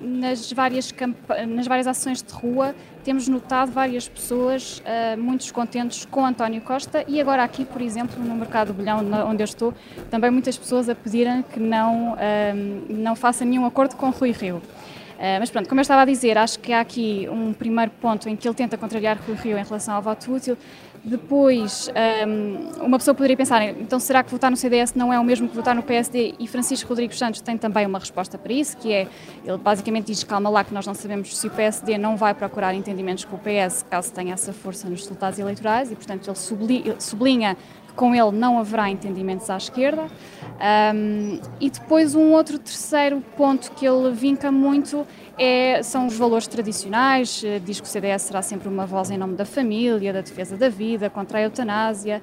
nas, 0.00 0.52
várias 0.52 0.94
nas 1.48 1.66
várias 1.66 1.88
ações 1.88 2.22
de 2.22 2.32
rua, 2.32 2.76
temos 3.02 3.26
notado 3.26 3.72
várias 3.72 4.08
pessoas 4.08 4.80
uh, 4.80 5.20
muito 5.20 5.40
descontentes 5.40 6.04
com 6.04 6.24
António 6.24 6.60
Costa 6.60 7.04
e 7.08 7.20
agora 7.20 7.42
aqui, 7.42 7.64
por 7.64 7.82
exemplo, 7.82 8.22
no 8.22 8.36
Mercado 8.36 8.68
do 8.68 8.74
Bolhão, 8.74 9.00
onde 9.28 9.42
eu 9.42 9.46
estou, 9.46 9.74
também 10.10 10.30
muitas 10.30 10.56
pessoas 10.56 10.88
a 10.88 10.94
pedirem 10.94 11.42
que 11.42 11.58
não, 11.58 12.16
não 12.88 13.16
faça 13.16 13.44
nenhum 13.44 13.66
acordo 13.66 13.96
com 13.96 14.10
Rui 14.10 14.30
Rio. 14.30 14.62
Uh, 15.16 15.40
mas 15.40 15.48
pronto, 15.48 15.66
como 15.66 15.80
eu 15.80 15.82
estava 15.82 16.02
a 16.02 16.04
dizer, 16.04 16.36
acho 16.36 16.58
que 16.58 16.74
há 16.74 16.80
aqui 16.80 17.26
um 17.30 17.54
primeiro 17.54 17.90
ponto 17.90 18.28
em 18.28 18.36
que 18.36 18.46
ele 18.46 18.54
tenta 18.54 18.76
contrariar 18.76 19.18
Rui 19.26 19.34
Rio 19.34 19.56
em 19.56 19.64
relação 19.64 19.94
ao 19.94 20.02
voto 20.02 20.30
útil, 20.30 20.58
depois, 21.08 21.88
um, 22.26 22.84
uma 22.84 22.98
pessoa 22.98 23.14
poderia 23.14 23.36
pensar, 23.36 23.62
então 23.62 24.00
será 24.00 24.24
que 24.24 24.30
votar 24.32 24.50
no 24.50 24.56
CDS 24.56 24.92
não 24.96 25.12
é 25.12 25.20
o 25.20 25.22
mesmo 25.22 25.48
que 25.48 25.54
votar 25.54 25.72
no 25.72 25.82
PSD? 25.84 26.34
E 26.36 26.48
Francisco 26.48 26.88
Rodrigues 26.88 27.16
Santos 27.16 27.40
tem 27.40 27.56
também 27.56 27.86
uma 27.86 28.00
resposta 28.00 28.36
para 28.36 28.52
isso, 28.52 28.76
que 28.76 28.92
é, 28.92 29.06
ele 29.44 29.56
basicamente 29.56 30.06
diz, 30.06 30.24
calma 30.24 30.50
lá, 30.50 30.64
que 30.64 30.74
nós 30.74 30.84
não 30.84 30.94
sabemos 30.94 31.38
se 31.38 31.46
o 31.46 31.50
PSD 31.50 31.96
não 31.96 32.16
vai 32.16 32.34
procurar 32.34 32.74
entendimentos 32.74 33.24
com 33.24 33.36
o 33.36 33.38
PS, 33.38 33.84
caso 33.88 34.12
tenha 34.12 34.34
essa 34.34 34.52
força 34.52 34.90
nos 34.90 35.02
resultados 35.02 35.38
eleitorais, 35.38 35.92
e 35.92 35.94
portanto 35.94 36.26
ele 36.26 36.96
sublinha, 36.98 37.56
que 37.86 37.92
com 37.94 38.12
ele 38.12 38.32
não 38.32 38.58
haverá 38.58 38.90
entendimentos 38.90 39.48
à 39.48 39.56
esquerda. 39.56 40.08
Um, 40.56 41.38
e 41.60 41.68
depois 41.68 42.14
um 42.14 42.32
outro 42.32 42.58
terceiro 42.58 43.22
ponto 43.36 43.70
que 43.72 43.86
ele 43.86 44.10
vinca 44.12 44.50
muito 44.50 45.06
é, 45.38 45.82
são 45.82 46.06
os 46.06 46.16
valores 46.16 46.46
tradicionais, 46.46 47.42
eh, 47.44 47.58
diz 47.58 47.78
que 47.78 47.86
o 47.86 47.90
CDS 47.90 48.22
será 48.22 48.40
sempre 48.40 48.68
uma 48.68 48.86
voz 48.86 49.10
em 49.10 49.18
nome 49.18 49.34
da 49.34 49.44
família, 49.44 50.10
da 50.10 50.22
defesa 50.22 50.56
da 50.56 50.70
vida, 50.70 51.10
contra 51.10 51.38
a 51.38 51.42
eutanásia, 51.42 52.22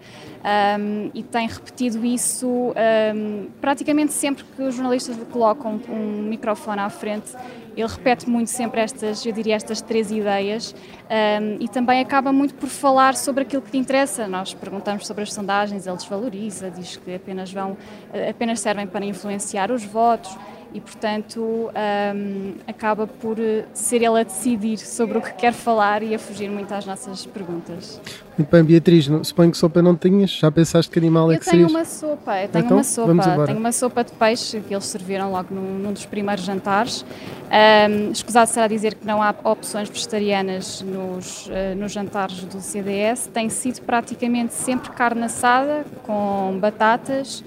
um, 0.79 1.11
e 1.13 1.21
tem 1.21 1.47
repetido 1.47 2.03
isso 2.03 2.47
um, 2.47 3.47
praticamente 3.61 4.13
sempre 4.13 4.43
que 4.43 4.63
os 4.63 4.73
jornalistas 4.73 5.15
lhe 5.15 5.25
colocam 5.25 5.79
um 5.87 6.23
microfone 6.23 6.79
à 6.79 6.89
frente. 6.89 7.33
Ele 7.75 7.87
repete 7.87 8.29
muito 8.29 8.49
sempre 8.49 8.81
estas, 8.81 9.25
eu 9.25 9.31
diria, 9.31 9.55
estas 9.55 9.81
três 9.81 10.11
ideias 10.11 10.75
um, 11.09 11.57
e 11.59 11.67
também 11.67 12.01
acaba 12.01 12.31
muito 12.31 12.53
por 12.53 12.69
falar 12.69 13.15
sobre 13.15 13.43
aquilo 13.43 13.61
que 13.63 13.71
lhe 13.71 13.79
interessa. 13.79 14.27
Nós 14.27 14.53
perguntamos 14.53 15.07
sobre 15.07 15.23
as 15.23 15.33
sondagens, 15.33 15.87
ele 15.87 15.97
desvaloriza, 15.97 16.69
diz 16.69 16.97
que 16.97 17.15
apenas, 17.15 17.51
vão, 17.51 17.75
eh, 18.11 18.22
apenas 18.29 18.59
servem 18.59 18.87
para 18.87 19.05
influenciar 19.05 19.71
os 19.71 19.83
votos 19.83 20.35
e, 20.73 20.81
portanto, 20.81 21.41
um, 21.41 22.55
acaba 22.67 23.05
por 23.05 23.37
ser 23.73 23.97
ele 23.97 24.19
a 24.19 24.23
decidir 24.23 24.77
sobre 24.77 25.17
o 25.17 25.21
que 25.21 25.33
quer 25.33 25.53
falar 25.53 26.01
e 26.01 26.15
a 26.15 26.19
fugir 26.19 26.49
muito 26.49 26.73
às 26.73 26.85
nossas 26.85 27.25
perguntas. 27.25 28.01
Muito 28.37 28.49
bem, 28.49 28.63
Beatriz, 28.63 29.07
suponho 29.23 29.51
que 29.51 29.57
sopa 29.57 29.81
não 29.81 29.95
tenhas, 29.95 30.31
já 30.31 30.51
pensaste 30.51 30.91
que 30.91 30.97
animal 30.97 31.31
é 31.31 31.35
eu 31.35 31.39
que 31.39 31.45
serias? 31.45 31.61
Eu 31.63 31.67
tenho 31.67 31.79
uma 31.79 31.85
sopa, 31.85 32.41
eu 32.41 32.49
tenho 32.49 32.65
então, 32.65 32.77
uma 32.77 32.83
sopa, 32.83 33.45
tenho 33.45 33.59
uma 33.59 33.71
sopa 33.71 34.03
de 34.03 34.11
peixe 34.13 34.59
que 34.61 34.73
eles 34.73 34.85
serviram 34.85 35.31
logo 35.31 35.53
num, 35.53 35.77
num 35.77 35.93
dos 35.93 36.05
primeiros 36.05 36.43
jantares. 36.43 37.05
Um, 37.51 38.11
escusado 38.11 38.49
será 38.49 38.67
dizer 38.67 38.95
que 38.95 39.05
não 39.05 39.21
há 39.21 39.35
opções 39.43 39.87
vegetarianas 39.87 40.81
nos, 40.81 41.45
uh, 41.45 41.75
nos 41.77 41.91
jantares 41.91 42.43
do 42.45 42.59
CDS, 42.59 43.27
tem 43.31 43.49
sido 43.49 43.81
praticamente 43.81 44.55
sempre 44.55 44.89
carne 44.91 45.23
assada 45.23 45.85
com 46.01 46.57
batatas, 46.59 47.43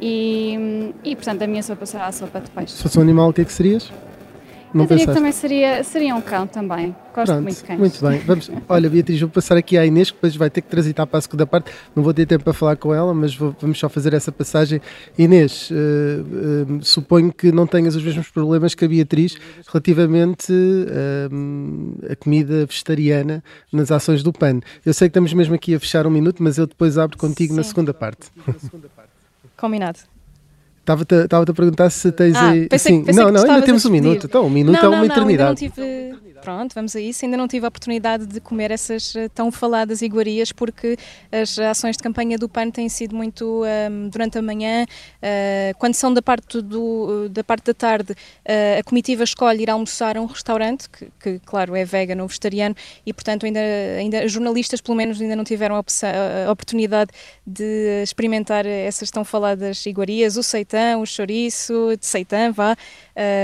e, 0.00 0.94
e 1.04 1.14
portanto 1.14 1.42
a 1.42 1.46
minha 1.46 1.62
sopa 1.62 1.84
será 1.84 2.06
a 2.06 2.12
sopa 2.12 2.40
de 2.40 2.50
peixe. 2.50 2.76
Se 2.76 2.82
fosse 2.82 2.98
um 2.98 3.02
animal, 3.02 3.28
o 3.28 3.32
que 3.34 3.42
é 3.42 3.44
que 3.44 3.52
serias? 3.52 3.92
Não 4.72 4.84
eu 4.84 4.88
diria 4.88 5.06
que 5.06 5.12
também 5.12 5.32
seria, 5.32 5.82
seria 5.82 6.14
um 6.14 6.20
cão 6.20 6.46
também. 6.46 6.94
Gosto 7.14 7.32
Pronto, 7.32 7.42
muito 7.42 7.56
de 7.56 7.64
cães. 7.64 7.78
Muito 7.78 8.06
bem. 8.06 8.18
Vamos, 8.20 8.50
olha, 8.68 8.88
Beatriz, 8.88 9.20
vou 9.20 9.28
passar 9.28 9.56
aqui 9.56 9.76
à 9.76 9.84
Inês, 9.84 10.10
que 10.10 10.16
depois 10.16 10.36
vai 10.36 10.48
ter 10.48 10.60
que 10.60 10.68
transitar 10.68 11.06
para 11.06 11.18
a 11.18 11.22
segunda 11.22 11.46
parte. 11.46 11.72
Não 11.94 12.02
vou 12.02 12.14
ter 12.14 12.26
tempo 12.26 12.44
para 12.44 12.52
falar 12.52 12.76
com 12.76 12.94
ela, 12.94 13.12
mas 13.12 13.34
vou, 13.34 13.54
vamos 13.60 13.78
só 13.78 13.88
fazer 13.88 14.14
essa 14.14 14.30
passagem. 14.30 14.80
Inês, 15.18 15.70
uh, 15.70 15.74
uh, 15.74 16.84
suponho 16.84 17.32
que 17.32 17.50
não 17.50 17.66
tenhas 17.66 17.96
os 17.96 18.04
mesmos 18.04 18.28
problemas 18.30 18.74
que 18.74 18.84
a 18.84 18.88
Beatriz 18.88 19.36
relativamente 19.66 20.52
uh, 20.52 22.12
a 22.12 22.16
comida 22.16 22.64
vegetariana 22.66 23.42
nas 23.72 23.90
ações 23.90 24.22
do 24.22 24.32
PAN. 24.32 24.60
Eu 24.86 24.94
sei 24.94 25.08
que 25.08 25.10
estamos 25.10 25.32
mesmo 25.34 25.54
aqui 25.54 25.74
a 25.74 25.80
fechar 25.80 26.06
um 26.06 26.10
minuto, 26.10 26.42
mas 26.42 26.58
eu 26.58 26.66
depois 26.66 26.96
abro 26.96 27.18
contigo 27.18 27.54
na 27.54 27.64
segunda 27.64 27.92
parte. 27.92 28.28
Combinado. 29.56 29.98
Estava-te 30.80 31.50
a 31.50 31.54
perguntar 31.54 31.90
se 31.90 32.10
tens 32.10 32.34
ah, 32.34 32.50
aí. 32.50 32.68
Sim, 32.78 33.04
não, 33.14 33.30
não, 33.30 33.42
ainda 33.42 33.62
temos 33.62 33.84
um 33.84 33.90
minuto. 33.90 34.26
Então, 34.26 34.46
um 34.46 34.50
minuto 34.50 34.82
não, 34.82 34.84
é 34.84 34.88
uma 34.88 34.98
não, 34.98 35.04
eternidade. 35.04 35.62
Não 35.62 35.70
tive 35.70 36.29
Pronto, 36.40 36.74
vamos 36.74 36.96
a 36.96 37.00
isso. 37.00 37.24
Ainda 37.24 37.36
não 37.36 37.46
tive 37.46 37.66
a 37.66 37.68
oportunidade 37.68 38.24
de 38.26 38.40
comer 38.40 38.70
essas 38.70 39.14
uh, 39.14 39.28
tão 39.34 39.52
faladas 39.52 40.00
iguarias, 40.00 40.52
porque 40.52 40.96
as 41.30 41.58
ações 41.58 41.98
de 41.98 42.02
campanha 42.02 42.38
do 42.38 42.48
PAN 42.48 42.70
têm 42.70 42.88
sido 42.88 43.14
muito 43.14 43.62
um, 43.62 44.08
durante 44.08 44.38
a 44.38 44.42
manhã. 44.42 44.86
Uh, 45.22 45.76
quando 45.78 45.94
são 45.94 46.12
da 46.14 46.22
parte, 46.22 46.62
do, 46.62 47.28
da, 47.28 47.44
parte 47.44 47.66
da 47.66 47.74
tarde, 47.74 48.12
uh, 48.12 48.80
a 48.80 48.82
comitiva 48.82 49.22
escolhe 49.22 49.62
ir 49.64 49.70
almoçar 49.70 50.16
a 50.16 50.20
um 50.22 50.26
restaurante, 50.26 50.88
que, 50.88 51.08
que 51.20 51.38
claro, 51.40 51.76
é 51.76 51.84
vegan 51.84 52.22
ou 52.22 52.28
vegetariano, 52.28 52.74
e 53.04 53.12
portanto 53.12 53.44
ainda, 53.44 53.60
ainda 53.98 54.26
jornalistas, 54.26 54.80
pelo 54.80 54.96
menos, 54.96 55.20
ainda 55.20 55.36
não 55.36 55.44
tiveram 55.44 55.76
a, 55.76 55.84
a 56.46 56.50
oportunidade 56.50 57.10
de 57.46 58.02
experimentar 58.02 58.64
essas 58.64 59.10
tão 59.10 59.24
faladas 59.24 59.84
iguarias, 59.84 60.38
o 60.38 60.42
seitão, 60.42 61.02
o 61.02 61.06
chouriço, 61.06 61.96
de 61.98 62.06
seitã, 62.06 62.50
vá, 62.50 62.74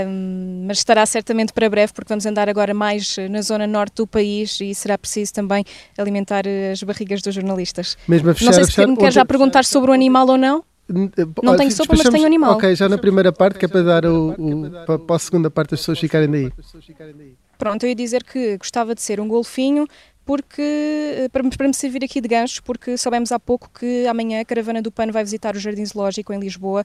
um, 0.07 0.65
mas 0.67 0.79
estará 0.79 1.05
certamente 1.05 1.53
para 1.53 1.69
breve, 1.69 1.93
porque 1.93 2.09
vamos 2.09 2.25
andar 2.25 2.49
agora 2.49 2.73
mais 2.73 2.86
na 3.29 3.41
zona 3.41 3.67
norte 3.67 3.95
do 3.95 4.07
país 4.07 4.59
e 4.61 4.73
será 4.73 4.97
preciso 4.97 5.33
também 5.33 5.63
alimentar 5.97 6.43
as 6.71 6.81
barrigas 6.83 7.21
dos 7.21 7.33
jornalistas. 7.33 7.97
Mesmo 8.07 8.29
a 8.29 8.33
fechar, 8.33 8.45
não 8.45 8.53
sei 8.53 8.65
se 8.65 8.85
me 8.85 8.97
quer 8.97 9.11
já 9.11 9.25
perguntar 9.25 9.65
sobre 9.65 9.91
o 9.91 9.93
animal 9.93 10.27
ou 10.27 10.37
não. 10.37 10.63
Não 11.43 11.57
tenho 11.57 11.69
sopa, 11.71 11.95
mas 11.97 12.07
tenho 12.07 12.25
animal. 12.25 12.53
Ok, 12.53 12.73
já 12.75 12.87
na 12.87 12.97
primeira 12.97 13.31
parte, 13.33 13.59
que 13.59 13.65
é 13.65 13.67
para 13.67 13.83
dar 13.83 14.05
o, 14.05 14.31
o 14.31 14.71
para, 14.85 14.99
para 14.99 15.15
a 15.15 15.19
segunda 15.19 15.49
parte 15.49 15.73
as 15.73 15.81
pessoas 15.81 15.99
ficarem 15.99 16.29
daí. 16.29 16.51
Pronto, 17.57 17.83
eu 17.83 17.89
ia 17.89 17.95
dizer 17.95 18.23
que 18.23 18.57
gostava 18.57 18.95
de 18.95 19.01
ser 19.01 19.19
um 19.19 19.27
golfinho, 19.27 19.85
porque 20.27 20.61
eh, 20.61 21.29
para, 21.31 21.41
para 21.49 21.67
me 21.69 21.73
servir 21.73 22.03
aqui 22.03 22.19
de 22.19 22.27
gancho, 22.27 22.61
porque 22.61 22.97
soubemos 22.97 23.31
há 23.31 23.39
pouco 23.39 23.71
que 23.73 24.05
amanhã 24.07 24.41
a 24.41 24.45
Caravana 24.45 24.81
do 24.81 24.91
Pano 24.91 25.13
vai 25.13 25.23
visitar 25.23 25.55
o 25.55 25.59
Jardim 25.59 25.85
Zoológico 25.85 26.33
em 26.33 26.39
Lisboa, 26.39 26.83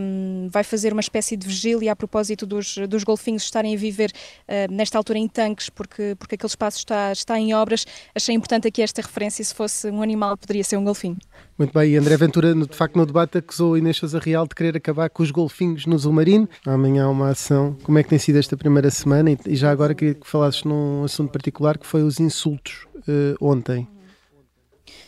um, 0.00 0.48
vai 0.50 0.64
fazer 0.64 0.92
uma 0.92 1.00
espécie 1.00 1.36
de 1.36 1.46
vigília 1.46 1.92
a 1.92 1.96
propósito 1.96 2.44
dos, 2.44 2.76
dos 2.88 3.04
golfinhos 3.04 3.44
estarem 3.44 3.72
a 3.72 3.78
viver 3.78 4.10
uh, 4.10 4.72
nesta 4.72 4.98
altura 4.98 5.20
em 5.20 5.28
tanques, 5.28 5.70
porque, 5.70 6.16
porque 6.18 6.34
aquele 6.34 6.48
espaço 6.48 6.78
está, 6.78 7.12
está 7.12 7.38
em 7.38 7.54
obras. 7.54 7.86
Achei 8.16 8.34
importante 8.34 8.66
aqui 8.66 8.82
esta 8.82 9.00
referência, 9.00 9.44
se 9.44 9.54
fosse 9.54 9.88
um 9.88 10.02
animal 10.02 10.36
poderia 10.36 10.64
ser 10.64 10.76
um 10.76 10.82
golfinho. 10.82 11.16
Muito 11.62 11.78
bem, 11.78 11.92
e 11.92 11.96
André 11.96 12.16
Ventura, 12.16 12.52
de 12.52 12.76
facto, 12.76 12.96
no 12.96 13.06
debate 13.06 13.38
acusou 13.38 13.78
Inês 13.78 13.96
Sousa 13.96 14.18
Real 14.18 14.48
de 14.48 14.52
querer 14.52 14.76
acabar 14.76 15.08
com 15.08 15.22
os 15.22 15.30
golfinhos 15.30 15.86
no 15.86 15.96
Zumarino. 15.96 16.48
Amanhã 16.66 17.04
há 17.04 17.08
uma 17.08 17.28
ação. 17.28 17.76
Como 17.84 17.96
é 17.98 18.02
que 18.02 18.08
tem 18.08 18.18
sido 18.18 18.36
esta 18.40 18.56
primeira 18.56 18.90
semana? 18.90 19.30
E 19.30 19.54
já 19.54 19.70
agora 19.70 19.94
queria 19.94 20.14
que 20.14 20.26
falasses 20.26 20.64
num 20.64 21.04
assunto 21.04 21.30
particular 21.30 21.78
que 21.78 21.86
foi 21.86 22.02
os 22.02 22.18
insultos 22.18 22.84
uh, 23.06 23.36
ontem. 23.40 23.86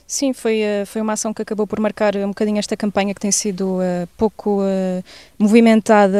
Sim, 0.07 0.35
foi, 0.35 0.61
eh, 0.61 0.85
foi 0.85 1.01
uma 1.01 1.15
ação 1.15 1.33
que 1.33 1.41
acabou 1.41 1.67
por 1.67 1.81
marcar 1.81 2.15
um 2.17 2.29
bocadinho 2.29 2.59
esta 2.59 2.77
campanha 2.77 3.15
que 3.15 3.21
tem 3.21 3.33
sido 3.33 3.79
uh, 3.79 4.07
pouco 4.19 4.61
uh, 4.61 5.03
movimentada 5.39 6.19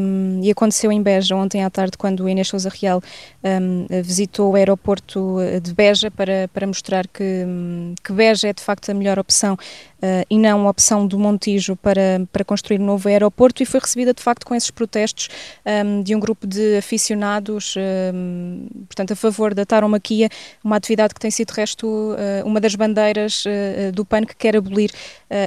um, 0.00 0.40
e 0.42 0.50
aconteceu 0.50 0.90
em 0.90 1.00
Beja 1.00 1.36
ontem 1.36 1.62
à 1.62 1.70
tarde 1.70 1.96
quando 1.96 2.28
Inês 2.28 2.48
Souza 2.48 2.68
Real 2.68 3.00
um, 3.44 3.86
visitou 4.02 4.50
o 4.52 4.56
aeroporto 4.56 5.36
de 5.62 5.72
Beja 5.72 6.10
para, 6.10 6.48
para 6.52 6.66
mostrar 6.66 7.06
que, 7.06 7.44
um, 7.46 7.94
que 8.02 8.12
Beja 8.12 8.48
é 8.48 8.52
de 8.52 8.62
facto 8.62 8.90
a 8.90 8.94
melhor 8.94 9.16
opção 9.16 9.56
uh, 10.02 10.26
e 10.28 10.38
não 10.38 10.66
a 10.66 10.70
opção 10.70 11.06
do 11.06 11.18
Montijo 11.18 11.76
para, 11.76 12.26
para 12.32 12.44
construir 12.44 12.80
um 12.80 12.84
novo 12.84 13.08
aeroporto 13.08 13.62
e 13.62 13.66
foi 13.66 13.80
recebida 13.80 14.12
de 14.12 14.22
facto 14.22 14.44
com 14.44 14.54
esses 14.54 14.70
protestos 14.70 15.28
um, 15.64 16.02
de 16.02 16.14
um 16.14 16.20
grupo 16.20 16.46
de 16.46 16.76
aficionados, 16.76 17.74
um, 18.14 18.66
portanto 18.86 19.12
a 19.12 19.16
favor 19.16 19.54
da 19.54 19.64
taromaquia, 19.64 20.28
uma 20.62 20.76
atividade 20.76 21.14
que 21.14 21.20
tem 21.20 21.30
sido 21.30 21.52
de 21.52 21.60
resto 21.60 21.86
uh, 21.86 22.46
uma 22.46 22.60
das 22.60 22.74
bandeiras 22.74 23.44
uh, 23.44 23.92
do 23.92 24.04
PAN 24.04 24.24
que 24.24 24.36
quer 24.36 24.56
abolir 24.56 24.90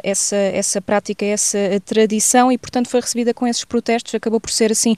essa, 0.02 0.38
essa 0.38 0.82
prática, 0.82 1.26
essa 1.26 1.58
tradição 1.84 2.50
e 2.50 2.58
portanto 2.58 2.88
foi 2.88 3.02
recebida 3.02 3.34
com 3.34 3.46
esses 3.46 3.66
protestos, 3.66 4.16
acabou 4.16 4.39
por 4.39 4.50
ser 4.50 4.72
assim 4.72 4.96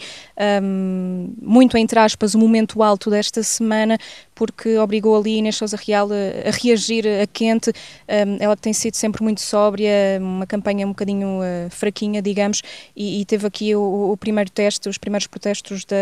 um, 0.62 1.34
muito 1.42 1.76
entre 1.76 1.98
aspas 1.98 2.36
o 2.36 2.40
momento 2.40 2.84
alto 2.84 3.10
desta 3.10 3.42
semana 3.42 3.98
porque 4.36 4.78
obrigou 4.78 5.18
ali 5.18 5.38
Inês 5.38 5.56
Sousa 5.56 5.78
Real 5.78 6.10
a, 6.12 6.50
a 6.50 6.52
reagir 6.52 7.06
a 7.08 7.26
quente, 7.26 7.72
um, 7.72 8.38
ela 8.40 8.56
tem 8.56 8.74
sido 8.74 8.96
sempre 8.96 9.24
muito 9.24 9.42
sóbria, 9.42 9.90
uma 10.20 10.46
campanha 10.46 10.86
um 10.86 10.90
bocadinho 10.90 11.40
uh, 11.40 11.70
fraquinha, 11.70 12.22
digamos, 12.22 12.62
e, 12.96 13.22
e 13.22 13.26
teve 13.26 13.48
aqui 13.48 13.74
o, 13.74 14.12
o, 14.12 14.18
primeiro 14.18 14.50
teste, 14.50 14.90
os 14.90 14.98
primeiros 14.98 15.26
protestos 15.26 15.86
da, 15.86 15.96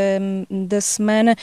da 0.49 0.81
semana, 0.81 1.35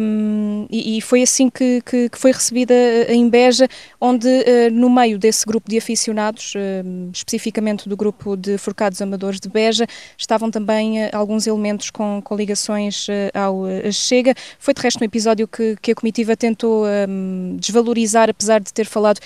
um, 0.00 0.66
e, 0.70 0.96
e, 0.96 1.00
foi 1.00 1.22
assim 1.22 1.50
que, 1.50 1.82
que, 1.82 2.08
que, 2.08 2.18
foi 2.18 2.32
recebida 2.32 2.74
em 3.08 3.28
Beja, 3.28 3.68
onde 4.00 4.26
uh, 4.26 4.70
no 4.72 4.88
meio 4.88 5.18
desse 5.18 5.44
grupo 5.44 5.68
de 5.68 5.76
aficionados, 5.76 6.54
uh, 6.54 7.10
especificamente 7.12 7.88
do 7.88 7.96
grupo 7.96 8.36
de 8.36 8.56
Forcados 8.56 9.02
Amadores 9.02 9.38
de 9.38 9.48
Beja, 9.48 9.86
estavam 10.16 10.50
também 10.50 11.10
alguns 11.12 11.46
elementos 11.46 11.90
com, 11.90 12.22
com 12.22 12.34
ligações 12.34 13.06
ao 13.34 13.64
Chega. 13.92 14.34
Foi 14.58 14.72
de 14.72 14.80
resto 14.80 15.00
um 15.02 15.04
episódio 15.04 15.46
que, 15.46 15.76
que 15.80 15.92
a 15.92 15.94
comitiva 15.94 16.29
tentou 16.36 16.84
um, 16.86 17.56
desvalorizar, 17.58 18.28
apesar 18.30 18.60
de 18.60 18.72
ter 18.72 18.86
falado 18.86 19.18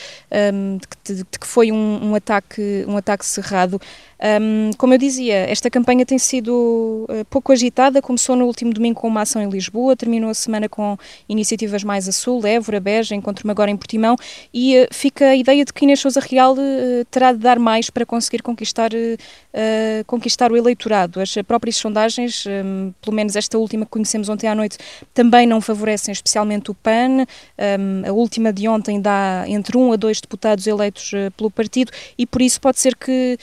um, 0.53 0.79
de, 0.79 1.15
de, 1.15 1.25
de, 1.31 1.39
que 1.39 1.47
foi 1.47 1.71
um, 1.73 2.11
um, 2.11 2.15
ataque, 2.15 2.85
um 2.87 2.97
ataque 2.97 3.25
cerrado. 3.25 3.81
Um, 4.25 4.71
como 4.79 4.95
eu 4.95 4.99
dizia, 4.99 5.51
esta 5.51 5.69
campanha 5.69 6.07
tem 6.07 6.19
sido 6.19 7.05
uh, 7.11 7.25
pouco 7.29 7.53
agitada. 7.53 8.01
Começou 8.01 8.35
no 8.35 8.47
último 8.47 8.73
domingo 8.73 8.99
com 8.99 9.07
uma 9.07 9.21
ação 9.21 9.43
em 9.43 9.51
Lisboa, 9.51 9.95
terminou 9.95 10.31
a 10.31 10.35
semana 10.35 10.67
com 10.67 10.97
iniciativas 11.29 11.85
mais 11.85 12.09
a 12.09 12.13
sul, 12.13 12.41
Évora, 12.47 12.81
Beja, 12.81 13.15
encontro-me 13.15 13.51
agora 13.51 13.71
em 13.71 13.77
Portimão, 13.77 14.17
e 14.53 14.81
uh, 14.81 14.89
fica 14.91 15.27
a 15.27 15.37
ideia 15.37 15.63
de 15.63 15.75
que 15.75 15.85
Inês 15.85 16.01
Sousa 16.01 16.21
Real 16.21 16.55
uh, 16.55 17.05
terá 17.11 17.33
de 17.33 17.39
dar 17.39 17.59
mais 17.59 17.91
para 17.91 18.07
conseguir 18.07 18.43
conquistar, 18.43 18.91
conquistar 20.07 20.51
o 20.51 20.57
eleitorado. 20.57 21.21
As 21.21 21.35
próprias 21.47 21.77
sondagens, 21.77 22.45
um, 22.47 22.93
pelo 23.03 23.15
menos 23.15 23.37
esta 23.37 23.59
última 23.59 23.85
que 23.85 23.91
conhecemos 23.91 24.29
ontem 24.29 24.49
à 24.49 24.55
noite, 24.55 24.79
também 25.13 25.47
não 25.47 25.61
favorecem 25.61 26.13
especialmente 26.13 26.71
o 26.71 26.75
PAN. 26.75 27.27
Um, 27.59 28.09
a 28.09 28.13
última 28.13 28.53
de 28.53 28.67
ontem 28.67 29.01
dá 29.01 29.45
entre 29.47 29.77
um 29.77 29.93
a 29.93 29.97
dois 29.97 30.21
deputados 30.21 30.67
eleitos 30.67 31.11
pelo 31.37 31.51
partido, 31.51 31.93
e 32.17 32.25
por 32.25 32.41
isso 32.41 32.61
pode 32.61 32.81
ser 32.81 32.97
que 32.97 33.39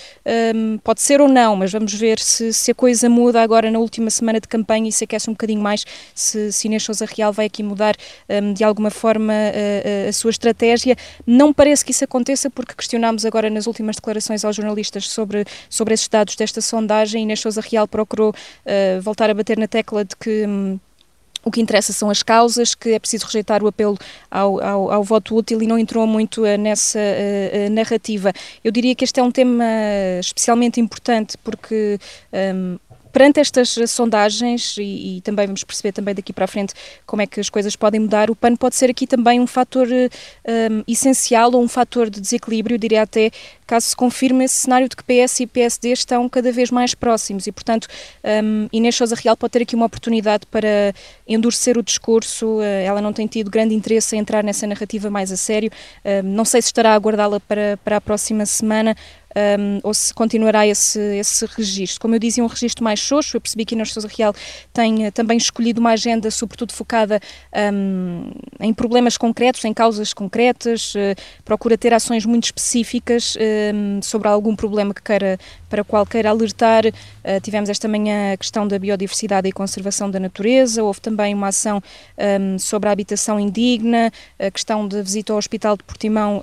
pode 0.78 1.02
ser 1.02 1.22
ou 1.22 1.28
não, 1.28 1.56
mas 1.56 1.72
vamos 1.72 1.94
ver 1.94 2.20
se, 2.20 2.54
se, 2.54 2.72
a 2.72 2.76
coisa 2.76 3.10
muda 3.10 3.42
agora 3.42 3.70
na 3.70 3.80
última 3.80 4.10
semana 4.10 4.40
de 4.40 4.48
campanha 4.48 4.90
e 4.90 4.92
se 4.92 5.04
aquece 5.04 5.30
um 5.30 5.34
bocadinho 5.34 5.62
mais, 5.62 5.86
se, 6.14 6.52
se 6.52 6.68
Inês 6.68 6.84
Sousa 6.84 7.06
Real 7.06 7.32
vai 7.32 7.46
aqui 7.46 7.64
mudar 7.64 7.96
um, 8.30 8.54
de 8.54 8.64
alguma 8.64 8.90
forma 8.90 9.34
a, 9.34 10.10
a, 10.10 10.14
sua 10.14 10.32
estratégia. 10.32 10.96
Não 11.26 11.54
parece 11.54 11.84
que 11.84 11.92
isso 11.92 12.04
aconteça, 12.04 12.50
porque 12.50 12.74
questionámos 12.76 13.26
agora 13.26 13.50
nas 13.50 13.68
últimas 13.68 13.96
declarações 13.96 14.44
aos 14.46 14.56
jornalistas 14.56 15.10
sobre, 15.10 15.46
sobre 15.70 15.94
esses 15.94 16.08
dados 16.08 16.36
desta 16.36 16.62
sondagem. 16.62 17.24
Inês 17.24 17.40
Sousa 17.40 17.62
Real 17.62 17.88
procurou 17.88 18.32
uh, 18.32 19.02
voltar 19.02 19.30
a 19.30 19.34
bater 19.34 19.58
na 19.58 19.68
tecla 19.68 20.06
de 20.06 20.16
que. 20.16 20.46
Um, 20.48 20.80
o 21.44 21.52
que 21.52 21.62
interessa 21.62 21.94
são 21.94 22.10
as 22.10 22.24
causas, 22.24 22.76
que 22.76 22.90
é 22.90 23.00
preciso 23.00 23.26
rejeitar 23.26 23.64
o 23.64 23.68
apelo 23.68 23.98
ao, 24.30 24.62
ao, 24.62 24.92
ao 24.92 25.04
voto 25.04 25.36
útil 25.36 25.62
e 25.62 25.68
não 25.68 25.78
entrou 25.78 26.06
muito 26.06 26.44
uh, 26.44 26.58
nessa 26.58 27.00
uh, 27.00 27.70
narrativa. 27.72 28.32
Eu 28.64 28.72
diria 28.72 28.96
que 28.96 29.04
este 29.04 29.20
é 29.20 29.24
um 29.24 29.32
tema 29.32 29.66
especialmente 30.20 30.80
importante 30.80 31.38
porque 31.38 32.00
um, 32.56 32.78
perante 33.12 33.40
estas 33.40 33.78
sondagens, 33.88 34.78
e, 34.78 35.18
e, 35.18 35.22
também 35.22 35.46
vamos 35.46 35.64
perceber 35.64 35.92
também 35.92 36.16
daqui 36.16 36.32
para 36.34 36.46
a 36.46 36.48
frente 36.48 36.74
como 37.06 37.22
é 37.22 37.28
que 37.28 37.40
as 37.40 37.50
coisas 37.50 37.76
podem 37.76 38.00
mudar, 38.00 38.30
o 38.30 38.36
PAN 38.36 38.56
pode 38.56 38.76
ser 38.76 38.90
aqui 38.90 39.06
também 39.06 39.40
um 39.40 39.48
fator 39.48 39.88
um, 39.88 40.84
essencial 40.88 41.54
ou 41.54 41.62
um 41.62 41.68
fator 41.68 42.10
de 42.10 42.22
desequilíbrio, 42.22 42.78
diria 42.78 43.02
até, 43.02 43.32
caso 43.68 43.88
se 43.88 43.96
confirme 43.96 44.46
esse 44.46 44.56
cenário 44.56 44.90
de 44.90 44.96
que 44.96 45.04
PS 45.04 45.40
e 45.42 45.48
PSD 45.48 45.92
estão 45.92 46.28
cada 46.28 46.52
vez 46.52 46.70
mais 46.72 46.94
próximos. 46.94 47.48
E, 47.48 47.52
portanto, 47.52 47.88
um, 48.44 48.68
Inês 48.72 48.96
Sousa 48.96 49.16
Real 49.16 49.38
pode 49.38 49.52
ter 49.52 49.62
aqui 49.62 49.76
uma 49.76 49.86
oportunidade 49.86 50.46
para 50.46 50.94
endurecer 51.28 51.78
o 51.78 51.84
discurso, 51.84 52.58
uh, 52.58 52.62
ela 52.62 53.02
não 53.02 53.14
tem 53.14 53.28
tido 53.28 53.50
grande 53.50 53.74
interesse 53.74 54.16
em 54.16 54.20
entrar 54.20 54.44
nessa 54.44 54.68
narrativa 54.68 55.10
mais 55.10 55.32
a 55.32 55.38
sério, 55.38 55.72
uh, 56.04 56.24
não 56.24 56.44
sei 56.44 56.62
se 56.62 56.68
estará 56.68 56.92
a 56.92 56.96
aguardá-la 56.96 57.40
para, 57.40 57.78
para 57.84 57.98
a 57.98 58.02
próxima 58.02 58.46
semana, 58.46 58.96
um, 59.36 59.80
ou 59.84 59.94
se 59.94 60.14
continuará 60.14 60.68
esse, 60.68 61.00
esse 61.18 61.46
registro. 61.46 62.02
Como 62.02 62.16
eu 62.16 62.20
dizia, 62.20 62.44
um 62.44 62.48
registro 62.48 62.84
mais 62.84 63.00
xoxo, 63.00 63.38
eu 63.38 63.42
percebi 63.42 63.66
que 63.66 63.76
Inês 63.76 63.94
Sousa 63.94 64.08
Real 64.08 64.34
tem 64.74 65.08
uh, 65.08 65.12
também 65.12 65.38
escolhido 65.38 65.80
uma 65.80 65.92
agenda 65.92 66.30
sobretudo 66.32 66.74
focada 66.74 67.20
um, 67.74 68.32
em 68.60 68.74
problemas 68.74 69.18
concretos, 69.18 69.64
em 69.66 69.74
causas 69.74 70.14
concretas, 70.14 70.94
uh, 70.96 71.00
procura 71.46 71.78
ter 71.78 71.94
ações 71.94 72.26
muito 72.26 72.46
específicas 72.46 73.36
um, 73.74 74.02
sobre 74.02 74.28
algum 74.28 74.56
problema 74.56 74.94
que 74.94 75.02
queira, 75.02 75.40
para 75.70 75.84
qual 75.84 76.06
queira 76.06 76.30
alertar. 76.30 76.86
Uh, 76.86 77.40
tivemos 77.42 77.70
esta 77.70 77.88
manhã 77.88 78.34
a 78.34 78.38
questão 78.38 78.68
da 78.68 78.78
biodiversidade 78.78 79.48
e 79.48 79.52
conservação 79.52 80.10
da 80.10 80.20
natureza, 80.20 80.84
houve 80.84 81.02
também 81.02 81.34
uma 81.34 81.48
ação 81.48 81.82
sobre 82.60 82.90
a 82.90 82.92
habitação 82.92 83.40
indigna, 83.40 84.12
a 84.40 84.52
questão 84.52 84.88
da 84.88 85.02
visita 85.02 85.34
ao 85.34 85.40
Hospital 85.40 85.76
de 85.76 85.84
Portimão, 85.84 86.42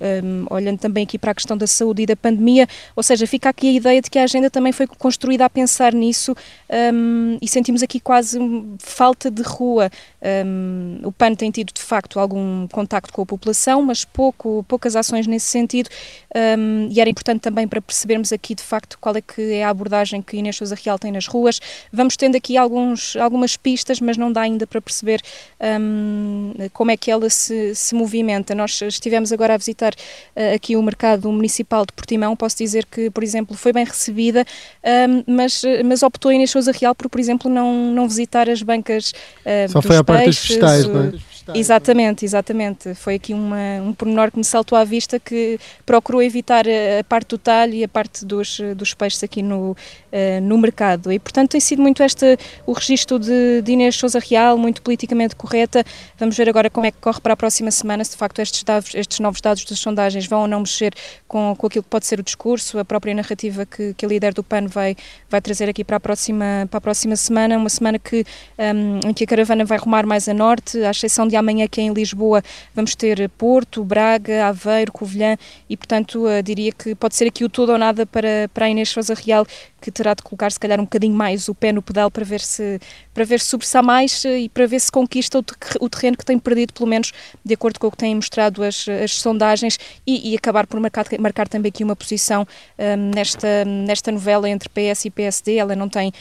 olhando 0.50 0.78
também 0.78 1.04
aqui 1.04 1.18
para 1.18 1.30
a 1.30 1.34
questão 1.34 1.56
da 1.56 1.66
saúde 1.66 2.02
e 2.02 2.06
da 2.06 2.16
pandemia, 2.16 2.66
Ou 2.94 3.02
seja, 3.02 3.26
fica 3.26 3.48
aqui 3.48 3.68
a 3.68 3.72
ideia 3.72 4.02
de 4.02 4.10
que 4.10 4.18
a 4.18 4.24
agenda 4.24 4.50
também 4.50 4.72
foi 4.72 4.86
construída 4.86 5.44
a 5.44 5.50
pensar 5.50 5.92
nisso 5.92 6.34
um, 6.92 7.38
e 7.40 7.48
sentimos 7.48 7.82
aqui 7.82 8.00
quase 8.00 8.38
falta 8.78 9.30
de 9.30 9.42
rua. 9.42 9.90
Um, 10.44 11.00
o 11.04 11.12
PAN 11.12 11.34
tem 11.34 11.50
tido, 11.50 11.72
de 11.72 11.82
facto, 11.82 12.18
algum 12.18 12.66
contacto 12.68 13.12
com 13.12 13.22
a 13.22 13.26
população, 13.26 13.82
mas 13.82 14.04
pouco, 14.04 14.64
poucas 14.68 14.96
ações 14.96 15.26
nesse 15.26 15.46
sentido 15.46 15.88
um, 16.58 16.88
e 16.90 17.00
era 17.00 17.08
importante 17.08 17.40
também 17.40 17.66
para 17.66 17.80
percebermos 17.80 18.32
aqui, 18.32 18.54
de 18.54 18.62
facto, 18.62 18.98
qual 19.00 19.16
é 19.16 19.20
que 19.20 19.52
é 19.52 19.64
a 19.64 19.70
abordagem 19.70 20.20
que 20.20 20.36
Inês 20.36 20.56
Sousa 20.56 20.74
Real 20.74 20.98
tem 20.98 21.12
nas 21.12 21.26
ruas. 21.26 21.60
Vamos 21.92 22.16
tendo 22.16 22.36
aqui 22.36 22.56
alguns, 22.56 23.16
algumas 23.16 23.56
pistas, 23.56 24.00
mas 24.00 24.16
não 24.16 24.32
dá 24.32 24.42
ainda 24.42 24.66
para 24.66 24.80
perceber 24.80 25.22
como 26.72 26.90
é 26.90 26.96
que 26.96 27.10
ela 27.10 27.30
se, 27.30 27.74
se 27.74 27.94
movimenta. 27.94 28.54
Nós 28.54 28.80
estivemos 28.82 29.32
agora 29.32 29.54
a 29.54 29.56
visitar 29.56 29.92
uh, 29.94 30.54
aqui 30.54 30.76
o 30.76 30.82
mercado 30.82 31.30
municipal 31.30 31.84
de 31.84 31.92
Portimão, 31.92 32.36
posso 32.36 32.56
dizer 32.56 32.67
que, 32.86 33.10
por 33.10 33.22
exemplo, 33.22 33.56
foi 33.56 33.72
bem 33.72 33.84
recebida, 33.84 34.44
mas, 35.26 35.62
mas 35.84 36.02
optou 36.02 36.32
Inês 36.32 36.50
Sousa 36.50 36.72
Real 36.72 36.94
por, 36.94 37.08
por 37.08 37.20
exemplo, 37.20 37.50
não, 37.50 37.92
não 37.92 38.08
visitar 38.08 38.48
as 38.48 38.62
bancas 38.62 39.12
Só 39.70 39.82
foi 39.82 39.96
à 39.96 40.04
parte 40.04 40.26
dos 40.26 40.38
festais, 40.38 40.86
não 40.86 41.04
é? 41.04 41.12
Exatamente, 41.54 42.24
exatamente. 42.24 42.94
Foi 42.94 43.14
aqui 43.14 43.32
uma, 43.32 43.80
um 43.82 43.92
pormenor 43.92 44.30
que 44.30 44.38
me 44.38 44.44
saltou 44.44 44.76
à 44.76 44.84
vista 44.84 45.18
que 45.18 45.58
procurou 45.86 46.22
evitar 46.22 46.64
a, 46.66 47.04
parte 47.04 47.28
do 47.28 47.38
talho 47.38 47.74
e 47.74 47.84
a 47.84 47.88
parte 47.88 48.24
dos, 48.24 48.60
dos 48.76 48.94
peixes 48.94 49.22
aqui 49.22 49.42
no, 49.42 49.70
uh, 49.72 49.76
no 50.42 50.58
mercado. 50.58 51.12
E, 51.12 51.18
portanto, 51.18 51.50
tem 51.50 51.60
sido 51.60 51.82
muito 51.82 52.02
este 52.02 52.38
o 52.66 52.72
registro 52.72 53.18
de, 53.18 53.62
de 53.62 53.72
Inês 53.72 53.96
Sousa 53.96 54.18
Real, 54.18 54.58
muito 54.58 54.82
politicamente 54.82 55.36
correta. 55.36 55.84
Vamos 56.18 56.36
ver 56.36 56.48
agora 56.48 56.68
como 56.68 56.86
é 56.86 56.90
que 56.90 56.98
corre 56.98 57.20
para 57.20 57.32
a 57.32 57.36
próxima 57.36 57.70
semana, 57.70 58.04
se 58.04 58.12
de 58.12 58.16
facto 58.16 58.40
estes, 58.40 58.62
dados, 58.62 58.94
estes 58.94 59.20
novos 59.20 59.40
dados 59.40 59.64
das 59.64 59.78
sondagens 59.78 60.26
vão 60.26 60.42
ou 60.42 60.48
não 60.48 60.60
mexer 60.60 60.92
com, 61.26 61.54
com 61.56 61.66
aquilo 61.66 61.82
que 61.82 61.90
pode 61.90 62.06
ser 62.06 62.20
o 62.20 62.22
discurso, 62.22 62.78
a 62.78 62.84
própria 62.84 63.14
narrativa 63.14 63.64
que, 63.64 63.94
que 63.94 64.04
a 64.04 64.08
líder 64.08 64.34
do 64.34 64.42
PAN 64.42 64.66
vai, 64.66 64.96
vai 65.28 65.40
trazer 65.40 65.68
aqui 65.68 65.84
para 65.84 65.96
a 65.96 66.00
próxima, 66.00 66.66
para 66.70 66.78
a 66.78 66.80
próxima 66.80 67.16
semana, 67.16 67.56
uma 67.56 67.68
semana 67.68 67.98
que, 67.98 68.24
um, 68.58 69.08
em 69.08 69.14
que 69.14 69.24
a 69.24 69.26
caravana 69.26 69.64
vai 69.64 69.78
rumar 69.78 70.06
mais 70.06 70.28
a 70.28 70.34
norte, 70.34 70.82
à 70.84 70.90
exceção 70.90 71.26
de 71.26 71.36
amanhã 71.38 71.66
que 71.66 71.80
em 71.80 71.92
Lisboa 71.92 72.42
vamos 72.74 72.94
ter 72.94 73.28
Porto, 73.30 73.84
Braga, 73.84 74.46
Aveiro, 74.46 74.92
Covilhã 74.92 75.36
e, 75.68 75.76
portanto, 75.76 76.26
uh, 76.26 76.42
diria 76.42 76.72
que 76.72 76.94
pode 76.94 77.14
ser 77.14 77.26
aqui 77.26 77.44
o 77.44 77.48
todo 77.48 77.72
ou 77.72 77.78
nada 77.78 78.06
para, 78.06 78.48
para 78.52 78.66
a 78.66 78.68
Inês 78.68 78.88
Sousa 78.88 79.14
Real, 79.14 79.46
que 79.80 79.90
terá 79.90 80.14
de 80.14 80.22
colocar 80.22 80.50
se 80.50 80.58
calhar 80.58 80.80
um 80.80 80.84
bocadinho 80.84 81.14
mais 81.14 81.48
o 81.48 81.54
pé 81.54 81.72
no 81.72 81.82
pedal 81.82 82.10
para 82.10 82.24
ver 82.24 82.40
se, 82.40 82.80
para 83.18 83.24
ver 83.24 83.40
se 83.40 83.46
sobressai 83.46 83.82
mais 83.82 84.24
uh, 84.24 84.28
e 84.28 84.48
para 84.48 84.64
ver 84.64 84.78
se 84.78 84.92
conquista 84.92 85.40
o, 85.80 85.88
terreno 85.88 86.16
que 86.16 86.24
tem 86.24 86.38
perdido, 86.38 86.72
pelo 86.72 86.88
menos 86.88 87.12
de 87.44 87.52
acordo 87.52 87.80
com 87.80 87.88
o 87.88 87.90
que 87.90 87.96
têm 87.96 88.14
mostrado 88.14 88.62
as, 88.62 88.86
as 88.88 89.14
sondagens 89.14 89.76
e, 90.06 90.30
e 90.30 90.36
acabar 90.36 90.68
por 90.68 90.78
marcar, 90.78 91.04
marcar 91.18 91.48
também 91.48 91.68
aqui 91.68 91.82
uma 91.82 91.96
posição 91.96 92.46
um, 92.78 93.10
nesta, 93.12 93.64
nesta 93.64 94.12
novela 94.12 94.48
entre 94.48 94.68
PS 94.68 95.06
e 95.06 95.10
PSD. 95.10 95.56
Ela 95.56 95.74
não 95.74 95.88
tem, 95.88 96.12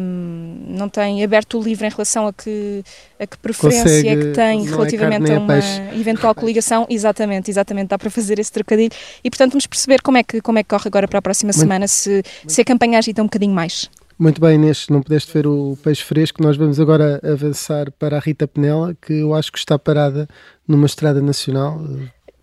um, 0.00 0.64
não 0.70 0.88
tem 0.88 1.22
aberto 1.22 1.56
o 1.56 1.62
livro 1.62 1.86
em 1.86 1.90
relação 1.90 2.26
a 2.26 2.32
que, 2.32 2.82
a 3.20 3.26
que 3.28 3.38
preferência 3.38 3.84
Consegue, 3.84 4.08
é 4.08 4.16
que 4.16 4.32
tem 4.32 4.66
é 4.66 4.70
relativamente 4.70 5.26
carne, 5.28 5.36
a 5.36 5.38
uma 5.38 6.00
eventual 6.00 6.34
coligação. 6.34 6.84
Exatamente, 6.90 7.48
exatamente, 7.48 7.90
dá 7.90 7.98
para 7.98 8.10
fazer 8.10 8.40
esse 8.40 8.50
trocadilho. 8.50 8.90
E 9.22 9.30
portanto 9.30 9.52
vamos 9.52 9.68
perceber 9.68 10.02
como 10.02 10.18
é 10.18 10.24
que, 10.24 10.40
como 10.40 10.58
é 10.58 10.64
que 10.64 10.68
corre 10.68 10.88
agora 10.88 11.06
para 11.06 11.20
a 11.20 11.22
próxima 11.22 11.52
semana, 11.52 11.86
se, 11.86 12.24
se 12.44 12.60
a 12.60 12.64
campanha 12.64 12.98
agita 12.98 13.22
um 13.22 13.26
bocadinho 13.26 13.54
mais. 13.54 13.88
Muito 14.20 14.38
bem, 14.38 14.56
Inês, 14.56 14.86
não 14.90 15.00
pudeste 15.00 15.32
ver 15.32 15.46
o 15.46 15.78
peixe 15.82 16.04
fresco. 16.04 16.42
Nós 16.42 16.54
vamos 16.54 16.78
agora 16.78 17.18
avançar 17.24 17.90
para 17.92 18.18
a 18.18 18.20
Rita 18.20 18.46
Penela, 18.46 18.94
que 19.00 19.14
eu 19.14 19.32
acho 19.32 19.50
que 19.50 19.56
está 19.56 19.78
parada 19.78 20.28
numa 20.68 20.84
estrada 20.84 21.22
nacional. 21.22 21.80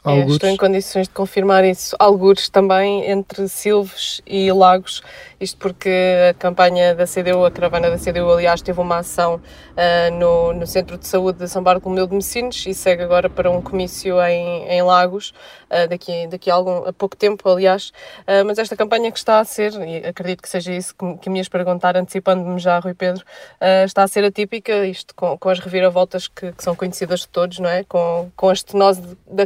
É, 0.10 0.26
estou 0.26 0.50
em 0.50 0.58
condições 0.58 1.08
de 1.08 1.14
confirmar 1.14 1.64
isso. 1.66 1.96
Algures 2.00 2.50
também 2.50 3.10
entre 3.10 3.48
Silves 3.48 4.22
e 4.26 4.52
Lagos, 4.52 5.02
isto 5.40 5.58
porque 5.58 5.90
a 6.32 6.34
campanha 6.34 6.96
da 6.96 7.06
CDU, 7.06 7.46
a 7.46 7.52
caravana 7.52 7.92
da 7.92 7.98
CDU, 7.98 8.32
aliás, 8.32 8.62
teve 8.62 8.80
uma 8.80 8.98
ação 8.98 9.36
uh, 9.36 10.12
no, 10.16 10.54
no 10.54 10.66
Centro 10.66 10.98
de 10.98 11.06
Saúde 11.06 11.38
de 11.38 11.48
São 11.48 11.62
Bartolomeu 11.62 12.08
de 12.08 12.16
Messinos 12.16 12.66
e 12.66 12.74
segue 12.74 13.04
agora 13.04 13.30
para 13.30 13.52
um 13.52 13.62
comício 13.62 14.20
em, 14.24 14.68
em 14.68 14.82
Lagos, 14.82 15.34
uh, 15.70 15.88
daqui, 15.88 16.26
daqui 16.28 16.50
a, 16.50 16.56
algum, 16.56 16.88
a 16.88 16.94
pouco 16.94 17.16
tempo, 17.16 17.48
aliás. 17.48 17.90
Uh, 18.22 18.44
mas 18.48 18.58
esta 18.58 18.76
campanha 18.76 19.12
que 19.12 19.18
está 19.20 19.40
a 19.40 19.46
ser, 19.46 19.74
e 19.74 19.98
acredito 20.08 20.42
que 20.42 20.50
seja 20.50 20.74
isso 20.74 20.96
que, 20.96 21.18
que 21.18 21.30
me 21.30 21.38
ias 21.38 21.48
perguntar, 21.48 21.96
antecipando-me 21.96 22.58
já, 22.58 22.80
Rui 22.80 22.96
Pedro, 22.96 23.24
está 23.86 24.04
a 24.04 24.08
ser 24.08 24.24
atípica, 24.24 24.86
isto 24.88 25.14
com, 25.14 25.38
com 25.38 25.50
as 25.50 25.60
reviravoltas 25.60 26.28
que, 26.28 26.52
que, 26.52 26.64
são 26.64 26.76
conhecidas 26.76 27.22
de 27.22 27.28
todos, 27.28 27.60
não 27.60 27.70
é? 27.70 27.84
Com, 27.84 28.32
com 28.36 28.50
a 28.50 28.54
estenose 28.54 29.02
da 29.30 29.46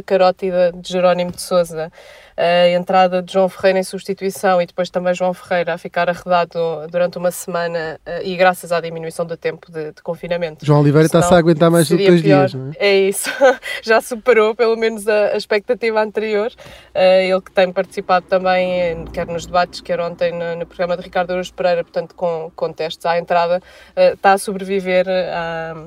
carótida 0.52 0.72
de 0.72 0.88
Jerónimo 0.88 1.32
de 1.32 1.40
Souza 1.40 1.90
a 2.34 2.68
entrada 2.70 3.22
de 3.22 3.30
João 3.32 3.48
Ferreira 3.48 3.78
em 3.78 3.82
substituição 3.82 4.60
e 4.60 4.66
depois 4.66 4.88
também 4.88 5.14
João 5.14 5.34
Ferreira 5.34 5.74
a 5.74 5.78
ficar 5.78 6.08
arredado 6.08 6.58
durante 6.90 7.18
uma 7.18 7.30
semana 7.30 8.00
e 8.24 8.34
graças 8.36 8.72
à 8.72 8.80
diminuição 8.80 9.26
do 9.26 9.36
tempo 9.36 9.70
de, 9.70 9.92
de 9.92 10.02
confinamento. 10.02 10.64
João 10.64 10.80
Oliveira 10.80 11.06
está-se 11.06 11.32
a 11.32 11.36
aguentar 11.36 11.70
mais 11.70 11.88
do 11.88 11.96
que 11.96 12.06
dois 12.06 12.22
pior. 12.22 12.48
dias, 12.48 12.54
não 12.54 12.70
é? 12.70 12.86
É 12.86 13.00
isso, 13.00 13.28
já 13.84 14.00
superou 14.00 14.54
pelo 14.54 14.76
menos 14.76 15.06
a, 15.06 15.28
a 15.28 15.36
expectativa 15.36 16.02
anterior. 16.02 16.50
Uh, 16.94 17.22
ele 17.22 17.40
que 17.42 17.52
tem 17.52 17.70
participado 17.70 18.24
também, 18.26 19.04
quer 19.12 19.26
nos 19.26 19.44
debates, 19.44 19.82
quer 19.82 20.00
ontem 20.00 20.32
no, 20.32 20.56
no 20.56 20.66
programa 20.66 20.96
de 20.96 21.02
Ricardo 21.02 21.32
Araújo 21.32 21.52
Pereira, 21.52 21.84
portanto 21.84 22.14
com, 22.14 22.50
com 22.56 22.72
testes 22.72 23.04
à 23.04 23.18
entrada, 23.18 23.62
está 23.94 24.32
a 24.32 24.38
sobreviver 24.38 25.06
a 25.08 25.86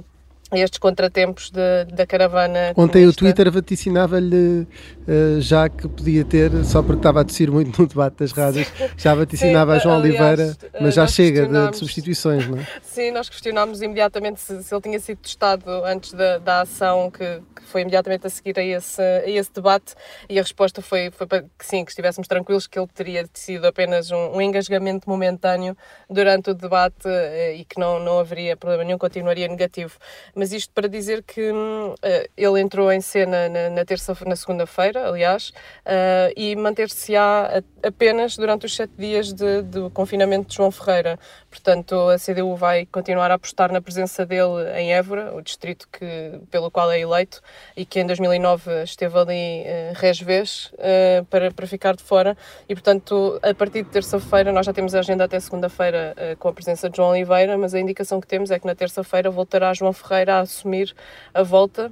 estes 0.61 0.79
contratempos 0.79 1.49
de, 1.49 1.85
da 1.93 2.05
caravana. 2.05 2.73
Ontem 2.75 2.99
comunista. 2.99 3.09
o 3.09 3.13
Twitter 3.13 3.51
vaticinava-lhe 3.51 4.67
uh, 5.07 5.39
já 5.39 5.69
que 5.69 5.87
podia 5.87 6.23
ter, 6.23 6.51
só 6.63 6.81
porque 6.81 6.99
estava 6.99 7.21
a 7.21 7.23
tossir 7.23 7.51
muito 7.51 7.81
no 7.81 7.87
debate 7.87 8.17
das 8.17 8.31
rádios, 8.31 8.71
já 8.97 9.13
vaticinava 9.13 9.73
Sim, 9.73 9.77
a 9.77 9.83
João 9.83 9.95
aliás, 9.97 10.19
Oliveira, 10.19 10.57
mas 10.79 10.93
já 10.93 11.07
chega 11.07 11.47
de, 11.47 11.71
de 11.71 11.77
substituições, 11.77 12.47
não 12.47 12.57
é? 12.57 12.67
Sim, 12.81 13.11
nós 13.11 13.29
questionámos 13.29 13.81
imediatamente 13.81 14.39
se, 14.39 14.63
se 14.63 14.73
ele 14.73 14.81
tinha 14.81 14.99
sido 14.99 15.17
testado 15.17 15.69
antes 15.85 16.13
da, 16.13 16.37
da 16.37 16.61
ação 16.61 17.11
que, 17.11 17.41
que 17.55 17.63
foi 17.63 17.81
imediatamente 17.81 18.27
a 18.27 18.29
seguir 18.29 18.57
a 18.59 18.63
esse, 18.63 19.01
a 19.01 19.29
esse 19.29 19.51
debate 19.53 19.95
e 20.29 20.39
a 20.39 20.41
resposta 20.41 20.81
foi, 20.81 21.11
foi 21.11 21.27
para 21.27 21.41
que 21.41 21.65
sim, 21.65 21.83
que 21.83 21.91
estivéssemos 21.91 22.27
tranquilos 22.27 22.67
que 22.67 22.77
ele 22.77 22.87
teria 22.93 23.25
sido 23.33 23.65
apenas 23.65 24.11
um, 24.11 24.35
um 24.35 24.41
engasgamento 24.41 25.09
momentâneo 25.09 25.75
durante 26.09 26.49
o 26.49 26.53
debate 26.53 27.07
eh, 27.07 27.55
e 27.57 27.65
que 27.65 27.79
não, 27.79 27.99
não 27.99 28.19
haveria 28.19 28.55
problema 28.55 28.83
nenhum, 28.83 28.97
continuaria 28.97 29.47
negativo. 29.47 29.97
Mas 30.35 30.44
isto 30.51 30.73
para 30.73 30.87
dizer 30.87 31.23
que 31.23 31.51
eh, 32.01 32.29
ele 32.35 32.59
entrou 32.59 32.91
em 32.91 33.01
cena 33.01 33.49
na, 33.49 33.69
na 33.69 33.85
terça, 33.85 34.15
na 34.25 34.35
segunda-feira, 34.35 35.07
aliás, 35.07 35.51
eh, 35.85 36.33
e 36.35 36.55
manter-se-á 36.55 37.61
apenas 37.83 38.35
durante 38.35 38.65
os 38.65 38.75
sete 38.75 38.93
dias 38.97 39.31
de, 39.33 39.61
do 39.61 39.89
confinamento 39.89 40.49
de 40.49 40.55
João 40.55 40.71
Ferreira. 40.71 41.19
Portanto, 41.55 42.09
a 42.09 42.17
CDU 42.17 42.53
vai 42.53 42.85
continuar 42.85 43.31
a 43.31 43.35
apostar 43.35 43.71
na 43.71 43.79
presença 43.79 44.25
dele 44.25 44.69
em 44.75 44.93
Évora, 44.93 45.33
o 45.33 45.41
distrito 45.41 45.87
que, 45.89 46.37
pelo 46.51 46.69
qual 46.69 46.91
é 46.91 46.99
eleito, 46.99 47.41
e 47.77 47.85
que 47.85 48.01
em 48.01 48.05
2009 48.05 48.83
esteve 48.83 49.17
ali 49.17 49.63
uh, 49.63 50.75
eh, 50.79 51.23
para, 51.29 51.51
para 51.51 51.65
ficar 51.65 51.95
de 51.95 52.03
fora. 52.03 52.35
E, 52.67 52.75
portanto, 52.75 53.39
a 53.41 53.53
partir 53.53 53.83
de 53.83 53.89
terça-feira, 53.89 54.51
nós 54.51 54.65
já 54.65 54.73
temos 54.73 54.93
a 54.93 54.99
agenda 54.99 55.23
até 55.23 55.39
segunda-feira 55.39 56.13
eh, 56.17 56.35
com 56.35 56.49
a 56.49 56.53
presença 56.53 56.89
de 56.89 56.97
João 56.97 57.11
Oliveira, 57.11 57.57
mas 57.57 57.73
a 57.73 57.79
indicação 57.79 58.19
que 58.19 58.27
temos 58.27 58.51
é 58.51 58.59
que 58.59 58.67
na 58.67 58.75
terça-feira 58.75 59.31
voltará 59.31 59.73
João 59.73 59.93
Ferreira 59.93 60.35
a 60.35 60.39
assumir 60.41 60.93
a 61.33 61.41
volta. 61.41 61.89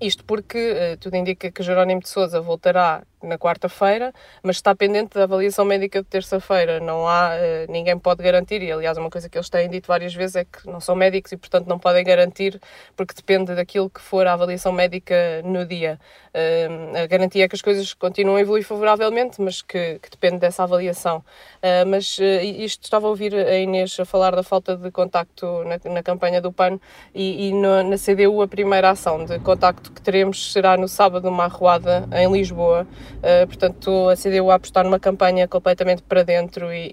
Isto 0.00 0.24
porque 0.24 0.58
eh, 0.58 0.96
tudo 1.00 1.16
indica 1.16 1.50
que 1.50 1.62
Jerónimo 1.64 2.00
de 2.00 2.08
Sousa 2.08 2.40
voltará 2.40 3.02
na 3.24 3.38
quarta-feira, 3.38 4.12
mas 4.42 4.56
está 4.56 4.74
pendente 4.74 5.14
da 5.14 5.24
avaliação 5.24 5.64
médica 5.64 6.00
de 6.02 6.08
terça-feira. 6.08 6.80
Não 6.80 7.06
há, 7.08 7.30
eh, 7.34 7.66
ninguém 7.68 7.98
pode 7.98 8.22
garantir, 8.22 8.62
e 8.62 8.70
aliás, 8.70 8.96
uma 8.98 9.10
coisa 9.10 9.28
que 9.28 9.36
eles 9.38 9.48
têm 9.48 9.68
dito 9.68 9.86
várias 9.88 10.14
vezes 10.14 10.36
é 10.36 10.44
que 10.44 10.66
não 10.66 10.80
são 10.80 10.94
médicos 10.94 11.32
e, 11.32 11.36
portanto, 11.36 11.66
não 11.66 11.78
podem 11.78 12.04
garantir, 12.04 12.60
porque 12.96 13.14
depende 13.14 13.54
daquilo 13.54 13.88
que 13.90 14.00
for 14.00 14.26
a 14.26 14.32
avaliação 14.34 14.72
médica 14.72 15.14
no 15.44 15.64
dia. 15.66 15.98
Eh, 16.32 16.68
a 17.02 17.06
garantia 17.06 17.44
é 17.44 17.48
que 17.48 17.54
as 17.56 17.62
coisas 17.62 17.92
continuam 17.94 18.36
a 18.36 18.40
evoluir 18.40 18.64
favoravelmente, 18.64 19.40
mas 19.40 19.62
que, 19.62 19.98
que 20.00 20.10
depende 20.10 20.38
dessa 20.38 20.62
avaliação. 20.64 21.24
Eh, 21.62 21.84
mas 21.84 22.18
isto 22.18 22.84
estava 22.84 23.06
a 23.06 23.10
ouvir 23.10 23.34
a 23.34 23.58
Inês 23.58 23.98
a 23.98 24.04
falar 24.04 24.34
da 24.34 24.42
falta 24.42 24.76
de 24.76 24.90
contacto 24.90 25.64
na, 25.64 25.92
na 25.92 26.02
campanha 26.02 26.40
do 26.40 26.52
PAN 26.52 26.78
e, 27.14 27.48
e 27.48 27.52
no- 27.52 27.82
na 27.82 27.96
CDU 27.96 28.42
a 28.42 28.48
primeira 28.48 28.90
ação 28.90 29.24
de 29.24 29.38
contacto 29.40 29.92
que 29.92 30.00
teremos 30.02 30.52
será 30.52 30.76
no 30.76 30.88
sábado 30.88 31.28
uma 31.28 31.44
arruada 31.44 32.08
em 32.12 32.30
Lisboa. 32.32 32.86
Uh, 33.18 33.46
portanto, 33.46 34.08
a 34.08 34.16
CDU 34.16 34.50
a 34.50 34.54
apostar 34.56 34.84
numa 34.84 35.00
campanha 35.00 35.48
completamente 35.48 36.02
para 36.02 36.22
dentro 36.22 36.72
e, 36.72 36.90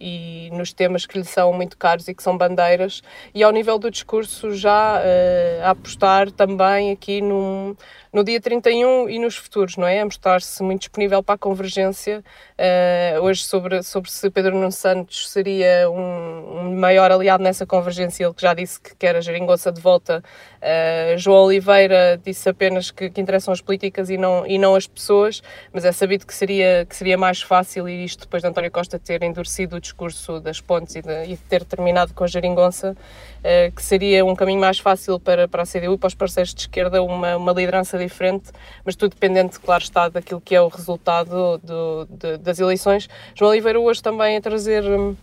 e 0.49 0.49
nos 0.51 0.73
temas 0.73 1.05
que 1.05 1.17
lhe 1.17 1.25
são 1.25 1.51
muito 1.53 1.77
caros 1.77 2.07
e 2.07 2.13
que 2.13 2.23
são 2.23 2.37
bandeiras, 2.37 3.01
e 3.33 3.43
ao 3.43 3.51
nível 3.51 3.77
do 3.77 3.91
discurso 3.91 4.53
já 4.55 4.99
uh, 4.99 5.65
a 5.65 5.69
apostar 5.71 6.31
também 6.31 6.91
aqui 6.91 7.21
num, 7.21 7.75
no 8.13 8.23
dia 8.23 8.39
31 8.41 9.09
e 9.09 9.19
nos 9.19 9.37
futuros, 9.37 9.77
não 9.77 9.87
é? 9.87 10.01
A 10.01 10.05
mostrar-se 10.05 10.61
muito 10.63 10.81
disponível 10.81 11.23
para 11.23 11.35
a 11.35 11.37
convergência. 11.37 12.23
Uh, 12.57 13.21
hoje, 13.21 13.43
sobre, 13.43 13.81
sobre 13.83 14.11
se 14.11 14.29
Pedro 14.29 14.55
Nuno 14.55 14.71
Santos 14.71 15.29
seria 15.29 15.89
um, 15.89 16.67
um, 16.67 16.75
maior 16.77 17.11
aliado 17.11 17.43
nessa 17.43 17.65
convergência, 17.65 18.25
ele 18.25 18.33
que 18.33 18.41
já 18.41 18.53
disse 18.53 18.79
que 18.79 18.95
quer 18.95 19.15
a 19.15 19.21
geringonça 19.21 19.71
de 19.71 19.81
volta. 19.81 20.23
Uh, 20.61 21.17
João 21.17 21.45
Oliveira 21.45 22.21
disse 22.23 22.47
apenas 22.47 22.91
que, 22.91 23.09
que, 23.09 23.19
interessam 23.19 23.51
as 23.51 23.59
políticas 23.59 24.11
e 24.11 24.17
não, 24.17 24.45
e 24.45 24.59
não 24.59 24.75
as 24.75 24.85
pessoas, 24.85 25.41
mas 25.73 25.83
é 25.85 25.91
sabido 25.91 26.25
que 26.25 26.33
seria, 26.35 26.85
que 26.87 26.95
seria 26.95 27.17
mais 27.17 27.41
fácil, 27.41 27.89
e 27.89 28.05
isto 28.05 28.21
depois 28.21 28.43
de 28.43 28.49
António 28.49 28.69
Costa 28.69 28.99
ter 28.99 29.23
endurecido 29.23 29.77
o 29.77 29.79
discurso 29.79 30.39
das 30.39 30.61
pontes 30.61 30.95
e 30.95 31.01
de, 31.01 31.23
e 31.25 31.37
ter 31.37 31.65
terminado 31.65 32.13
com 32.13 32.23
a 32.23 32.27
geringonça, 32.27 32.91
uh, 32.91 33.71
que 33.75 33.81
seria 33.81 34.23
um 34.23 34.35
caminho 34.35 34.61
mais 34.61 34.77
fácil 34.77 35.19
para, 35.19 35.47
para 35.47 35.63
a 35.63 35.65
CDU 35.65 35.95
e 35.95 35.97
para 35.97 36.07
os 36.07 36.15
parceiros 36.15 36.53
de 36.53 36.61
esquerda 36.61 37.01
uma, 37.01 37.37
uma 37.37 37.51
liderança 37.53 37.97
diferente, 37.97 38.51
mas 38.85 38.95
tudo 38.95 39.11
dependente, 39.11 39.59
claro 39.59 39.81
está, 39.81 40.09
daquilo 40.09 40.39
que 40.39 40.53
é 40.53 40.61
o 40.61 40.67
resultado 40.67 41.57
do, 41.57 42.05
de, 42.05 42.37
das 42.37 42.59
eleições. 42.59 43.09
João 43.33 43.49
Oliveira 43.49 43.79
hoje 43.79 44.03
também 44.03 44.37
a 44.37 44.41
trazer 44.41 44.83
hum, 44.83 45.15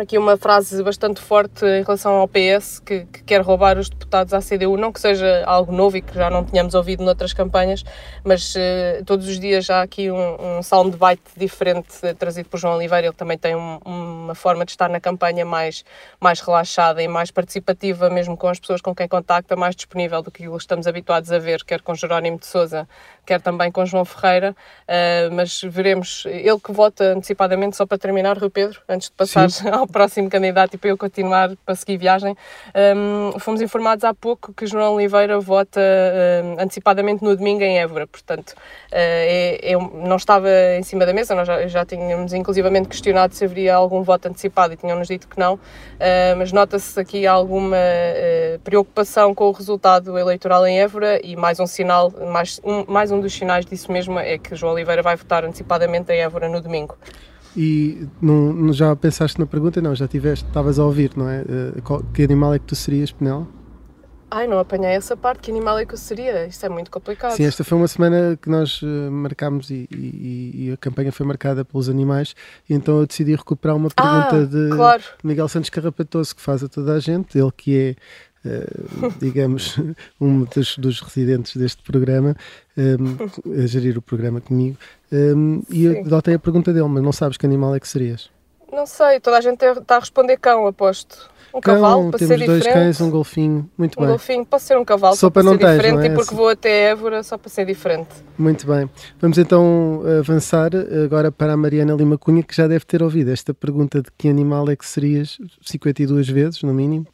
aqui 0.00 0.16
uma 0.16 0.36
frase 0.36 0.80
bastante 0.82 1.20
forte 1.20 1.64
em 1.64 1.82
relação 1.82 2.12
ao 2.14 2.28
PS, 2.28 2.78
que, 2.78 3.04
que, 3.06 3.22
quer 3.24 3.40
roubar 3.40 3.76
os 3.76 3.88
deputados 3.88 4.32
à 4.32 4.38
CDU, 4.38 4.76
não 4.76 4.92
que 4.92 5.00
seja 5.00 5.42
algo 5.44 5.72
novo 5.72 5.96
e 5.96 6.02
que 6.02 6.14
já 6.14 6.30
não 6.30 6.44
tínhamos 6.44 6.74
ouvido 6.74 7.02
noutras 7.02 7.32
campanhas, 7.32 7.84
mas 8.22 8.54
uh, 8.54 9.04
todos 9.04 9.26
os 9.26 9.40
dias 9.40 9.68
há 9.68 9.82
aqui 9.82 10.08
um, 10.10 10.58
um 10.58 10.62
soundbite 10.62 11.22
diferente 11.36 11.94
uh, 12.06 12.14
trazido 12.14 12.48
por 12.48 12.58
João 12.58 12.76
Oliveira, 12.76 13.08
ele 13.08 13.14
também 13.14 13.36
tem 13.36 13.56
um, 13.56 13.78
uma 13.84 14.34
forma 14.36 14.64
de 14.64 14.70
estar 14.70 14.88
na 14.88 15.00
campanha 15.00 15.44
mais, 15.44 15.84
mais 16.20 16.40
relaxada 16.40 17.02
e 17.02 17.08
mais 17.08 17.32
participativa, 17.32 18.08
mesmo 18.08 18.36
com 18.36 18.46
as 18.46 18.60
pessoas 18.60 18.80
com 18.80 18.94
quem 18.94 19.08
contacta, 19.08 19.56
mais 19.56 19.74
disponível 19.74 20.22
do 20.22 20.30
que 20.30 20.44
estamos 20.44 20.86
habituados 20.86 21.32
a 21.32 21.40
ver, 21.40 21.64
quer 21.64 21.82
com 21.82 21.94
Jerónimo 21.94 22.38
de 22.38 22.46
Sousa, 22.46 22.88
quer 23.26 23.40
também 23.40 23.72
com 23.72 23.84
João 23.84 24.04
Ferreira, 24.04 24.54
uh, 24.84 25.34
mas 25.34 25.60
veremos, 25.62 26.24
ele 26.26 26.60
que 26.60 26.70
vota 26.70 27.14
antecipadamente, 27.14 27.76
só 27.76 27.84
para 27.84 27.98
terminar, 27.98 28.38
Rui 28.38 28.50
Pedro, 28.50 28.80
antes 28.88 29.08
de 29.08 29.14
passar 29.16 29.50
Sim. 29.50 29.68
ao 29.74 29.87
próximo 29.92 30.28
candidato 30.28 30.74
e 30.74 30.78
para 30.78 30.90
eu 30.90 30.98
continuar 30.98 31.50
para 31.64 31.74
seguir 31.74 31.96
viagem. 31.96 32.36
Um, 32.74 33.38
fomos 33.38 33.60
informados 33.60 34.04
há 34.04 34.14
pouco 34.14 34.52
que 34.52 34.66
João 34.66 34.94
Oliveira 34.94 35.38
vota 35.40 35.80
um, 35.80 36.60
antecipadamente 36.60 37.22
no 37.22 37.36
domingo 37.36 37.62
em 37.62 37.78
Évora, 37.78 38.06
portanto, 38.06 38.50
uh, 38.50 38.54
é, 38.92 39.72
é, 39.72 39.76
não 39.76 40.16
estava 40.16 40.48
em 40.78 40.82
cima 40.82 41.04
da 41.06 41.12
mesa, 41.12 41.34
nós 41.34 41.46
já, 41.46 41.66
já 41.66 41.84
tínhamos 41.84 42.32
inclusivamente 42.32 42.88
questionado 42.88 43.34
se 43.34 43.44
haveria 43.44 43.74
algum 43.74 44.02
voto 44.02 44.28
antecipado 44.28 44.74
e 44.74 44.76
tinham-nos 44.76 45.08
dito 45.08 45.28
que 45.28 45.38
não, 45.38 45.54
uh, 45.54 45.58
mas 46.36 46.52
nota-se 46.52 46.98
aqui 46.98 47.26
alguma 47.26 47.76
uh, 47.76 48.58
preocupação 48.60 49.34
com 49.34 49.44
o 49.44 49.52
resultado 49.52 50.18
eleitoral 50.18 50.66
em 50.66 50.80
Évora 50.80 51.20
e 51.24 51.36
mais 51.36 51.60
um 51.60 51.66
sinal, 51.66 52.12
mais 52.32 52.60
um, 52.64 52.84
mais 52.86 53.10
um 53.10 53.20
dos 53.20 53.32
sinais 53.32 53.64
disso 53.64 53.90
mesmo 53.90 54.18
é 54.18 54.38
que 54.38 54.54
João 54.54 54.72
Oliveira 54.72 55.02
vai 55.02 55.16
votar 55.16 55.44
antecipadamente 55.44 56.12
em 56.12 56.20
Évora 56.20 56.48
no 56.48 56.60
domingo. 56.60 56.96
E 57.60 58.06
não, 58.22 58.72
já 58.72 58.94
pensaste 58.94 59.40
na 59.40 59.44
pergunta? 59.44 59.82
Não, 59.82 59.92
já 59.92 60.06
tiveste, 60.06 60.46
estavas 60.46 60.78
a 60.78 60.84
ouvir, 60.84 61.10
não 61.16 61.28
é? 61.28 61.42
Uh, 61.42 62.04
que 62.14 62.22
animal 62.22 62.54
é 62.54 62.58
que 62.60 62.64
tu 62.64 62.76
serias, 62.76 63.10
Penel? 63.10 63.48
Ai, 64.30 64.46
não 64.46 64.58
apanhei 64.58 64.90
essa 64.90 65.16
parte. 65.16 65.40
Que 65.40 65.50
animal 65.50 65.78
é 65.78 65.86
que 65.86 65.94
eu 65.94 65.98
seria? 65.98 66.46
Isto 66.46 66.66
é 66.66 66.68
muito 66.68 66.88
complicado. 66.88 67.32
Sim, 67.32 67.44
esta 67.44 67.64
foi 67.64 67.78
uma 67.78 67.88
semana 67.88 68.38
que 68.40 68.48
nós 68.48 68.80
uh, 68.82 69.10
marcámos 69.10 69.70
e, 69.70 69.88
e, 69.90 70.68
e, 70.68 70.72
a 70.72 70.76
campanha 70.76 71.10
foi 71.10 71.26
marcada 71.26 71.64
pelos 71.64 71.88
animais. 71.88 72.36
Então 72.68 72.98
eu 72.98 73.06
decidi 73.06 73.34
recuperar 73.34 73.74
uma 73.74 73.88
pergunta 73.88 74.36
ah, 74.36 74.44
de 74.44 74.76
claro. 74.76 75.02
Miguel 75.24 75.48
Santos 75.48 75.70
Carrapatoso 75.70 76.36
que 76.36 76.42
faz 76.42 76.62
a 76.62 76.68
toda 76.68 76.92
a 76.92 77.00
gente. 77.00 77.38
Ele 77.38 77.50
que 77.56 77.76
é 77.76 77.96
Uh, 78.44 79.12
digamos, 79.18 79.76
um 80.20 80.44
dos, 80.44 80.78
dos, 80.78 81.00
residentes 81.00 81.56
deste 81.56 81.82
programa, 81.82 82.36
um, 82.76 83.62
a 83.62 83.66
gerir 83.66 83.98
o 83.98 84.02
programa 84.02 84.40
comigo, 84.40 84.78
um, 85.12 85.62
e 85.68 85.84
eu 85.84 86.00
adotei 86.00 86.34
a 86.34 86.38
pergunta 86.38 86.72
dele, 86.72 86.88
mas 86.88 87.02
não 87.02 87.12
sabes 87.12 87.36
que 87.36 87.44
animal 87.44 87.74
é 87.74 87.80
que 87.80 87.88
serias? 87.88 88.30
Não 88.72 88.86
sei, 88.86 89.18
toda 89.18 89.38
a 89.38 89.40
gente 89.40 89.64
está 89.64 89.96
a 89.96 89.98
responder 89.98 90.36
cão, 90.36 90.66
aposto. 90.66 91.28
Um 91.54 91.60
cão, 91.60 91.74
cavalo, 91.74 92.10
para 92.10 92.18
temos 92.18 92.38
ser 92.38 92.46
dois 92.46 92.58
diferente. 92.58 92.84
cães, 92.84 93.00
um 93.00 93.10
golfinho, 93.10 93.70
muito 93.76 93.98
um 93.98 94.02
bem. 94.02 94.08
Um 94.08 94.12
golfinho, 94.12 94.46
pode 94.46 94.62
ser 94.62 94.76
um 94.76 94.84
cavalo, 94.84 95.16
só, 95.16 95.20
só 95.20 95.30
para, 95.30 95.42
para 95.42 95.52
ser 95.52 95.58
tens, 95.58 95.76
diferente 95.76 96.06
é? 96.06 96.12
e 96.12 96.14
porque 96.14 96.34
vou 96.34 96.48
até 96.48 96.90
Évora, 96.90 97.22
só 97.22 97.38
para 97.38 97.48
ser 97.48 97.64
diferente. 97.64 98.10
Muito 98.38 98.66
bem. 98.66 98.88
Vamos 99.18 99.38
então 99.38 100.02
avançar 100.20 100.70
agora 101.04 101.32
para 101.32 101.54
a 101.54 101.56
Mariana 101.56 101.94
Lima 101.94 102.18
Cunha, 102.18 102.42
que 102.42 102.54
já 102.54 102.68
deve 102.68 102.84
ter 102.84 103.02
ouvido 103.02 103.32
esta 103.32 103.54
pergunta 103.54 104.02
de 104.02 104.10
que 104.16 104.28
animal 104.28 104.68
é 104.68 104.76
que 104.76 104.86
serias 104.86 105.38
52 105.62 106.28
vezes, 106.28 106.62
no 106.62 106.74
mínimo. 106.74 107.06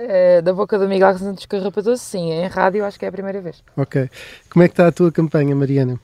Uh, 0.00 0.40
da 0.40 0.54
boca 0.54 0.78
do 0.78 0.88
Miguel 0.88 1.18
Santos 1.18 1.44
Carrapatoso, 1.44 2.02
sim, 2.02 2.32
em 2.32 2.46
rádio 2.46 2.86
acho 2.86 2.98
que 2.98 3.04
é 3.04 3.08
a 3.08 3.12
primeira 3.12 3.38
vez. 3.38 3.62
Ok. 3.76 4.08
Como 4.48 4.62
é 4.62 4.68
que 4.68 4.72
está 4.72 4.86
a 4.86 4.92
tua 4.92 5.12
campanha, 5.12 5.54
Mariana? 5.54 6.00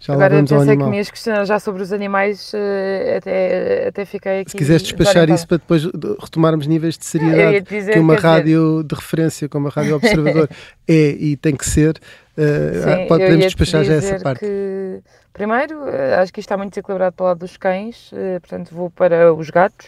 Já 0.00 0.14
Agora 0.14 0.36
pensei 0.36 0.76
que 0.76 0.82
me 0.82 0.96
ias 0.96 1.10
questionar 1.10 1.44
já 1.44 1.58
sobre 1.60 1.80
os 1.80 1.92
animais, 1.92 2.52
uh, 2.52 3.16
até, 3.16 3.88
até 3.88 4.04
fiquei 4.04 4.40
aqui. 4.40 4.50
Se 4.50 4.56
quiseres 4.56 4.82
despachar 4.82 5.30
isso 5.30 5.46
para 5.46 5.58
depois 5.58 5.84
retomarmos 6.20 6.66
níveis 6.66 6.98
de 6.98 7.06
seriedade 7.06 7.62
que 7.62 7.98
uma 7.98 8.16
rádio 8.16 8.82
dizer... 8.82 8.84
de 8.84 8.94
referência 8.96 9.48
como 9.48 9.68
a 9.68 9.70
Rádio 9.70 9.94
Observador 9.96 10.50
é 10.88 10.92
e 10.92 11.36
tem 11.36 11.54
que 11.56 11.64
ser, 11.64 11.96
uh, 12.36 12.98
Sim, 12.98 13.06
podemos 13.08 13.44
despachar 13.44 13.84
já 13.84 13.94
essa 13.94 14.18
parte. 14.18 14.40
Que, 14.40 15.00
primeiro, 15.32 15.84
acho 16.20 16.32
que 16.32 16.40
isto 16.40 16.48
está 16.48 16.56
muito 16.56 16.72
desequilibrado 16.72 17.14
para 17.14 17.24
o 17.24 17.26
lado 17.28 17.38
dos 17.38 17.56
cães, 17.56 18.10
portanto 18.40 18.74
vou 18.74 18.90
para 18.90 19.32
os 19.32 19.48
gatos, 19.48 19.86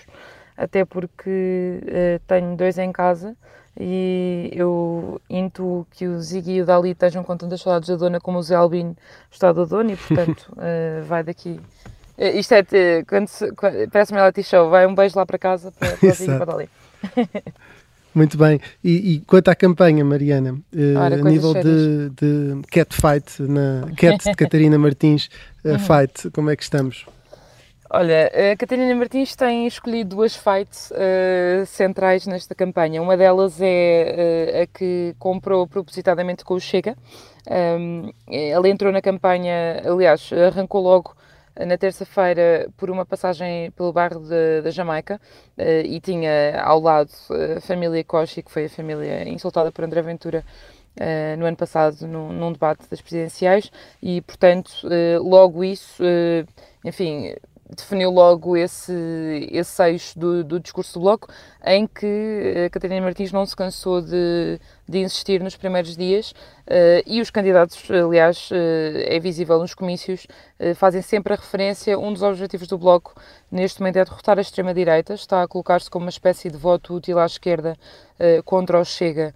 até 0.57 0.85
porque 0.85 1.81
tenho 2.27 2.57
dois 2.57 2.79
em 2.79 2.91
casa 2.93 3.37
e 3.79 4.51
eu 4.53 5.21
intuo 5.29 5.87
que 5.91 6.07
o 6.07 6.19
Ziggy 6.19 6.53
e 6.53 6.63
o 6.63 6.67
Dali 6.67 6.91
estejam 6.91 7.23
com 7.23 7.37
tantas 7.37 7.61
saudades 7.61 7.89
da 7.89 7.97
dona 7.97 8.19
como 8.19 8.39
o 8.39 8.43
Zé 8.43 8.55
Albino 8.55 8.97
está 9.31 9.53
da 9.53 9.65
dona 9.65 9.93
e 9.93 9.97
portanto 9.97 10.51
uh, 10.53 11.05
vai 11.05 11.23
daqui. 11.23 11.61
Uh, 12.17 12.39
isto 12.39 12.53
é, 12.53 12.65
quando, 13.07 13.29
quando 13.55 13.91
parece-me 13.91 14.19
reality 14.19 14.43
show, 14.43 14.71
vai 14.71 14.87
um 14.87 14.95
beijo 14.95 15.19
lá 15.19 15.27
para 15.27 15.37
casa 15.37 15.71
para, 15.73 15.95
para 15.95 16.09
o 16.09 16.13
Ziggy 16.13 16.33
e 16.33 16.39
para 16.39 16.43
o 16.43 16.47
Dali. 16.47 16.71
Muito 18.15 18.39
bem, 18.39 18.59
e, 18.83 19.13
e, 19.13 19.21
quanto 19.27 19.49
à 19.49 19.55
campanha, 19.55 20.03
Mariana, 20.03 20.55
uh, 20.55 20.99
Ora, 20.99 21.17
a 21.17 21.23
nível 21.23 21.53
de, 21.53 22.09
de 22.09 22.63
catfight, 22.71 23.43
na 23.43 23.89
cat 23.95 24.25
de 24.25 24.33
Catarina 24.35 24.79
Martins, 24.79 25.29
uh, 25.63 25.79
fight, 25.79 26.31
como 26.31 26.49
é 26.49 26.57
que 26.57 26.63
estamos? 26.63 27.05
Olha, 27.89 28.31
a 28.53 28.57
Catarina 28.57 28.93
Martins 28.97 29.37
tem 29.37 29.65
escolhido 29.65 30.17
duas 30.17 30.35
fights 30.35 30.91
uh, 30.91 31.65
centrais 31.67 32.27
nesta 32.27 32.53
campanha. 32.53 33.01
Uma 33.01 33.17
delas 33.17 33.61
é 33.61 34.59
uh, 34.59 34.63
a 34.63 34.67
que 34.67 35.15
comprou 35.21 35.69
propositadamente 35.69 36.45
com 36.45 36.55
o 36.55 36.61
Chega. 36.61 36.97
Um, 37.49 38.11
ela 38.29 38.69
entrou 38.69 38.93
na 38.93 39.01
campanha, 39.01 39.83
aliás, 39.85 40.31
arrancou 40.33 40.83
logo 40.83 41.15
na 41.65 41.79
terça-feira 41.79 42.69
por 42.77 42.91
uma 42.91 43.07
passagem 43.07 43.71
pelo 43.71 43.93
bairro 43.93 44.21
da 44.63 44.71
Jamaica 44.71 45.21
uh, 45.57 45.63
e 45.87 46.01
tinha 46.01 46.61
ao 46.63 46.81
lado 46.81 47.11
a 47.57 47.61
família 47.61 48.03
Cochi, 48.03 48.43
que 48.43 48.51
foi 48.51 48.65
a 48.65 48.69
família 48.69 49.29
insultada 49.29 49.71
por 49.71 49.85
André 49.85 50.03
Ventura 50.03 50.45
Uh, 50.99 51.37
no 51.37 51.45
ano 51.45 51.59
passado 51.59 52.07
num, 52.09 52.33
num, 52.33 52.51
debate 52.51 52.89
das 52.89 53.03
presidenciais 53.03 53.71
e, 54.03 54.23
portanto, 54.23 54.71
uh, 54.85 55.23
logo 55.23 55.63
isso, 55.63 56.03
uh, 56.03 56.47
enfim, 56.83 57.35
definiu 57.75 58.11
logo 58.11 58.57
esse, 58.57 59.49
esse 59.51 59.83
eixo 59.83 60.19
do, 60.19 60.45
do 60.45 60.61
discurso 60.61 60.95
do 60.95 61.01
Bloco, 61.01 61.29
em 61.65 61.87
que 61.87 62.07
a 62.07 62.59
eh, 62.61 62.71
Catarina 62.71 63.01
Martins 63.01 63.33
não 63.33 63.45
se 63.45 63.57
cansou 63.57 64.01
de, 64.01 64.61
de 64.89 64.99
insistir 64.99 65.43
nos 65.43 65.57
primeiros 65.57 65.97
dias 65.97 66.31
uh, 66.31 67.03
e 67.07 67.21
os 67.21 67.31
candidatos, 67.31 67.91
aliás, 67.91 68.51
uh, 68.51 68.55
é 69.07 69.19
visível 69.19 69.59
nos 69.59 69.75
comícios, 69.75 70.27
uh, 70.61 70.75
fazem 70.75 71.03
sempre 71.03 71.33
a 71.33 71.37
referência, 71.37 71.99
um 71.99 72.13
dos 72.13 72.23
objetivos 72.23 72.69
do 72.69 72.79
Bloco 72.79 73.15
neste 73.51 73.81
momento 73.81 73.97
é 73.97 74.05
derrotar 74.05 74.39
a 74.39 74.41
extrema-direita, 74.41 75.15
está 75.15 75.43
a 75.43 75.49
colocar-se 75.49 75.91
como 75.91 76.05
uma 76.05 76.11
espécie 76.11 76.51
de 76.51 76.57
voto 76.57 76.95
útil 76.95 77.19
à 77.19 77.27
esquerda 77.27 77.77
contra 78.45 78.81
o 78.81 78.85
Chega, 78.85 79.35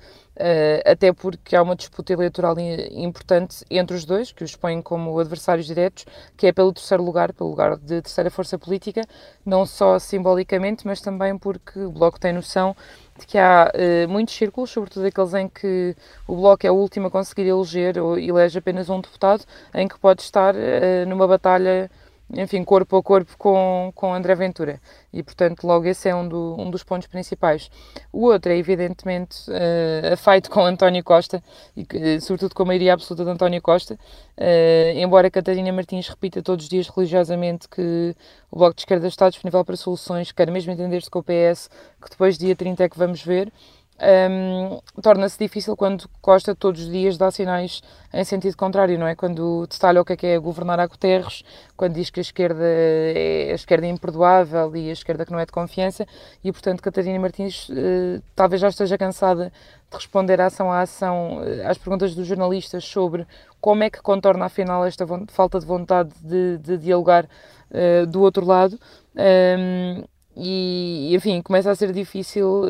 até 0.84 1.12
porque 1.12 1.54
há 1.54 1.62
uma 1.62 1.76
disputa 1.76 2.12
eleitoral 2.12 2.56
importante 2.90 3.62
entre 3.70 3.94
os 3.94 4.04
dois, 4.04 4.32
que 4.32 4.42
os 4.42 4.56
põem 4.56 4.80
como 4.82 5.18
adversários 5.18 5.66
diretos, 5.66 6.06
que 6.36 6.46
é 6.46 6.52
pelo 6.52 6.72
terceiro 6.72 7.04
lugar, 7.04 7.32
pelo 7.32 7.50
lugar 7.50 7.76
de 7.76 8.02
terceira 8.02 8.30
força 8.30 8.58
política, 8.58 9.02
não 9.44 9.64
só 9.64 9.98
simbolicamente, 9.98 10.86
mas 10.86 11.00
também 11.00 11.38
porque 11.38 11.78
o 11.78 11.92
Bloco 11.92 12.18
tem 12.18 12.32
noção 12.32 12.74
de 13.20 13.26
que 13.26 13.38
há 13.38 13.70
uh, 13.72 14.08
muitos 14.08 14.34
círculos, 14.34 14.70
sobretudo 14.70 15.06
aqueles 15.06 15.34
em 15.34 15.48
que 15.48 15.94
o 16.26 16.34
Bloco 16.36 16.66
é 16.66 16.70
o 16.70 16.74
último 16.74 17.06
a 17.06 17.10
conseguir 17.10 17.46
eleger 17.46 17.98
ou 17.98 18.18
elege 18.18 18.58
apenas 18.58 18.88
um 18.88 19.00
deputado, 19.00 19.44
em 19.74 19.86
que 19.86 19.98
pode 19.98 20.22
estar 20.22 20.54
uh, 20.54 21.08
numa 21.08 21.28
batalha 21.28 21.90
enfim, 22.36 22.62
corpo 22.62 22.96
a 22.96 23.02
corpo 23.02 23.36
com, 23.36 23.92
com 23.94 24.14
André 24.14 24.34
Ventura. 24.34 24.80
E, 25.12 25.22
portanto, 25.22 25.66
logo 25.66 25.86
esse 25.86 26.08
é 26.08 26.14
um, 26.14 26.26
do, 26.28 26.56
um 26.58 26.70
dos 26.70 26.84
pontos 26.84 27.08
principais. 27.08 27.70
O 28.12 28.26
outro 28.26 28.52
é, 28.52 28.56
evidentemente, 28.56 29.50
uh, 29.50 30.12
a 30.12 30.16
feito 30.16 30.50
com 30.50 30.60
António 30.64 31.02
Costa, 31.02 31.42
e 31.76 31.82
uh, 31.82 32.20
sobretudo 32.20 32.54
com 32.54 32.62
a 32.62 32.66
maioria 32.66 32.92
absoluta 32.92 33.24
de 33.24 33.30
António 33.30 33.60
Costa, 33.60 33.94
uh, 33.94 34.98
embora 34.98 35.30
Catarina 35.30 35.72
Martins 35.72 36.08
repita 36.08 36.42
todos 36.42 36.64
os 36.64 36.68
dias 36.68 36.88
religiosamente 36.88 37.68
que 37.68 38.14
o 38.50 38.58
Bloco 38.58 38.74
de 38.74 38.82
Esquerda 38.82 39.08
está 39.08 39.28
disponível 39.28 39.64
para 39.64 39.76
soluções, 39.76 40.30
quer 40.30 40.50
mesmo 40.50 40.72
entender-se 40.72 41.10
com 41.10 41.18
o 41.18 41.22
PS, 41.22 41.68
que 42.00 42.10
depois 42.10 42.38
dia 42.38 42.54
30 42.54 42.84
é 42.84 42.88
que 42.88 42.98
vamos 42.98 43.22
ver, 43.22 43.52
um, 44.00 44.80
torna-se 45.02 45.38
difícil 45.38 45.76
quando 45.76 46.08
Costa 46.22 46.54
todos 46.54 46.82
os 46.82 46.90
dias 46.90 47.18
dá 47.18 47.30
sinais 47.30 47.82
em 48.12 48.24
sentido 48.24 48.56
contrário, 48.56 48.98
não 48.98 49.06
é? 49.06 49.14
Quando 49.14 49.66
detalha 49.66 50.00
o 50.00 50.04
que 50.04 50.14
é 50.14 50.16
que 50.16 50.26
é 50.26 50.38
governar 50.38 50.80
a 50.80 50.86
Guterres, 50.86 51.44
quando 51.76 51.94
diz 51.94 52.08
que 52.08 52.18
a 52.18 52.22
esquerda 52.22 52.64
é 52.64 53.50
a 53.52 53.54
esquerda 53.54 53.86
é 53.86 53.90
imperdoável 53.90 54.74
e 54.74 54.88
a 54.88 54.92
esquerda 54.92 55.26
que 55.26 55.32
não 55.32 55.38
é 55.38 55.44
de 55.44 55.52
confiança, 55.52 56.06
e 56.42 56.50
portanto 56.50 56.82
Catarina 56.82 57.18
Martins 57.18 57.68
uh, 57.68 58.22
talvez 58.34 58.60
já 58.60 58.68
esteja 58.68 58.96
cansada 58.96 59.52
de 59.90 59.96
responder 59.96 60.40
ação 60.40 60.72
a 60.72 60.80
ação 60.80 61.38
uh, 61.38 61.68
às 61.68 61.76
perguntas 61.76 62.14
dos 62.14 62.26
jornalistas 62.26 62.84
sobre 62.84 63.26
como 63.60 63.84
é 63.84 63.90
que 63.90 64.00
contorna 64.00 64.46
afinal 64.46 64.84
esta 64.86 65.04
falta 65.28 65.60
de 65.60 65.66
vontade 65.66 66.10
de, 66.22 66.56
de 66.58 66.78
dialogar 66.78 67.26
uh, 67.26 68.06
do 68.06 68.22
outro 68.22 68.46
lado. 68.46 68.78
Um, 69.14 70.04
e, 70.36 71.14
enfim, 71.14 71.42
começa 71.42 71.70
a 71.70 71.74
ser 71.74 71.92
difícil 71.92 72.64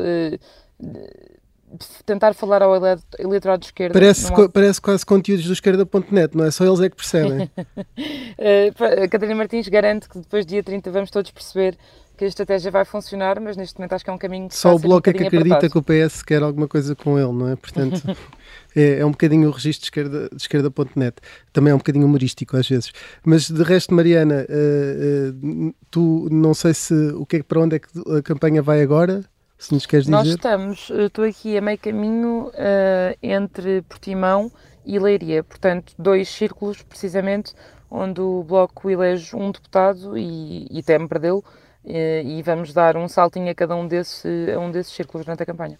tentar 2.05 2.33
falar 2.33 2.61
ao 2.61 2.75
eleitorado 3.17 3.61
de 3.61 3.67
esquerda. 3.67 3.93
Parece, 3.93 4.31
há... 4.33 4.49
parece 4.49 4.81
quase 4.81 5.05
conteúdos 5.05 5.45
do 5.45 5.53
esquerda.net, 5.53 6.35
não 6.35 6.45
é? 6.45 6.51
Só 6.51 6.65
eles 6.65 6.81
é 6.81 6.89
que 6.89 6.95
percebem. 6.95 7.49
uh, 7.57 9.03
a 9.03 9.07
Catarina 9.07 9.35
Martins 9.35 9.67
garante 9.67 10.09
que 10.09 10.19
depois, 10.19 10.45
dia 10.45 10.61
30, 10.61 10.91
vamos 10.91 11.09
todos 11.09 11.31
perceber 11.31 11.77
que 12.17 12.25
a 12.25 12.27
estratégia 12.27 12.69
vai 12.69 12.85
funcionar, 12.85 13.39
mas 13.39 13.57
neste 13.57 13.79
momento 13.79 13.93
acho 13.93 14.03
que 14.03 14.09
é 14.11 14.13
um 14.13 14.17
caminho 14.17 14.47
que 14.47 14.55
Só 14.55 14.75
o 14.75 14.79
Bloco 14.79 15.09
um 15.09 15.11
é 15.11 15.13
que 15.13 15.23
acredita 15.23 15.55
apertado. 15.55 15.71
que 15.71 15.77
o 15.79 16.07
PS 16.07 16.21
quer 16.21 16.43
alguma 16.43 16.67
coisa 16.67 16.95
com 16.95 17.17
ele, 17.17 17.31
não 17.31 17.49
é? 17.49 17.55
Portanto, 17.55 17.99
é, 18.75 18.99
é, 18.99 19.05
um 19.05 19.09
bocadinho 19.11 19.49
o 19.49 19.51
registro 19.51 19.81
de 19.81 19.85
esquerda, 19.87 20.29
de 20.29 20.41
esquerda.net. 20.41 21.15
Também 21.51 21.71
é 21.71 21.73
um 21.73 21.79
bocadinho 21.79 22.05
humorístico 22.05 22.57
às 22.57 22.67
vezes. 22.67 22.91
Mas 23.25 23.49
de 23.49 23.63
resto, 23.63 23.95
Mariana, 23.95 24.45
uh, 24.47 25.67
uh, 25.67 25.75
tu 25.89 26.27
não 26.31 26.53
sei 26.53 26.75
se 26.75 26.93
o 26.93 27.25
que 27.25 27.37
é, 27.37 27.43
para 27.43 27.59
onde 27.59 27.77
é 27.77 27.79
que 27.79 27.87
a 28.15 28.21
campanha 28.21 28.61
vai 28.61 28.83
agora? 28.83 29.23
Se 29.61 29.73
nos 29.73 29.85
queres 29.85 30.05
dizer. 30.05 30.17
Nós 30.17 30.27
estamos, 30.27 30.89
estou 30.89 31.23
aqui 31.23 31.55
a 31.55 31.61
meio 31.61 31.77
caminho 31.77 32.47
uh, 32.47 33.17
entre 33.21 33.83
Portimão 33.83 34.51
e 34.83 34.97
Leiria, 34.97 35.43
portanto, 35.43 35.93
dois 35.99 36.27
círculos 36.27 36.81
precisamente 36.81 37.53
onde 37.89 38.19
o 38.19 38.43
Bloco 38.43 38.89
elege 38.89 39.35
um 39.35 39.51
deputado 39.51 40.17
e, 40.17 40.65
e 40.71 40.81
teme 40.81 41.07
perdê-lo, 41.07 41.43
uh, 41.85 41.91
e 42.25 42.41
vamos 42.41 42.73
dar 42.73 42.97
um 42.97 43.07
saltinho 43.07 43.51
a 43.51 43.53
cada 43.53 43.75
um, 43.75 43.87
desse, 43.87 44.27
a 44.51 44.59
um 44.59 44.71
desses 44.71 44.93
círculos 44.93 45.25
durante 45.25 45.43
a 45.43 45.45
campanha. 45.45 45.77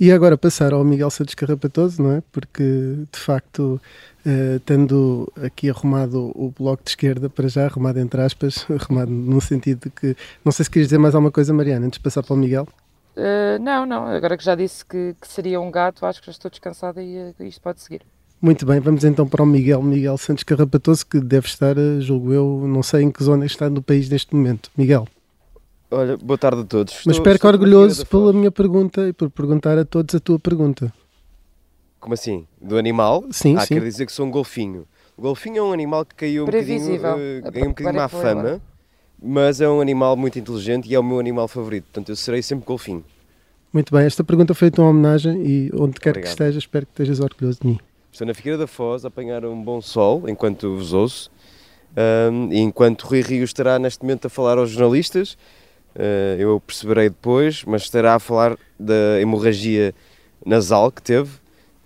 E 0.00 0.10
agora 0.10 0.36
passar 0.36 0.72
ao 0.72 0.82
Miguel 0.82 1.10
Santos 1.10 1.34
Carrapatoso, 1.34 2.02
não 2.02 2.12
é? 2.12 2.22
Porque, 2.32 3.04
de 3.12 3.18
facto, 3.18 3.80
uh, 4.26 4.58
tendo 4.66 5.32
aqui 5.40 5.70
arrumado 5.70 6.32
o 6.34 6.52
bloco 6.58 6.82
de 6.82 6.90
esquerda, 6.90 7.30
para 7.30 7.46
já, 7.46 7.66
arrumado 7.66 8.00
entre 8.00 8.20
aspas, 8.22 8.66
arrumado 8.76 9.12
no 9.12 9.40
sentido 9.40 9.82
de 9.84 9.90
que. 9.90 10.16
Não 10.44 10.50
sei 10.50 10.64
se 10.64 10.70
queres 10.70 10.88
dizer 10.88 10.98
mais 10.98 11.14
alguma 11.14 11.30
coisa, 11.30 11.52
Mariana, 11.52 11.86
antes 11.86 11.98
de 11.98 12.02
passar 12.02 12.24
para 12.24 12.34
o 12.34 12.36
Miguel. 12.36 12.66
Uh, 13.20 13.62
não, 13.62 13.84
não, 13.84 14.06
agora 14.06 14.34
que 14.34 14.42
já 14.42 14.54
disse 14.54 14.82
que, 14.82 15.14
que, 15.20 15.28
seria 15.28 15.60
um 15.60 15.70
gato, 15.70 16.06
acho 16.06 16.20
que 16.20 16.26
já 16.26 16.32
estou 16.32 16.50
descansada 16.50 17.02
e 17.02 17.34
uh, 17.38 17.44
isto 17.44 17.60
pode 17.60 17.82
seguir. 17.82 18.00
Muito 18.40 18.64
bem, 18.64 18.80
vamos 18.80 19.04
então 19.04 19.28
para 19.28 19.42
o 19.42 19.46
Miguel, 19.46 19.82
Miguel 19.82 20.16
Santos 20.16 20.42
Carrapatoso, 20.42 21.04
que 21.04 21.20
deve 21.20 21.46
estar, 21.46 21.76
uh, 21.76 22.00
julgo 22.00 22.32
eu, 22.32 22.64
não 22.66 22.82
sei 22.82 23.02
em 23.02 23.10
que 23.10 23.22
zona 23.22 23.44
está 23.44 23.68
no 23.68 23.82
país 23.82 24.08
neste 24.08 24.34
momento. 24.34 24.70
Miguel. 24.74 25.06
Olha, 25.90 26.16
boa 26.16 26.38
tarde 26.38 26.62
a 26.62 26.64
todos. 26.64 27.02
Mas 27.04 27.16
espero 27.16 27.38
que 27.38 27.46
orgulhoso 27.46 28.06
pela 28.06 28.32
minha 28.32 28.50
pergunta 28.50 29.06
e 29.06 29.12
por 29.12 29.28
perguntar 29.28 29.76
a 29.76 29.84
todos 29.84 30.14
a 30.14 30.20
tua 30.20 30.38
pergunta. 30.38 30.90
Como 31.98 32.14
assim? 32.14 32.46
Do 32.58 32.78
animal? 32.78 33.24
Sim, 33.30 33.56
ah, 33.58 33.66
sim. 33.66 33.74
quer 33.74 33.82
dizer 33.82 34.06
que 34.06 34.12
sou 34.12 34.24
um 34.24 34.30
golfinho. 34.30 34.86
O 35.14 35.20
golfinho 35.20 35.58
é 35.58 35.62
um 35.62 35.72
animal 35.72 36.06
que 36.06 36.14
caiu 36.14 36.44
um 36.44 36.46
bocadinho, 36.46 36.94
uh, 36.96 37.50
ganhou 37.50 37.66
um 37.66 37.72
bocadinho 37.72 37.94
má 37.94 38.08
fama, 38.08 38.62
mas 39.22 39.60
é 39.60 39.68
um 39.68 39.80
animal 39.80 40.16
muito 40.16 40.38
inteligente 40.38 40.88
e 40.88 40.94
é 40.94 40.98
o 40.98 41.02
meu 41.02 41.18
animal 41.18 41.48
favorito. 41.48 41.84
Portanto, 41.84 42.08
eu 42.10 42.16
serei 42.16 42.42
sempre 42.42 42.64
golfinho. 42.64 43.04
Muito 43.72 43.94
bem, 43.94 44.04
esta 44.04 44.24
pergunta 44.24 44.54
foi 44.54 44.70
uma 44.78 44.88
homenagem 44.88 45.46
e 45.46 45.70
onde 45.74 46.00
quer 46.00 46.10
Obrigado. 46.10 46.22
que 46.22 46.28
estejas, 46.28 46.56
espero 46.56 46.86
que 46.86 46.92
estejas 46.92 47.20
orgulhoso 47.20 47.60
de 47.60 47.68
mim. 47.68 47.78
Estou 48.10 48.26
na 48.26 48.34
Figueira 48.34 48.58
da 48.58 48.66
Foz 48.66 49.04
a 49.04 49.08
apanhar 49.08 49.44
um 49.44 49.62
bom 49.62 49.80
sol 49.80 50.28
enquanto 50.28 50.74
vos 50.74 50.92
ouço 50.92 51.30
um, 51.96 52.52
e 52.52 52.58
enquanto 52.60 53.02
Rui 53.02 53.20
Rio 53.20 53.44
estará 53.44 53.78
neste 53.78 54.02
momento 54.02 54.26
a 54.26 54.30
falar 54.30 54.58
aos 54.58 54.70
jornalistas, 54.70 55.36
uh, 55.94 56.38
eu 56.38 56.60
perceberei 56.60 57.08
depois, 57.08 57.64
mas 57.64 57.82
estará 57.82 58.14
a 58.14 58.18
falar 58.18 58.56
da 58.78 59.20
hemorragia 59.20 59.94
nasal 60.44 60.90
que 60.90 61.02
teve. 61.02 61.30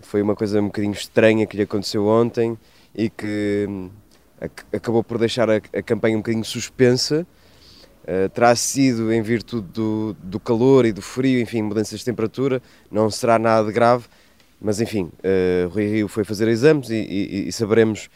Foi 0.01 0.21
uma 0.21 0.37
coisa 0.37 0.61
um 0.61 0.67
bocadinho 0.67 0.93
estranha 0.93 1.47
que 1.47 1.57
lhe 1.57 1.63
aconteceu 1.63 2.07
ontem 2.07 2.59
e 2.95 3.09
que 3.09 3.67
acabou 4.73 5.03
por 5.03 5.19
deixar 5.19 5.49
a, 5.51 5.57
a 5.57 5.83
campanha 5.83 6.17
um 6.17 6.21
bocadinho 6.21 6.45
suspensa 6.45 7.27
Uh, 8.05 8.29
terá 8.29 8.55
sido 8.55 9.11
em 9.11 9.23
virtude 9.23 9.67
do, 9.69 10.15
do 10.23 10.39
calor 10.39 10.85
e 10.85 10.93
do 10.93 11.01
frio, 11.01 11.41
enfim, 11.41 11.63
mudanças 11.63 12.01
de 12.01 12.05
temperatura, 12.05 12.61
não 12.91 13.11
será 13.11 13.39
nada 13.39 13.73
grave, 13.73 14.05
mas 14.61 14.79
enfim, 14.79 15.05
uh, 15.05 15.69
Rui 15.71 15.87
Rio 15.87 16.07
foi 16.07 16.23
fazer 16.23 16.47
exames 16.49 16.91
e, 16.91 16.97
e, 16.97 17.49
e, 17.49 17.53
saberemos 17.53 18.11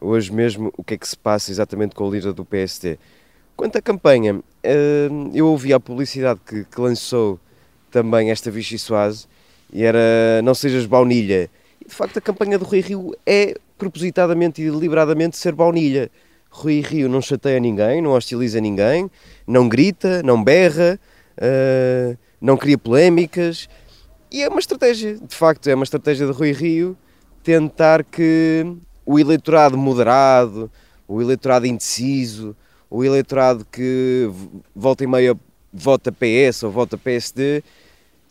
hoje 0.00 0.32
mesmo 0.32 0.72
o 0.78 0.82
que 0.82 0.94
é 0.94 0.96
que 0.96 1.06
se 1.06 1.16
passa 1.16 1.50
exatamente 1.50 1.94
com 1.94 2.08
o 2.08 2.10
líder 2.10 2.32
do 2.32 2.42
PST. 2.42 2.98
Quanto 3.54 3.76
à 3.76 3.82
campanha, 3.82 4.36
uh, 4.36 5.30
eu 5.34 5.46
ouvi 5.46 5.74
a 5.74 5.80
publicidade 5.80 6.40
que, 6.46 6.64
que, 6.64 6.80
lançou 6.80 7.38
também 7.90 8.30
esta 8.30 8.50
Vichy 8.50 8.78
Soase 8.78 9.26
e 9.70 9.84
era 9.84 10.40
Não 10.42 10.54
Sejas 10.54 10.86
Baunilha. 10.86 11.50
E 11.82 11.86
de 11.86 11.94
facto 11.94 12.16
a 12.16 12.22
campanha 12.22 12.58
do 12.58 12.64
Rui 12.64 12.80
Rio 12.80 13.14
é 13.26 13.58
propositadamente 13.76 14.62
e 14.62 14.70
deliberadamente 14.70 15.36
ser 15.36 15.52
baunilha. 15.52 16.10
Rui 16.50 16.80
Rio 16.80 17.08
não 17.08 17.20
chateia 17.20 17.58
ninguém, 17.58 18.00
não 18.00 18.12
hostiliza 18.12 18.60
ninguém, 18.60 19.10
não 19.46 19.68
grita, 19.68 20.22
não 20.22 20.42
berra, 20.42 20.98
uh, 21.38 22.16
não 22.40 22.56
cria 22.56 22.78
polémicas. 22.78 23.68
E 24.30 24.42
é 24.42 24.48
uma 24.48 24.60
estratégia, 24.60 25.16
de 25.16 25.34
facto, 25.34 25.68
é 25.68 25.74
uma 25.74 25.84
estratégia 25.84 26.26
de 26.26 26.32
Rui 26.32 26.52
Rio 26.52 26.96
tentar 27.42 28.04
que 28.04 28.66
o 29.04 29.18
eleitorado 29.18 29.76
moderado, 29.76 30.70
o 31.06 31.20
eleitorado 31.20 31.66
indeciso, 31.66 32.56
o 32.88 33.04
eleitorado 33.04 33.66
que 33.70 34.30
volta 34.74 35.04
e 35.04 35.06
meia 35.06 35.36
vota 35.72 36.12
PS 36.12 36.62
ou 36.62 36.70
vota 36.70 36.96
PSD, 36.96 37.62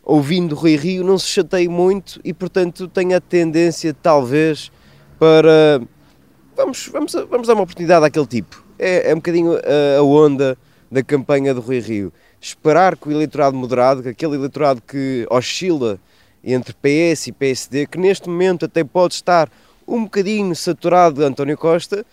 ouvindo 0.02 0.54
Rui 0.54 0.76
Rio, 0.76 1.04
não 1.04 1.18
se 1.18 1.28
chateie 1.28 1.68
muito 1.68 2.20
e, 2.24 2.32
portanto, 2.32 2.88
tenha 2.88 3.18
a 3.18 3.20
tendência, 3.20 3.94
talvez, 3.94 4.72
para 5.18 5.80
vamos, 6.56 6.88
vamos, 6.88 7.12
vamos 7.12 7.46
dar 7.46 7.54
uma 7.54 7.62
oportunidade 7.62 8.04
àquele 8.04 8.26
tipo. 8.26 8.64
É, 8.78 9.10
é 9.10 9.12
um 9.12 9.16
bocadinho 9.16 9.52
a, 9.56 9.98
a 9.98 10.02
onda 10.02 10.56
da 10.90 11.02
campanha 11.02 11.52
do 11.54 11.60
Rui 11.60 11.80
Rio. 11.80 12.12
Esperar 12.40 12.96
que 12.96 13.08
o 13.08 13.12
eleitorado 13.12 13.56
moderado, 13.56 14.02
que 14.02 14.08
aquele 14.08 14.36
eleitorado 14.36 14.82
que 14.82 15.26
oscila 15.30 15.98
entre 16.42 16.74
PS 16.74 17.28
e 17.28 17.32
PSD, 17.32 17.86
que 17.86 17.98
neste 17.98 18.28
momento 18.28 18.66
até 18.66 18.84
pode 18.84 19.14
estar 19.14 19.50
um 19.86 20.04
bocadinho 20.04 20.54
saturado 20.54 21.16
de 21.16 21.24
António 21.24 21.56
Costa, 21.56 22.04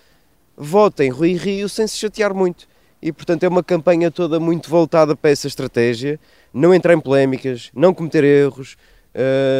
votem 0.56 1.10
Rui 1.10 1.34
Rio 1.34 1.68
sem 1.68 1.88
se 1.88 1.98
chatear 1.98 2.34
muito. 2.34 2.68
E 3.02 3.12
portanto 3.12 3.44
é 3.44 3.48
uma 3.48 3.64
campanha 3.64 4.12
toda 4.12 4.40
muito 4.40 4.70
voltada 4.70 5.16
para 5.16 5.32
essa 5.32 5.48
estratégia, 5.48 6.20
não 6.54 6.74
entrar 6.74 6.94
em 6.94 7.00
polémicas, 7.00 7.72
não 7.74 7.94
cometer 7.94 8.24
erros, 8.24 8.78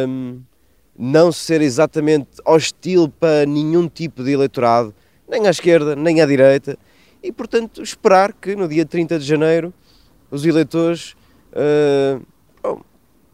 hum, 0.08 0.40
não 1.04 1.32
ser 1.32 1.60
exatamente 1.60 2.28
hostil 2.44 3.08
para 3.08 3.44
nenhum 3.44 3.88
tipo 3.88 4.22
de 4.22 4.30
eleitorado, 4.30 4.94
nem 5.28 5.48
à 5.48 5.50
esquerda, 5.50 5.96
nem 5.96 6.20
à 6.20 6.26
direita, 6.26 6.78
e 7.20 7.32
portanto 7.32 7.82
esperar 7.82 8.32
que 8.32 8.54
no 8.54 8.68
dia 8.68 8.86
30 8.86 9.18
de 9.18 9.24
janeiro 9.24 9.74
os 10.30 10.46
eleitores 10.46 11.16
uh, 11.54 12.24
bom, 12.62 12.82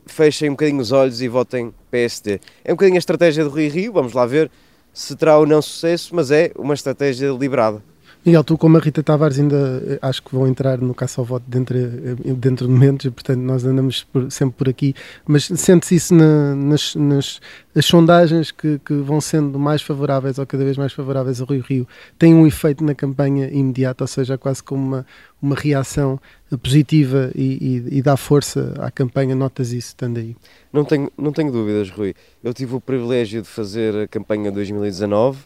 fechem 0.06 0.48
um 0.48 0.52
bocadinho 0.52 0.80
os 0.80 0.92
olhos 0.92 1.20
e 1.20 1.28
votem 1.28 1.74
PSD. 1.90 2.40
É 2.64 2.72
um 2.72 2.74
bocadinho 2.74 2.96
a 2.96 2.98
estratégia 2.98 3.44
do 3.44 3.50
Rio 3.50 3.70
Rio, 3.70 3.92
vamos 3.92 4.14
lá 4.14 4.24
ver 4.24 4.50
se 4.90 5.14
terá 5.14 5.36
ou 5.36 5.44
não 5.44 5.60
sucesso, 5.60 6.14
mas 6.14 6.30
é 6.30 6.50
uma 6.56 6.72
estratégia 6.72 7.30
deliberada. 7.30 7.82
Miguel, 8.24 8.44
tu 8.44 8.58
como 8.58 8.76
a 8.76 8.80
Rita 8.80 9.02
Tavares 9.02 9.38
ainda 9.38 9.82
eh, 9.86 9.98
acho 10.02 10.22
que 10.22 10.34
vão 10.34 10.46
entrar 10.46 10.78
no 10.78 10.92
caça 10.92 11.20
ao 11.20 11.24
voto 11.24 11.44
dentro, 11.46 11.78
eh, 11.78 12.16
dentro 12.34 12.66
de 12.66 12.72
momentos 12.72 13.06
e 13.06 13.10
portanto 13.10 13.38
nós 13.38 13.64
andamos 13.64 14.04
por, 14.04 14.30
sempre 14.30 14.56
por 14.56 14.68
aqui, 14.68 14.94
mas 15.26 15.44
sente-se 15.44 15.94
isso 15.94 16.14
na, 16.14 16.54
nas, 16.54 16.94
nas 16.94 17.40
as 17.74 17.86
sondagens 17.86 18.50
que, 18.50 18.80
que, 18.84 18.92
vão 18.94 19.20
sendo 19.20 19.58
mais 19.58 19.82
favoráveis 19.82 20.38
ou 20.38 20.44
cada 20.44 20.64
vez 20.64 20.76
mais 20.76 20.92
favoráveis 20.92 21.40
a 21.40 21.44
Rio 21.44 21.62
Rio 21.62 21.88
têm 22.18 22.34
um 22.34 22.46
efeito 22.46 22.82
na 22.82 22.94
campanha 22.94 23.48
imediato, 23.48 24.02
ou 24.02 24.08
seja, 24.08 24.36
quase 24.36 24.62
como 24.62 24.84
uma, 24.84 25.06
uma 25.40 25.54
reação 25.54 26.20
positiva 26.60 27.30
e, 27.36 27.84
e, 27.90 27.98
e 27.98 28.02
dá 28.02 28.16
força 28.16 28.74
à 28.78 28.90
campanha, 28.90 29.36
notas 29.36 29.68
isso 29.72 29.88
estando 29.88 30.18
aí? 30.18 30.36
Não 30.72 30.84
tenho, 30.84 31.10
não 31.16 31.30
tenho 31.30 31.52
dúvidas, 31.52 31.88
Rui. 31.90 32.14
Eu 32.42 32.52
tive 32.52 32.74
o 32.74 32.80
privilégio 32.80 33.42
de 33.42 33.48
fazer 33.48 33.94
a 33.94 34.08
campanha 34.08 34.50
2019 34.50 35.38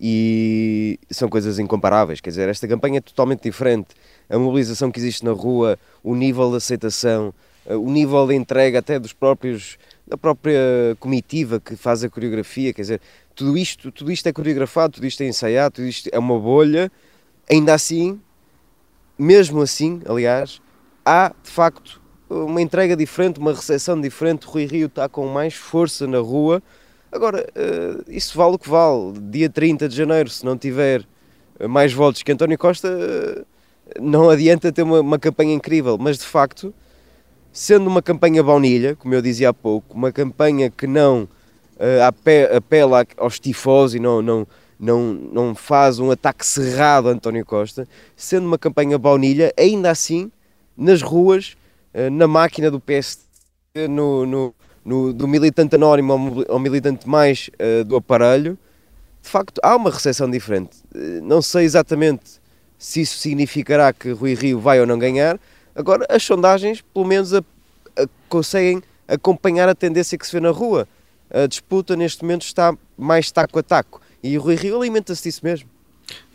e 0.00 0.98
são 1.10 1.28
coisas 1.28 1.58
incomparáveis. 1.58 2.20
Quer 2.20 2.30
dizer, 2.30 2.48
esta 2.48 2.66
campanha 2.66 2.98
é 2.98 3.00
totalmente 3.00 3.42
diferente. 3.42 3.88
A 4.28 4.38
mobilização 4.38 4.90
que 4.90 4.98
existe 4.98 5.24
na 5.24 5.32
rua, 5.32 5.78
o 6.02 6.14
nível 6.14 6.50
de 6.50 6.56
aceitação, 6.56 7.34
eh, 7.66 7.76
o 7.76 7.90
nível 7.90 8.26
de 8.26 8.34
entrega 8.34 8.78
até 8.78 8.98
dos 8.98 9.12
próprios 9.12 9.76
da 10.06 10.16
própria 10.16 10.58
comitiva 10.98 11.60
que 11.60 11.76
faz 11.76 12.02
a 12.02 12.08
coreografia, 12.08 12.72
quer 12.72 12.82
dizer, 12.82 13.00
tudo 13.32 13.56
isto, 13.56 13.92
tudo 13.92 14.10
isto 14.10 14.26
é 14.26 14.32
coreografado, 14.32 14.94
tudo 14.94 15.06
isto 15.06 15.22
é 15.22 15.26
ensaiado, 15.28 15.76
tudo 15.76 15.86
isto 15.86 16.08
é 16.10 16.18
uma 16.18 16.36
bolha. 16.36 16.90
Ainda 17.48 17.74
assim, 17.74 18.20
mesmo 19.16 19.62
assim, 19.62 20.00
aliás, 20.06 20.60
há 21.04 21.32
de 21.42 21.50
facto 21.50 22.00
uma 22.28 22.60
entrega 22.60 22.96
diferente, 22.96 23.38
uma 23.38 23.52
recepção 23.52 24.00
diferente. 24.00 24.46
Rui 24.46 24.64
Rio 24.64 24.86
está 24.86 25.08
com 25.08 25.26
mais 25.28 25.54
força 25.54 26.06
na 26.06 26.18
rua. 26.18 26.62
Agora, 27.12 27.44
uh, 27.56 28.04
isso 28.08 28.36
vale 28.38 28.54
o 28.54 28.58
que 28.58 28.68
vale. 28.68 29.12
Dia 29.30 29.50
30 29.50 29.88
de 29.88 29.96
janeiro, 29.96 30.30
se 30.30 30.44
não 30.44 30.56
tiver 30.56 31.04
mais 31.68 31.92
votos 31.92 32.22
que 32.22 32.30
António 32.30 32.56
Costa, 32.56 32.88
uh, 32.88 33.44
não 34.00 34.30
adianta 34.30 34.70
ter 34.70 34.82
uma, 34.82 35.00
uma, 35.00 35.18
campanha 35.18 35.52
incrível. 35.52 35.98
Mas 35.98 36.18
de 36.18 36.24
facto, 36.24 36.72
sendo 37.52 37.88
uma 37.88 38.00
campanha 38.00 38.42
baunilha, 38.42 38.94
como 38.94 39.12
eu 39.12 39.20
dizia 39.20 39.48
há 39.48 39.54
pouco, 39.54 39.94
uma 39.94 40.12
campanha 40.12 40.70
que 40.70 40.86
não 40.86 41.24
uh, 41.24 42.56
apela 42.56 43.04
aos 43.16 43.40
tifós 43.40 43.92
e 43.92 43.98
não, 43.98 44.22
não, 44.22 44.46
não, 44.78 45.12
não 45.12 45.54
faz 45.54 45.98
um 45.98 46.12
ataque 46.12 46.46
cerrado 46.46 47.08
a 47.08 47.12
António 47.12 47.44
Costa, 47.44 47.88
sendo 48.14 48.46
uma 48.46 48.58
campanha 48.58 48.96
baunilha, 48.96 49.52
ainda 49.58 49.90
assim, 49.90 50.30
nas 50.76 51.02
ruas, 51.02 51.56
na 52.12 52.28
máquina 52.28 52.70
do 52.70 52.78
PSD, 52.78 53.88
no, 53.88 54.24
no, 54.24 54.54
no, 54.84 55.12
do 55.12 55.28
militante 55.28 55.74
anónimo 55.74 56.44
ao, 56.48 56.58
militante 56.58 57.08
mais 57.08 57.50
uh, 57.54 57.84
do 57.84 57.96
aparelho, 57.96 58.58
de 59.22 59.28
facto 59.28 59.60
há 59.62 59.76
uma 59.76 59.90
recepção 59.90 60.30
diferente. 60.30 60.78
não 61.22 61.42
sei 61.42 61.64
exatamente 61.64 62.40
se 62.78 63.02
isso 63.02 63.18
significará 63.18 63.92
que 63.92 64.10
Rui 64.12 64.34
Rio 64.34 64.58
vai 64.58 64.80
ou 64.80 64.86
não 64.86 64.98
ganhar, 64.98 65.38
agora 65.74 66.06
as 66.08 66.22
sondagens, 66.22 66.80
pelo 66.80 67.04
menos, 67.04 67.34
a, 67.34 67.38
a, 67.38 68.06
conseguem 68.28 68.82
acompanhar 69.06 69.68
a 69.68 69.74
tendência 69.74 70.16
que 70.16 70.26
se 70.26 70.32
vê 70.32 70.40
na 70.40 70.50
rua 70.50 70.88
a 71.32 71.46
disputa 71.46 71.94
neste 71.94 72.22
momento 72.22 72.42
está 72.42 72.76
mais 72.98 73.30
taco 73.30 73.58
a 73.58 73.62
taco. 73.62 74.00
E 74.22 74.36
o 74.36 74.40
Rui 74.40 74.56
Rio 74.56 74.76
alimenta-se 74.76 75.22
disso 75.22 75.40
mesmo. 75.44 75.68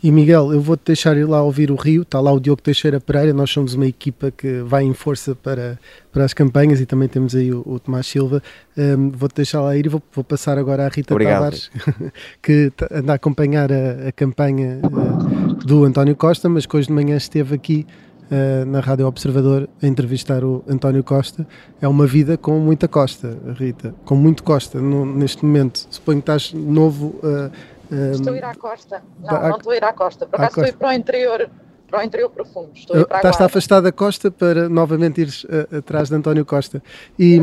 E 0.02 0.12
Miguel, 0.12 0.52
eu 0.52 0.60
vou-te 0.60 0.82
deixar 0.86 1.16
ir 1.16 1.24
lá 1.24 1.42
ouvir 1.42 1.70
o 1.70 1.74
Rio, 1.74 2.02
está 2.02 2.20
lá 2.20 2.30
o 2.30 2.38
Diogo 2.38 2.62
Teixeira 2.62 3.00
Pereira, 3.00 3.32
nós 3.32 3.50
somos 3.50 3.74
uma 3.74 3.86
equipa 3.86 4.30
que 4.30 4.60
vai 4.60 4.84
em 4.84 4.94
força 4.94 5.34
para, 5.34 5.78
para 6.12 6.24
as 6.24 6.32
campanhas 6.32 6.80
e 6.80 6.86
também 6.86 7.08
temos 7.08 7.34
aí 7.34 7.52
o, 7.52 7.62
o 7.66 7.80
Tomás 7.80 8.06
Silva. 8.06 8.42
Um, 8.76 9.10
vou-te 9.10 9.36
deixar 9.36 9.62
lá 9.62 9.76
ir 9.76 9.86
e 9.86 9.88
vou, 9.88 10.02
vou 10.12 10.22
passar 10.22 10.58
agora 10.58 10.86
à 10.86 10.88
Rita 10.88 11.12
Obrigado. 11.12 11.36
Tavares, 11.38 11.70
que 12.42 12.72
anda 12.90 13.12
a 13.12 13.16
acompanhar 13.16 13.72
a, 13.72 14.08
a 14.08 14.12
campanha 14.12 14.80
uh, 14.84 15.54
do 15.64 15.84
António 15.84 16.14
Costa, 16.14 16.48
mas 16.48 16.66
que 16.66 16.76
hoje 16.76 16.88
de 16.88 16.92
manhã 16.92 17.16
esteve 17.16 17.54
aqui 17.54 17.86
uh, 18.30 18.64
na 18.66 18.80
Rádio 18.80 19.06
Observador 19.06 19.68
a 19.82 19.86
entrevistar 19.86 20.44
o 20.44 20.62
António 20.68 21.02
Costa. 21.02 21.46
É 21.80 21.88
uma 21.88 22.06
vida 22.06 22.36
com 22.36 22.58
muita 22.58 22.86
Costa, 22.86 23.36
Rita, 23.58 23.94
com 24.04 24.14
muito 24.14 24.42
Costa 24.42 24.80
no, 24.80 25.04
neste 25.04 25.44
momento. 25.44 25.86
Suponho 25.90 26.18
que 26.22 26.30
estás 26.30 26.52
novo. 26.52 27.18
Uh, 27.22 27.50
um, 27.90 28.10
estou 28.12 28.32
a 28.32 28.36
ir 28.36 28.44
à 28.44 28.54
costa. 28.54 29.02
Não, 29.20 29.42
não 29.42 29.56
estou 29.56 29.72
a 29.72 29.76
ir 29.76 29.84
à 29.84 29.92
costa. 29.92 30.26
Por 30.26 30.36
acaso 30.36 30.60
estou 30.60 30.64
a 30.64 30.68
ir 30.68 30.76
para 30.76 30.88
o 30.88 30.92
interior 30.92 31.50
para 31.88 32.00
o 32.00 32.02
interior 32.02 32.28
profundo. 32.30 32.70
Estou 32.74 32.96
a 32.96 33.00
Estás 33.00 33.40
afastado 33.40 33.84
da 33.84 33.92
costa 33.92 34.28
para 34.28 34.68
novamente 34.68 35.20
ires 35.20 35.44
uh, 35.44 35.76
atrás 35.78 36.08
de 36.08 36.16
António 36.16 36.44
Costa. 36.44 36.82
E, 37.16 37.38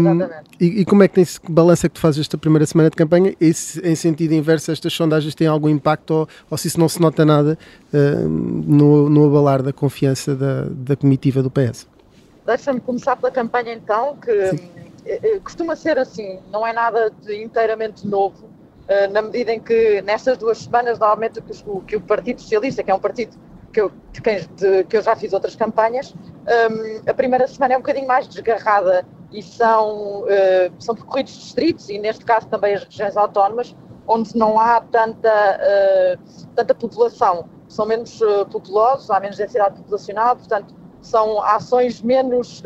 e, 0.60 0.82
e, 0.82 0.86
como 0.86 1.02
é 1.02 1.08
que 1.08 1.16
tem 1.16 1.26
que 1.26 1.50
balança 1.50 1.88
é 1.88 1.90
que 1.90 1.96
tu 1.96 2.02
fazes 2.02 2.20
esta 2.20 2.38
primeira 2.38 2.66
semana 2.66 2.90
de 2.90 2.96
campanha? 2.98 3.34
E 3.40 3.54
se, 3.54 3.80
em 3.80 3.96
sentido 3.96 4.34
inverso, 4.34 4.72
estas 4.72 4.92
sondagens 4.92 5.34
têm 5.34 5.48
algum 5.48 5.70
impacto 5.70 6.12
ou, 6.12 6.28
ou 6.50 6.58
se 6.58 6.68
isso 6.68 6.78
não 6.78 6.90
se 6.90 7.00
nota 7.00 7.24
nada 7.24 7.58
uh, 7.94 8.28
no, 8.28 9.10
no 9.10 9.26
abalar 9.28 9.64
da 9.64 9.72
confiança 9.72 10.36
da, 10.36 10.66
da 10.70 10.96
comitiva 10.98 11.42
do 11.42 11.50
PS? 11.50 11.88
Deixa-me 12.46 12.82
começar 12.82 13.16
pela 13.16 13.32
campanha 13.32 13.74
então, 13.74 14.18
que 14.18 14.50
Sim. 14.50 14.70
Eh, 15.06 15.40
costuma 15.44 15.76
ser 15.76 15.98
assim, 15.98 16.40
não 16.52 16.66
é 16.66 16.74
nada 16.74 17.12
de 17.22 17.44
inteiramente 17.44 18.08
novo, 18.08 18.50
na 19.12 19.22
medida 19.22 19.54
em 19.54 19.60
que 19.60 20.02
nestas 20.02 20.38
duas 20.38 20.58
semanas, 20.58 21.00
normalmente, 21.00 21.42
o 21.66 21.82
que 21.82 21.96
o 21.96 22.02
Partido 22.02 22.42
Socialista, 22.42 22.84
que 22.84 22.92
é 22.92 22.96
um 22.96 23.00
partido 23.00 23.38
que 23.74 23.82
eu, 23.82 23.92
de, 24.12 24.48
de, 24.56 24.84
que 24.86 24.96
eu 24.96 25.02
já 25.02 25.16
fiz 25.16 25.34
outras 25.34 25.56
campanhas, 25.56 26.14
um, 26.14 27.10
a 27.10 27.14
primeira 27.14 27.48
semana 27.48 27.74
é 27.74 27.78
um 27.78 27.82
bocadinho 27.82 28.08
mais 28.08 28.28
desgarrada 28.28 29.06
e 29.32 29.42
são, 29.42 30.22
uh, 30.22 30.28
são 30.80 30.96
percorridos 30.96 31.34
distritos 31.34 31.90
e 31.90 31.98
neste 31.98 32.24
caso 32.24 32.48
também 32.48 32.76
as 32.76 32.84
regiões 32.84 33.18
autónomas, 33.18 33.76
onde 34.08 34.38
não 34.38 34.60
há 34.60 34.80
tanta, 34.80 35.60
uh, 35.60 36.48
tanta 36.56 36.76
população, 36.76 37.50
são 37.68 37.86
menos 37.86 38.22
uh, 38.22 38.46
populosos, 38.46 39.10
há 39.10 39.20
menos 39.20 39.38
densidade 39.38 39.76
populacional, 39.78 40.36
portanto 40.36 40.76
são 41.02 41.42
ações 41.44 42.02
menos 42.02 42.64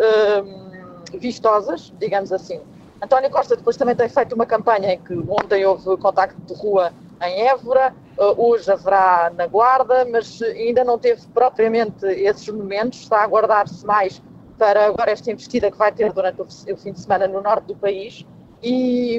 vistosas, 1.20 1.92
digamos 1.98 2.32
assim. 2.32 2.62
António 3.02 3.30
Costa 3.30 3.56
depois 3.56 3.78
também 3.78 3.96
tem 3.96 4.10
feito 4.10 4.34
uma 4.34 4.46
campanha 4.46 4.94
em 4.94 5.00
que 5.00 5.14
ontem 5.30 5.66
houve 5.66 5.98
contacto 5.98 6.40
de 6.42 6.54
rua 6.60 6.92
em 7.22 7.48
Évora, 7.48 7.94
uh, 8.18 8.42
hoje 8.42 8.72
haverá 8.72 9.32
na 9.36 9.48
Guarda, 9.48 10.06
mas 10.06 10.42
ainda 10.42 10.84
não 10.84 10.98
teve 10.98 11.22
propriamente 11.34 12.06
esses 12.06 12.48
momentos, 12.48 13.02
está 13.02 13.20
a 13.20 13.24
aguardar-se 13.24 13.86
mais 13.86 14.22
para 14.58 14.86
agora 14.86 15.12
esta 15.12 15.32
investida 15.32 15.70
que 15.70 15.78
vai 15.78 15.92
ter 15.92 16.12
durante 16.12 16.42
o 16.42 16.78
fim 16.78 16.92
de 16.92 17.00
semana 17.00 17.28
no 17.28 17.42
norte 17.42 17.66
do 17.66 17.76
país. 17.76 18.26
E, 18.62 19.18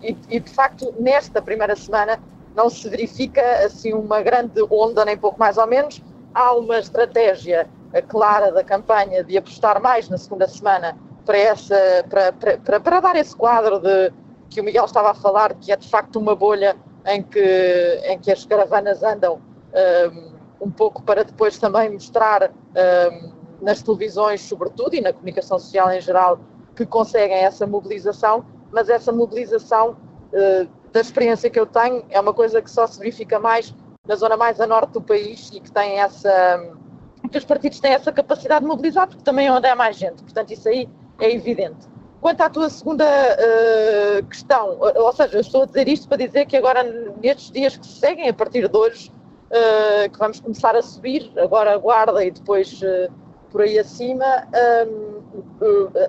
e, 0.00 0.16
e, 0.28 0.38
de 0.38 0.50
facto 0.50 0.94
nesta 1.00 1.42
primeira 1.42 1.74
semana 1.74 2.20
não 2.54 2.70
se 2.70 2.88
verifica 2.88 3.42
assim 3.64 3.92
uma 3.92 4.22
grande 4.22 4.62
onda, 4.70 5.04
nem 5.04 5.16
pouco 5.16 5.38
mais 5.38 5.58
ou 5.58 5.66
menos, 5.66 6.00
há 6.32 6.54
uma 6.54 6.78
estratégia 6.78 7.68
clara 8.08 8.52
da 8.52 8.62
campanha 8.62 9.24
de 9.24 9.36
apostar 9.36 9.80
mais 9.82 10.08
na 10.08 10.16
segunda 10.16 10.46
semana 10.46 10.96
para, 11.24 11.38
essa, 11.38 12.04
para, 12.08 12.32
para, 12.32 12.80
para 12.80 13.00
dar 13.00 13.16
esse 13.16 13.34
quadro 13.34 13.78
de 13.78 14.12
que 14.50 14.60
o 14.60 14.64
Miguel 14.64 14.84
estava 14.84 15.10
a 15.10 15.14
falar, 15.14 15.54
que 15.54 15.72
é 15.72 15.76
de 15.76 15.88
facto 15.88 16.16
uma 16.18 16.34
bolha 16.34 16.76
em 17.06 17.22
que, 17.22 18.00
em 18.04 18.18
que 18.18 18.30
as 18.30 18.44
caravanas 18.44 19.02
andam 19.02 19.40
um, 20.60 20.66
um 20.66 20.70
pouco 20.70 21.02
para 21.02 21.24
depois 21.24 21.58
também 21.58 21.90
mostrar 21.90 22.50
um, 22.50 23.32
nas 23.60 23.82
televisões, 23.82 24.40
sobretudo, 24.42 24.94
e 24.94 25.00
na 25.00 25.12
comunicação 25.12 25.58
social 25.58 25.90
em 25.92 26.00
geral, 26.00 26.38
que 26.76 26.84
conseguem 26.84 27.38
essa 27.38 27.66
mobilização, 27.66 28.44
mas 28.70 28.88
essa 28.88 29.12
mobilização, 29.12 29.96
uh, 30.32 30.68
da 30.92 31.00
experiência 31.00 31.48
que 31.48 31.58
eu 31.58 31.66
tenho, 31.66 32.04
é 32.10 32.20
uma 32.20 32.34
coisa 32.34 32.60
que 32.60 32.70
só 32.70 32.86
se 32.86 32.98
verifica 32.98 33.38
mais 33.38 33.74
na 34.06 34.16
zona 34.16 34.36
mais 34.36 34.60
a 34.60 34.66
norte 34.66 34.90
do 34.92 35.00
país 35.00 35.50
e 35.52 35.60
que 35.60 35.70
tem 35.70 36.00
essa. 36.00 36.74
que 37.30 37.38
os 37.38 37.44
partidos 37.44 37.80
têm 37.80 37.92
essa 37.92 38.10
capacidade 38.12 38.62
de 38.62 38.66
mobilizar, 38.66 39.06
porque 39.06 39.22
também 39.22 39.46
é 39.46 39.52
onde 39.52 39.66
há 39.68 39.76
mais 39.76 39.96
gente, 39.96 40.22
portanto, 40.22 40.52
isso 40.52 40.68
aí 40.68 40.88
é 41.20 41.32
evidente. 41.32 41.92
Quanto 42.20 42.40
à 42.40 42.48
tua 42.48 42.70
segunda 42.70 43.04
uh, 43.04 44.24
questão, 44.26 44.78
ou 44.78 45.12
seja, 45.12 45.36
eu 45.36 45.40
estou 45.40 45.62
a 45.62 45.66
dizer 45.66 45.88
isto 45.88 46.06
para 46.06 46.18
dizer 46.18 46.46
que 46.46 46.56
agora, 46.56 46.84
nestes 47.20 47.50
dias 47.50 47.76
que 47.76 47.84
se 47.84 47.98
seguem, 47.98 48.28
a 48.28 48.32
partir 48.32 48.68
de 48.68 48.76
hoje, 48.76 49.10
uh, 49.50 50.08
que 50.08 50.18
vamos 50.18 50.38
começar 50.38 50.76
a 50.76 50.82
subir, 50.82 51.32
agora 51.36 51.74
a 51.74 51.78
guarda 51.78 52.24
e 52.24 52.30
depois 52.30 52.80
uh, 52.82 53.12
por 53.50 53.62
aí 53.62 53.78
acima, 53.78 54.24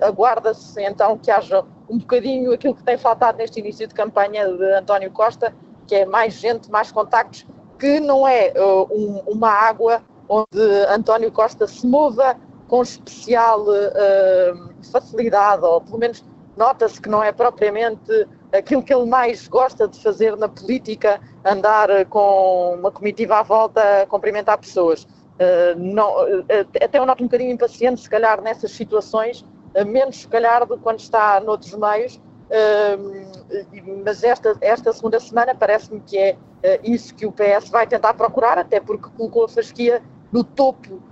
aguarda-se 0.00 0.82
então 0.82 1.18
que 1.18 1.30
haja 1.30 1.62
um 1.90 1.98
bocadinho 1.98 2.52
aquilo 2.52 2.74
que 2.74 2.82
tem 2.82 2.96
faltado 2.96 3.36
neste 3.36 3.60
início 3.60 3.86
de 3.86 3.92
campanha 3.92 4.48
de 4.48 4.72
António 4.72 5.10
Costa, 5.10 5.54
que 5.86 5.94
é 5.94 6.06
mais 6.06 6.34
gente, 6.34 6.70
mais 6.70 6.90
contactos, 6.90 7.44
que 7.78 8.00
não 8.00 8.26
é 8.26 8.50
um, 8.90 9.20
uma 9.26 9.50
água 9.50 10.00
onde 10.26 10.62
António 10.88 11.30
Costa 11.30 11.66
se 11.66 11.86
mova 11.86 12.36
com 12.66 12.82
especial 12.82 13.62
uh, 13.62 14.73
facilidade, 14.90 15.64
ou 15.64 15.80
pelo 15.80 15.98
menos 15.98 16.24
nota-se 16.56 17.00
que 17.00 17.08
não 17.08 17.22
é 17.22 17.32
propriamente 17.32 18.26
aquilo 18.52 18.82
que 18.82 18.94
ele 18.94 19.06
mais 19.06 19.48
gosta 19.48 19.88
de 19.88 20.00
fazer 20.00 20.36
na 20.36 20.48
política, 20.48 21.20
andar 21.44 21.88
com 22.06 22.76
uma 22.78 22.90
comitiva 22.90 23.38
à 23.38 23.42
volta 23.42 24.02
a 24.02 24.06
cumprimentar 24.06 24.58
pessoas. 24.58 25.04
Uh, 25.04 25.76
não, 25.76 26.12
uh, 26.12 26.44
até 26.80 26.98
eu 26.98 27.04
noto 27.04 27.24
um 27.24 27.26
bocadinho 27.26 27.50
impaciente, 27.50 28.00
se 28.00 28.08
calhar, 28.08 28.40
nessas 28.40 28.70
situações, 28.70 29.44
menos 29.86 30.18
se 30.18 30.28
calhar 30.28 30.64
do 30.64 30.76
que 30.76 30.82
quando 30.84 31.00
está 31.00 31.40
noutros 31.40 31.74
meios, 31.74 32.20
mas 34.04 34.22
esta, 34.22 34.56
esta 34.60 34.92
segunda 34.92 35.18
semana 35.18 35.52
parece-me 35.52 35.98
que 35.98 36.16
é 36.16 36.36
isso 36.84 37.12
que 37.12 37.26
o 37.26 37.32
PS 37.32 37.70
vai 37.70 37.84
tentar 37.84 38.14
procurar, 38.14 38.56
até 38.56 38.78
porque 38.78 39.08
colocou 39.16 39.46
a 39.46 39.48
fasquia 39.48 40.00
no 40.30 40.44
topo 40.44 41.02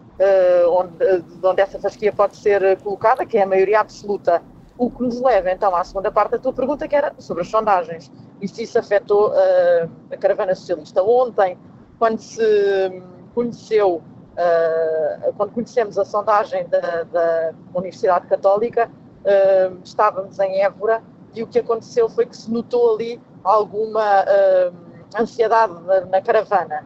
onde, 0.71 1.25
onde 1.43 1.61
essa 1.61 1.79
fasquia 1.79 2.13
pode 2.13 2.37
ser 2.37 2.79
colocada, 2.83 3.27
que 3.27 3.39
é 3.39 3.43
a 3.43 3.47
maioria 3.47 3.81
absoluta. 3.81 4.43
O 4.79 4.91
que 4.91 5.03
nos 5.03 5.21
leva 5.21 5.51
então 5.51 5.75
à 5.75 5.85
segunda 5.85 6.11
parte 6.11 6.33
da 6.33 6.39
tua 6.39 6.53
pergunta, 6.53 6.89
que 6.89 6.97
era 6.97 7.13
sobre 7.19 7.43
as 7.43 7.49
sondagens 7.49 8.11
e 8.43 8.49
se 8.49 8.65
isso 8.65 8.79
afetou 8.79 9.31
uh, 9.31 9.91
a 10.11 10.17
caravana 10.17 10.55
socialista. 10.55 11.03
Ontem, 11.03 11.57
quando 11.99 12.19
se 12.19 13.03
conheceu, 13.35 14.03
uh, 14.03 15.33
quando 15.37 15.53
conhecemos 15.53 15.97
a 15.97 16.05
sondagem 16.05 16.67
da, 16.69 17.05
da 17.05 17.53
Universidade 17.73 18.27
Católica, 18.27 18.91
uh, 18.91 19.79
estávamos 19.85 20.39
em 20.41 20.63
Évora 20.63 21.01
e 21.35 21.43
o 21.43 21.47
que 21.47 21.61
aconteceu 21.61 22.09
foi 22.09 22.27
que 22.27 22.37
se 22.37 22.51
notou 22.51 22.97
ali 22.97 23.21
alguma 23.45 24.25
ansiedade 25.19 25.73
na, 25.85 26.01
na 26.03 26.21
caravana 26.21 26.85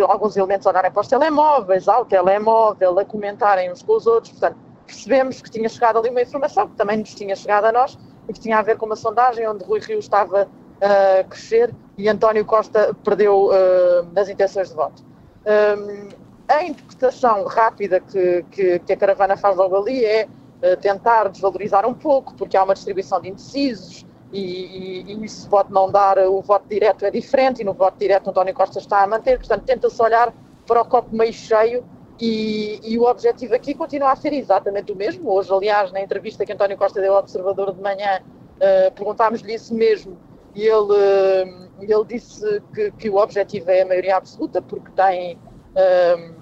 alguns 0.00 0.36
elementos 0.36 0.66
a 0.66 0.70
olharem 0.70 0.90
para 0.90 1.00
os 1.00 1.08
telemóveis, 1.08 1.88
ao 1.88 2.04
telemóvel, 2.04 2.98
a 2.98 3.04
comentarem 3.04 3.70
uns 3.70 3.82
com 3.82 3.96
os 3.96 4.06
outros. 4.06 4.32
Portanto, 4.32 4.56
percebemos 4.86 5.40
que 5.40 5.50
tinha 5.50 5.68
chegado 5.68 5.98
ali 5.98 6.10
uma 6.10 6.22
informação 6.22 6.68
que 6.68 6.76
também 6.76 6.98
nos 6.98 7.14
tinha 7.14 7.36
chegado 7.36 7.66
a 7.66 7.72
nós 7.72 7.98
e 8.28 8.32
que 8.32 8.40
tinha 8.40 8.58
a 8.58 8.62
ver 8.62 8.76
com 8.76 8.86
uma 8.86 8.96
sondagem 8.96 9.48
onde 9.48 9.64
Rui 9.64 9.80
Rio 9.80 9.98
estava 9.98 10.48
a 10.80 11.24
crescer 11.24 11.74
e 11.96 12.08
António 12.08 12.44
Costa 12.44 12.94
perdeu 13.04 13.46
uh, 13.46 14.06
nas 14.12 14.28
intenções 14.28 14.70
de 14.70 14.74
voto. 14.74 15.04
Um, 15.46 16.08
a 16.48 16.64
interpretação 16.64 17.44
rápida 17.44 18.00
que, 18.00 18.44
que, 18.50 18.78
que, 18.80 18.92
a 18.92 18.96
caravana 18.96 19.36
faz 19.36 19.56
logo 19.56 19.76
ali 19.76 20.04
é 20.04 20.26
uh, 20.26 20.76
tentar 20.80 21.28
desvalorizar 21.28 21.86
um 21.86 21.94
pouco, 21.94 22.34
porque 22.34 22.56
há 22.56 22.64
uma 22.64 22.74
distribuição 22.74 23.20
de 23.20 23.28
indecisos 23.28 24.04
e, 24.32 25.04
e, 25.04 25.12
e 25.12 25.24
isso 25.24 25.48
pode 25.48 25.72
não 25.72 25.90
dar, 25.90 26.18
o 26.18 26.40
voto 26.40 26.66
direto 26.68 27.04
é 27.04 27.10
diferente 27.10 27.60
e 27.60 27.64
no 27.64 27.74
voto 27.74 27.98
direto 27.98 28.30
António 28.30 28.54
Costa 28.54 28.78
está 28.78 29.02
a 29.02 29.06
manter, 29.06 29.38
portanto 29.38 29.64
tenta-se 29.64 30.02
olhar 30.02 30.32
para 30.66 30.80
o 30.80 30.84
copo 30.84 31.14
meio 31.14 31.32
cheio 31.32 31.84
e, 32.20 32.80
e, 32.84 32.98
o 32.98 33.04
objetivo 33.04 33.54
aqui 33.54 33.74
continua 33.74 34.12
a 34.12 34.16
ser 34.16 34.32
exatamente 34.32 34.92
o 34.92 34.96
mesmo. 34.96 35.28
Hoje, 35.30 35.52
aliás, 35.52 35.90
na 35.90 36.00
entrevista 36.00 36.46
que 36.46 36.52
António 36.52 36.76
Costa 36.76 37.00
deu 37.00 37.14
ao 37.14 37.20
Observador 37.20 37.74
de 37.74 37.80
manhã, 37.80 38.20
uh, 38.20 38.92
perguntámos-lhe 38.92 39.54
isso 39.54 39.74
mesmo 39.74 40.16
e 40.54 40.62
ele, 40.62 40.92
uh, 40.92 41.68
ele 41.80 42.04
disse 42.06 42.62
que, 42.74 42.90
que, 42.92 43.10
o 43.10 43.16
objetivo 43.16 43.70
é 43.70 43.82
a 43.82 43.86
maioria 43.86 44.16
absoluta, 44.16 44.60
porque 44.60 44.90
tem 44.92 45.36
uh, 45.36 46.34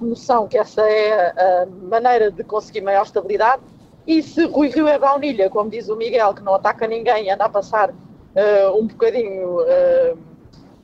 noção 0.00 0.48
que 0.48 0.58
essa 0.58 0.82
é 0.82 1.30
a 1.30 1.66
maneira 1.66 2.30
de 2.30 2.42
conseguir 2.42 2.80
maior 2.80 3.04
estabilidade. 3.04 3.62
E 4.06 4.22
se 4.22 4.44
Rui 4.46 4.68
Rio 4.68 4.88
é 4.88 4.98
baunilha, 4.98 5.48
como 5.48 5.70
diz 5.70 5.88
o 5.88 5.96
Miguel, 5.96 6.34
que 6.34 6.42
não 6.42 6.54
ataca 6.54 6.86
ninguém 6.86 7.30
anda 7.30 7.44
a 7.44 7.48
passar 7.48 7.90
uh, 7.90 8.76
um 8.78 8.86
bocadinho 8.86 9.60
uh, 9.60 10.18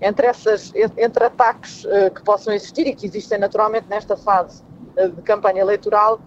entre, 0.01 0.27
essas, 0.27 0.73
entre 0.75 1.25
ataques 1.25 1.85
uh, 1.85 2.11
que 2.15 2.23
possam 2.23 2.53
existir 2.53 2.87
e 2.87 2.95
que 2.95 3.07
existem 3.07 3.39
naturalmente 3.39 3.87
nesta 3.89 4.17
fase 4.17 4.63
de 5.15 5.23
campanha 5.23 5.61
eleitoral, 5.61 6.21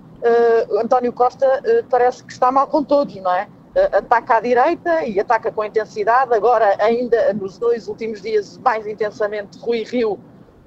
António 0.81 1.11
Costa 1.11 1.61
parece 1.89 2.23
que 2.23 2.31
está 2.31 2.49
mal 2.49 2.67
com 2.67 2.81
todos, 2.81 3.13
não 3.17 3.33
é? 3.33 3.49
ataca 3.91 4.37
à 4.37 4.39
direita 4.39 5.03
e 5.03 5.19
ataca 5.19 5.51
com 5.51 5.65
intensidade, 5.65 6.33
agora 6.33 6.77
ainda 6.79 7.33
nos 7.33 7.57
dois 7.57 7.89
últimos 7.89 8.21
dias 8.21 8.57
mais 8.59 8.87
intensamente 8.87 9.57
Rui 9.59 9.83
Rio 9.83 10.17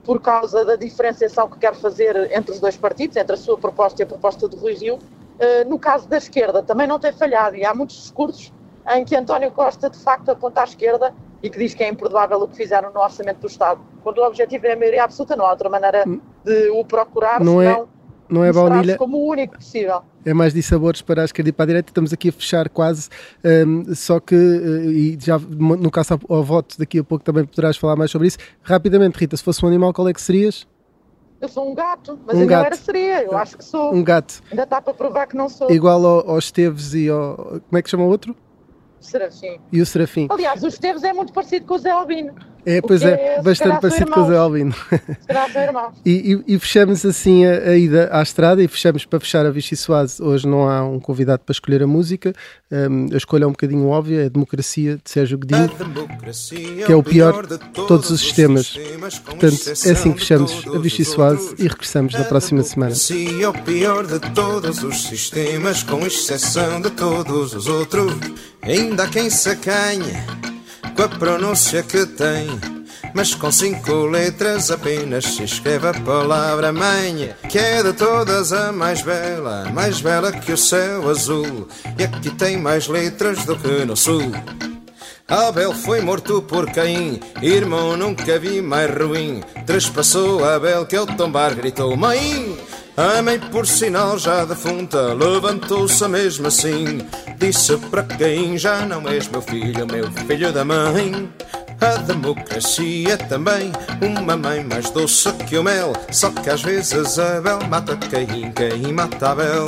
por 0.05 0.21
causa 0.21 0.65
da 0.65 0.77
diferenciação 0.77 1.49
que 1.49 1.59
quer 1.59 1.75
fazer 1.75 2.31
entre 2.31 2.53
os 2.53 2.61
dois 2.61 2.77
partidos, 2.77 3.17
entre 3.17 3.35
a 3.35 3.39
sua 3.39 3.57
proposta 3.57 4.03
e 4.03 4.05
a 4.05 4.07
proposta 4.07 4.47
do 4.47 4.57
Rui 4.57 4.75
Rio. 4.75 4.99
Uh, 5.35 5.69
no 5.69 5.79
caso 5.79 6.09
da 6.09 6.17
esquerda, 6.17 6.63
também 6.63 6.87
não 6.87 6.99
tem 6.99 7.13
falhado 7.13 7.57
e 7.57 7.65
há 7.65 7.75
muitos 7.75 7.97
discursos 7.97 8.53
em 8.95 9.05
que 9.05 9.17
António 9.17 9.51
Costa 9.51 9.91
de 9.91 9.99
facto 9.99 10.31
aponta 10.31 10.61
à 10.61 10.65
esquerda 10.65 11.13
e 11.43 11.51
que 11.51 11.59
diz 11.59 11.75
que 11.75 11.83
é 11.83 11.89
imperdoável 11.89 12.39
o 12.41 12.49
que 12.49 12.57
fizeram 12.57 12.93
no 12.93 13.01
orçamento 13.01 13.41
do 13.41 13.47
Estado. 13.47 13.81
Quando 14.03 14.19
o 14.19 14.27
objetivo 14.27 14.67
é 14.67 14.73
a 14.73 14.77
maioria 14.77 15.05
absoluta, 15.05 15.35
não 15.35 15.45
há 15.45 15.51
outra 15.51 15.69
maneira 15.69 16.05
hum. 16.07 16.21
de 16.45 16.71
o 16.71 16.85
procurar, 16.85 17.41
não 17.41 17.61
é- 17.61 17.73
senão 17.73 17.85
é 17.85 17.95
não 18.29 18.45
é 18.45 18.53
baunilha. 18.53 18.97
como 18.97 19.19
o 19.19 19.31
único 19.31 19.57
possível. 19.57 20.03
É 20.25 20.33
mais 20.33 20.55
de 20.55 20.63
sabores 20.63 21.03
para 21.03 21.23
a 21.23 21.25
esquerda 21.25 21.51
e 21.51 21.53
para 21.53 21.65
a 21.65 21.67
direita. 21.67 21.91
Estamos 21.91 22.13
aqui 22.13 22.31
a 22.31 22.33
fechar 22.33 22.69
quase, 22.69 23.11
um, 23.67 23.95
só 23.95 24.19
que, 24.19 24.35
uh, 24.35 24.91
e 24.91 25.19
já 25.21 25.39
no 25.39 25.91
caso 25.91 26.19
ao, 26.29 26.43
voto, 26.43 26.79
daqui 26.79 26.99
a 26.99 27.05
pouco 27.05 27.23
também 27.23 27.45
poderás 27.45 27.77
falar 27.77 27.97
mais 27.97 28.11
sobre 28.11 28.29
isso. 28.29 28.39
Rapidamente, 28.63 29.19
Rita, 29.19 29.37
se 29.37 29.43
fosse 29.43 29.65
um 29.65 29.69
animal, 29.69 29.93
qual 29.93 30.09
é 30.09 30.13
que 30.13 30.23
serias? 30.23 30.67
Eu 31.45 31.49
sou 31.51 31.71
um 31.71 31.75
gato, 31.75 32.19
mas 32.27 32.39
um 32.39 32.41
eu 32.41 32.47
gato. 32.47 32.61
não 32.61 32.67
era 32.69 32.77
seria, 32.77 33.23
eu 33.23 33.37
acho 33.37 33.59
que 33.59 33.65
sou. 33.65 33.93
Um 33.93 34.03
gato. 34.03 34.43
Ainda 34.51 34.63
está 34.63 34.81
para 34.81 34.95
provar 34.95 35.27
que 35.27 35.37
não 35.37 35.51
sou. 35.51 35.71
Igual 35.71 36.03
ao, 36.07 36.31
aos 36.31 36.47
Esteves 36.47 36.95
e 36.95 37.11
ao. 37.11 37.37
Como 37.37 37.79
é 37.79 37.83
que 37.83 37.91
chama 37.91 38.05
o 38.05 38.09
outro? 38.09 38.35
Serafim. 38.99 39.61
E 39.71 39.83
o 39.83 39.85
Serafim. 39.85 40.27
Aliás, 40.31 40.63
o 40.65 40.69
Esteves 40.69 41.05
é 41.05 41.13
muito 41.13 41.35
parecido 41.35 41.67
com 41.67 41.75
o 41.75 41.79
Zé 41.79 41.91
Albino. 41.91 42.35
É, 42.67 42.81
pois 42.81 43.03
é, 43.03 43.37
é 43.37 43.43
bastante 43.43 43.81
parecido 43.81 44.11
com 44.11 44.21
o 44.21 44.27
Zé 44.27 44.37
Albino. 44.37 44.75
e, 46.05 46.43
e, 46.47 46.55
e, 46.55 46.59
fechamos 46.59 47.05
assim 47.05 47.45
a, 47.45 47.71
a, 47.71 47.77
ida 47.77 48.09
à 48.11 48.23
estrada 48.23 48.63
e 48.63 48.69
fechamos 48.69 49.05
para 49.05 49.21
fechar 49.21 49.45
a 49.45 49.51
Vichy 49.51 49.77
Soase. 49.77 50.23
Hoje 50.23 50.49
não 50.49 50.69
há 50.69 50.83
um 50.83 50.99
convidado 50.99 51.43
para 51.45 51.53
escolher 51.53 51.83
a 51.83 51.87
música. 51.87 52.33
Um, 52.71 53.13
a 53.13 53.17
escolha 53.17 53.45
é 53.45 53.47
um 53.47 53.51
bocadinho 53.53 53.87
óbvia, 53.89 54.23
é 54.23 54.27
a 54.27 54.29
Democracia 54.29 54.99
de 55.03 55.11
Sérgio 55.11 55.39
Godinho, 55.39 55.71
que 56.87 56.93
é 56.93 56.97
o 56.97 57.03
pior 57.03 57.47
de 57.47 57.59
todos 57.87 58.11
os 58.11 58.21
sistemas. 58.21 58.77
Portanto, 59.25 59.69
é 59.69 59.91
assim 59.91 60.13
que 60.13 60.21
fechamos 60.21 60.65
a 60.75 60.79
Vichy 60.79 61.05
Soase 61.05 61.55
e 61.59 61.69
regressamos 61.69 62.15
na 62.15 62.25
próxima 62.25 62.63
semana. 62.63 62.95
é 63.41 63.49
o 63.49 63.53
pior 63.53 64.07
de 64.07 64.19
todos 64.33 64.83
os 64.83 65.07
sistemas, 65.07 65.83
com 65.83 66.07
exceção 66.07 66.81
de 66.81 66.91
todos 66.91 67.55
os 67.55 67.67
outros. 67.67 68.15
Ainda 68.63 69.05
há 69.05 69.09
quem 69.09 69.29
se 69.29 69.51
acanha 69.51 70.25
com 70.95 71.03
a 71.03 71.09
pronúncia 71.09 71.83
que 71.83 72.07
tem. 72.07 72.49
Mas 73.13 73.35
com 73.35 73.51
cinco 73.51 74.07
letras 74.07 74.71
apenas 74.71 75.25
se 75.25 75.45
escreve 75.45 75.89
a 75.89 75.95
palavra 75.95 76.73
mãe, 76.73 77.35
que 77.49 77.59
é 77.59 77.83
de 77.83 77.93
todas 77.93 78.53
a 78.53 78.73
mais 78.73 79.03
bela, 79.03 79.71
mais 79.73 80.01
bela 80.01 80.33
que 80.33 80.53
o 80.53 80.59
céu 80.59 81.09
azul. 81.09 81.69
E 81.99 82.05
aqui 82.05 82.31
tem 82.31 82.57
mais 82.57 82.89
letras 82.89 83.45
do 83.45 83.57
que 83.57 83.85
no 83.85 83.97
sul. 83.97 84.33
Abel 85.27 85.73
foi 85.73 86.03
morto 86.03 86.43
por 86.43 86.71
Caim, 86.71 87.19
irmão 87.41 87.97
nunca 87.97 88.39
vi 88.39 88.61
mais 88.61 88.91
ruim. 88.95 89.43
Trespassou 89.65 90.45
Abel 90.45 90.85
que 90.85 90.97
ao 90.97 91.07
tombar 91.07 91.55
gritou: 91.55 91.97
Mãe! 91.97 92.57
A 92.97 93.21
mãe, 93.23 93.41
por 93.41 93.67
sinal 93.67 94.19
já 94.19 94.45
defunta, 94.45 95.15
levantou-se 95.15 96.07
mesmo 96.07 96.47
assim. 96.47 97.01
Disse 97.39 97.77
para 97.91 98.05
quem 98.05 98.57
já 98.57 98.87
não 98.87 99.09
és 99.09 99.27
meu 99.27 99.43
filho, 99.43 99.87
meu 99.87 100.13
filho 100.13 100.53
da 100.53 100.65
mãe. 100.65 101.29
A 101.81 101.97
democracia 101.97 103.17
também 103.17 103.73
uma 104.01 104.37
mãe 104.37 104.63
mais 104.63 104.91
doce 104.91 105.33
que 105.49 105.59
o 105.59 105.65
mel. 105.65 105.93
Só 106.13 106.31
que 106.31 106.51
às 106.51 106.63
vezes 106.63 107.19
Abel 107.19 107.61
mata 107.69 107.97
Caim, 107.97 108.53
Caim 108.53 108.93
mata 108.93 109.31
Abel. 109.31 109.67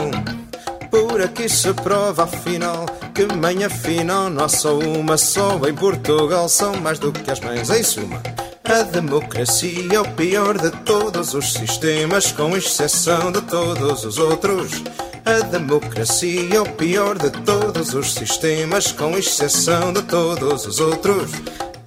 Por 0.91 1.21
aqui 1.21 1.49
se 1.49 1.75
prova 1.75 2.25
afinal 2.25 2.87
que 3.17 3.35
mãe 3.35 3.65
afinal 3.65 4.29
não 4.29 4.45
há 4.45 4.49
só 4.49 4.79
uma 4.79 5.17
só. 5.17 5.59
Em 5.67 5.75
Portugal 5.75 6.51
são 6.51 6.77
mais 6.77 6.99
do 6.99 7.11
que 7.11 7.31
as 7.31 7.41
mães, 7.41 7.71
em 7.71 7.83
suma. 7.83 8.23
A 8.63 8.83
democracia 8.83 9.95
é 9.95 9.99
o 9.99 10.05
pior 10.13 10.59
de 10.59 10.71
todos 10.85 11.33
os 11.33 11.55
sistemas, 11.55 12.31
com 12.31 12.55
exceção 12.55 13.33
de 13.33 13.41
todos 13.41 14.05
os 14.05 14.19
outros. 14.19 14.83
A 15.25 15.41
democracia 15.47 16.57
é 16.57 16.61
o 16.61 16.71
pior 16.73 17.17
de 17.17 17.31
todos 17.31 17.95
os 17.95 18.13
sistemas, 18.13 18.93
com 18.93 19.17
exceção 19.17 19.95
de 19.95 20.03
todos 20.03 20.67
os 20.67 20.79
outros. 20.79 21.31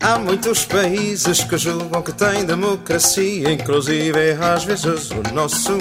Há 0.02 0.18
muitos 0.18 0.66
países 0.66 1.44
que 1.44 1.58
julgam 1.58 2.02
que 2.02 2.14
têm 2.14 2.46
democracia, 2.46 3.52
inclusive 3.52 4.32
às 4.42 4.64
vezes 4.64 5.12
o 5.12 5.34
nosso. 5.34 5.78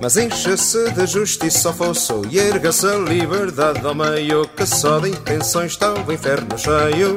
Mas 0.00 0.16
enche-se 0.16 0.90
de 0.90 1.06
justiça 1.06 1.68
ao 1.68 1.74
fosso 1.74 2.22
e 2.30 2.38
erga-se 2.38 2.86
a 2.86 2.96
liberdade 2.96 3.86
ao 3.86 3.94
meio, 3.94 4.46
que 4.48 4.66
só 4.66 4.98
de 4.98 5.10
intenções 5.10 5.72
está 5.72 5.94
o 5.94 6.12
inferno 6.12 6.58
cheio. 6.58 7.16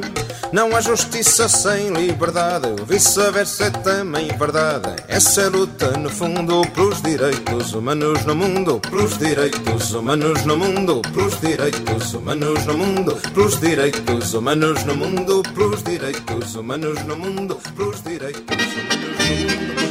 Não 0.54 0.74
há 0.74 0.80
justiça 0.80 1.50
sem 1.50 1.90
liberdade, 1.90 2.68
o 2.68 2.86
vice-versa 2.86 3.66
é 3.66 3.70
também 3.70 4.30
verdade. 4.38 4.96
Essa 5.10 5.42
é 5.42 5.50
luta, 5.50 5.92
no 5.98 6.10
fundo, 6.10 6.62
pelos 6.74 7.02
direitos 7.02 7.74
humanos 7.74 8.24
no 8.24 8.34
mundo, 8.34 8.80
pelos 8.90 9.18
direitos 9.18 9.94
humanos 9.94 10.46
no 10.46 10.56
mundo, 10.56 11.02
pelos 11.14 11.38
direitos 11.42 12.14
humanos 12.14 12.66
no 12.66 12.78
mundo, 12.78 13.18
pelos 13.34 13.60
direitos 13.60 14.34
humanos 14.34 14.86
no 14.86 14.96
mundo, 14.96 15.44
pelos 15.54 15.84
direitos 16.28 16.56
humanos 16.56 17.04
no 17.06 17.16
mundo, 17.16 17.58
pelos 17.76 18.04
direitos 18.04 18.42
humanos 18.42 19.18
no 19.18 19.36
mundo. 19.36 19.88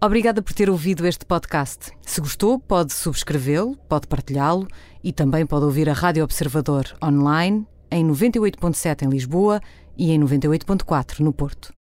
Obrigada 0.00 0.42
por 0.42 0.52
ter 0.52 0.68
ouvido 0.68 1.06
este 1.06 1.24
podcast. 1.24 1.92
Se 2.02 2.20
gostou, 2.20 2.58
pode 2.58 2.92
subscrevê-lo, 2.92 3.76
pode 3.88 4.06
partilhá-lo 4.06 4.68
e 5.02 5.12
também 5.12 5.46
pode 5.46 5.64
ouvir 5.64 5.88
a 5.88 5.94
Rádio 5.94 6.24
Observador 6.24 6.84
online 7.02 7.66
em 7.90 8.06
98.7 8.06 9.02
em 9.02 9.08
Lisboa 9.08 9.62
e 9.96 10.10
em 10.10 10.20
98.4 10.20 11.20
no 11.20 11.32
Porto. 11.32 11.72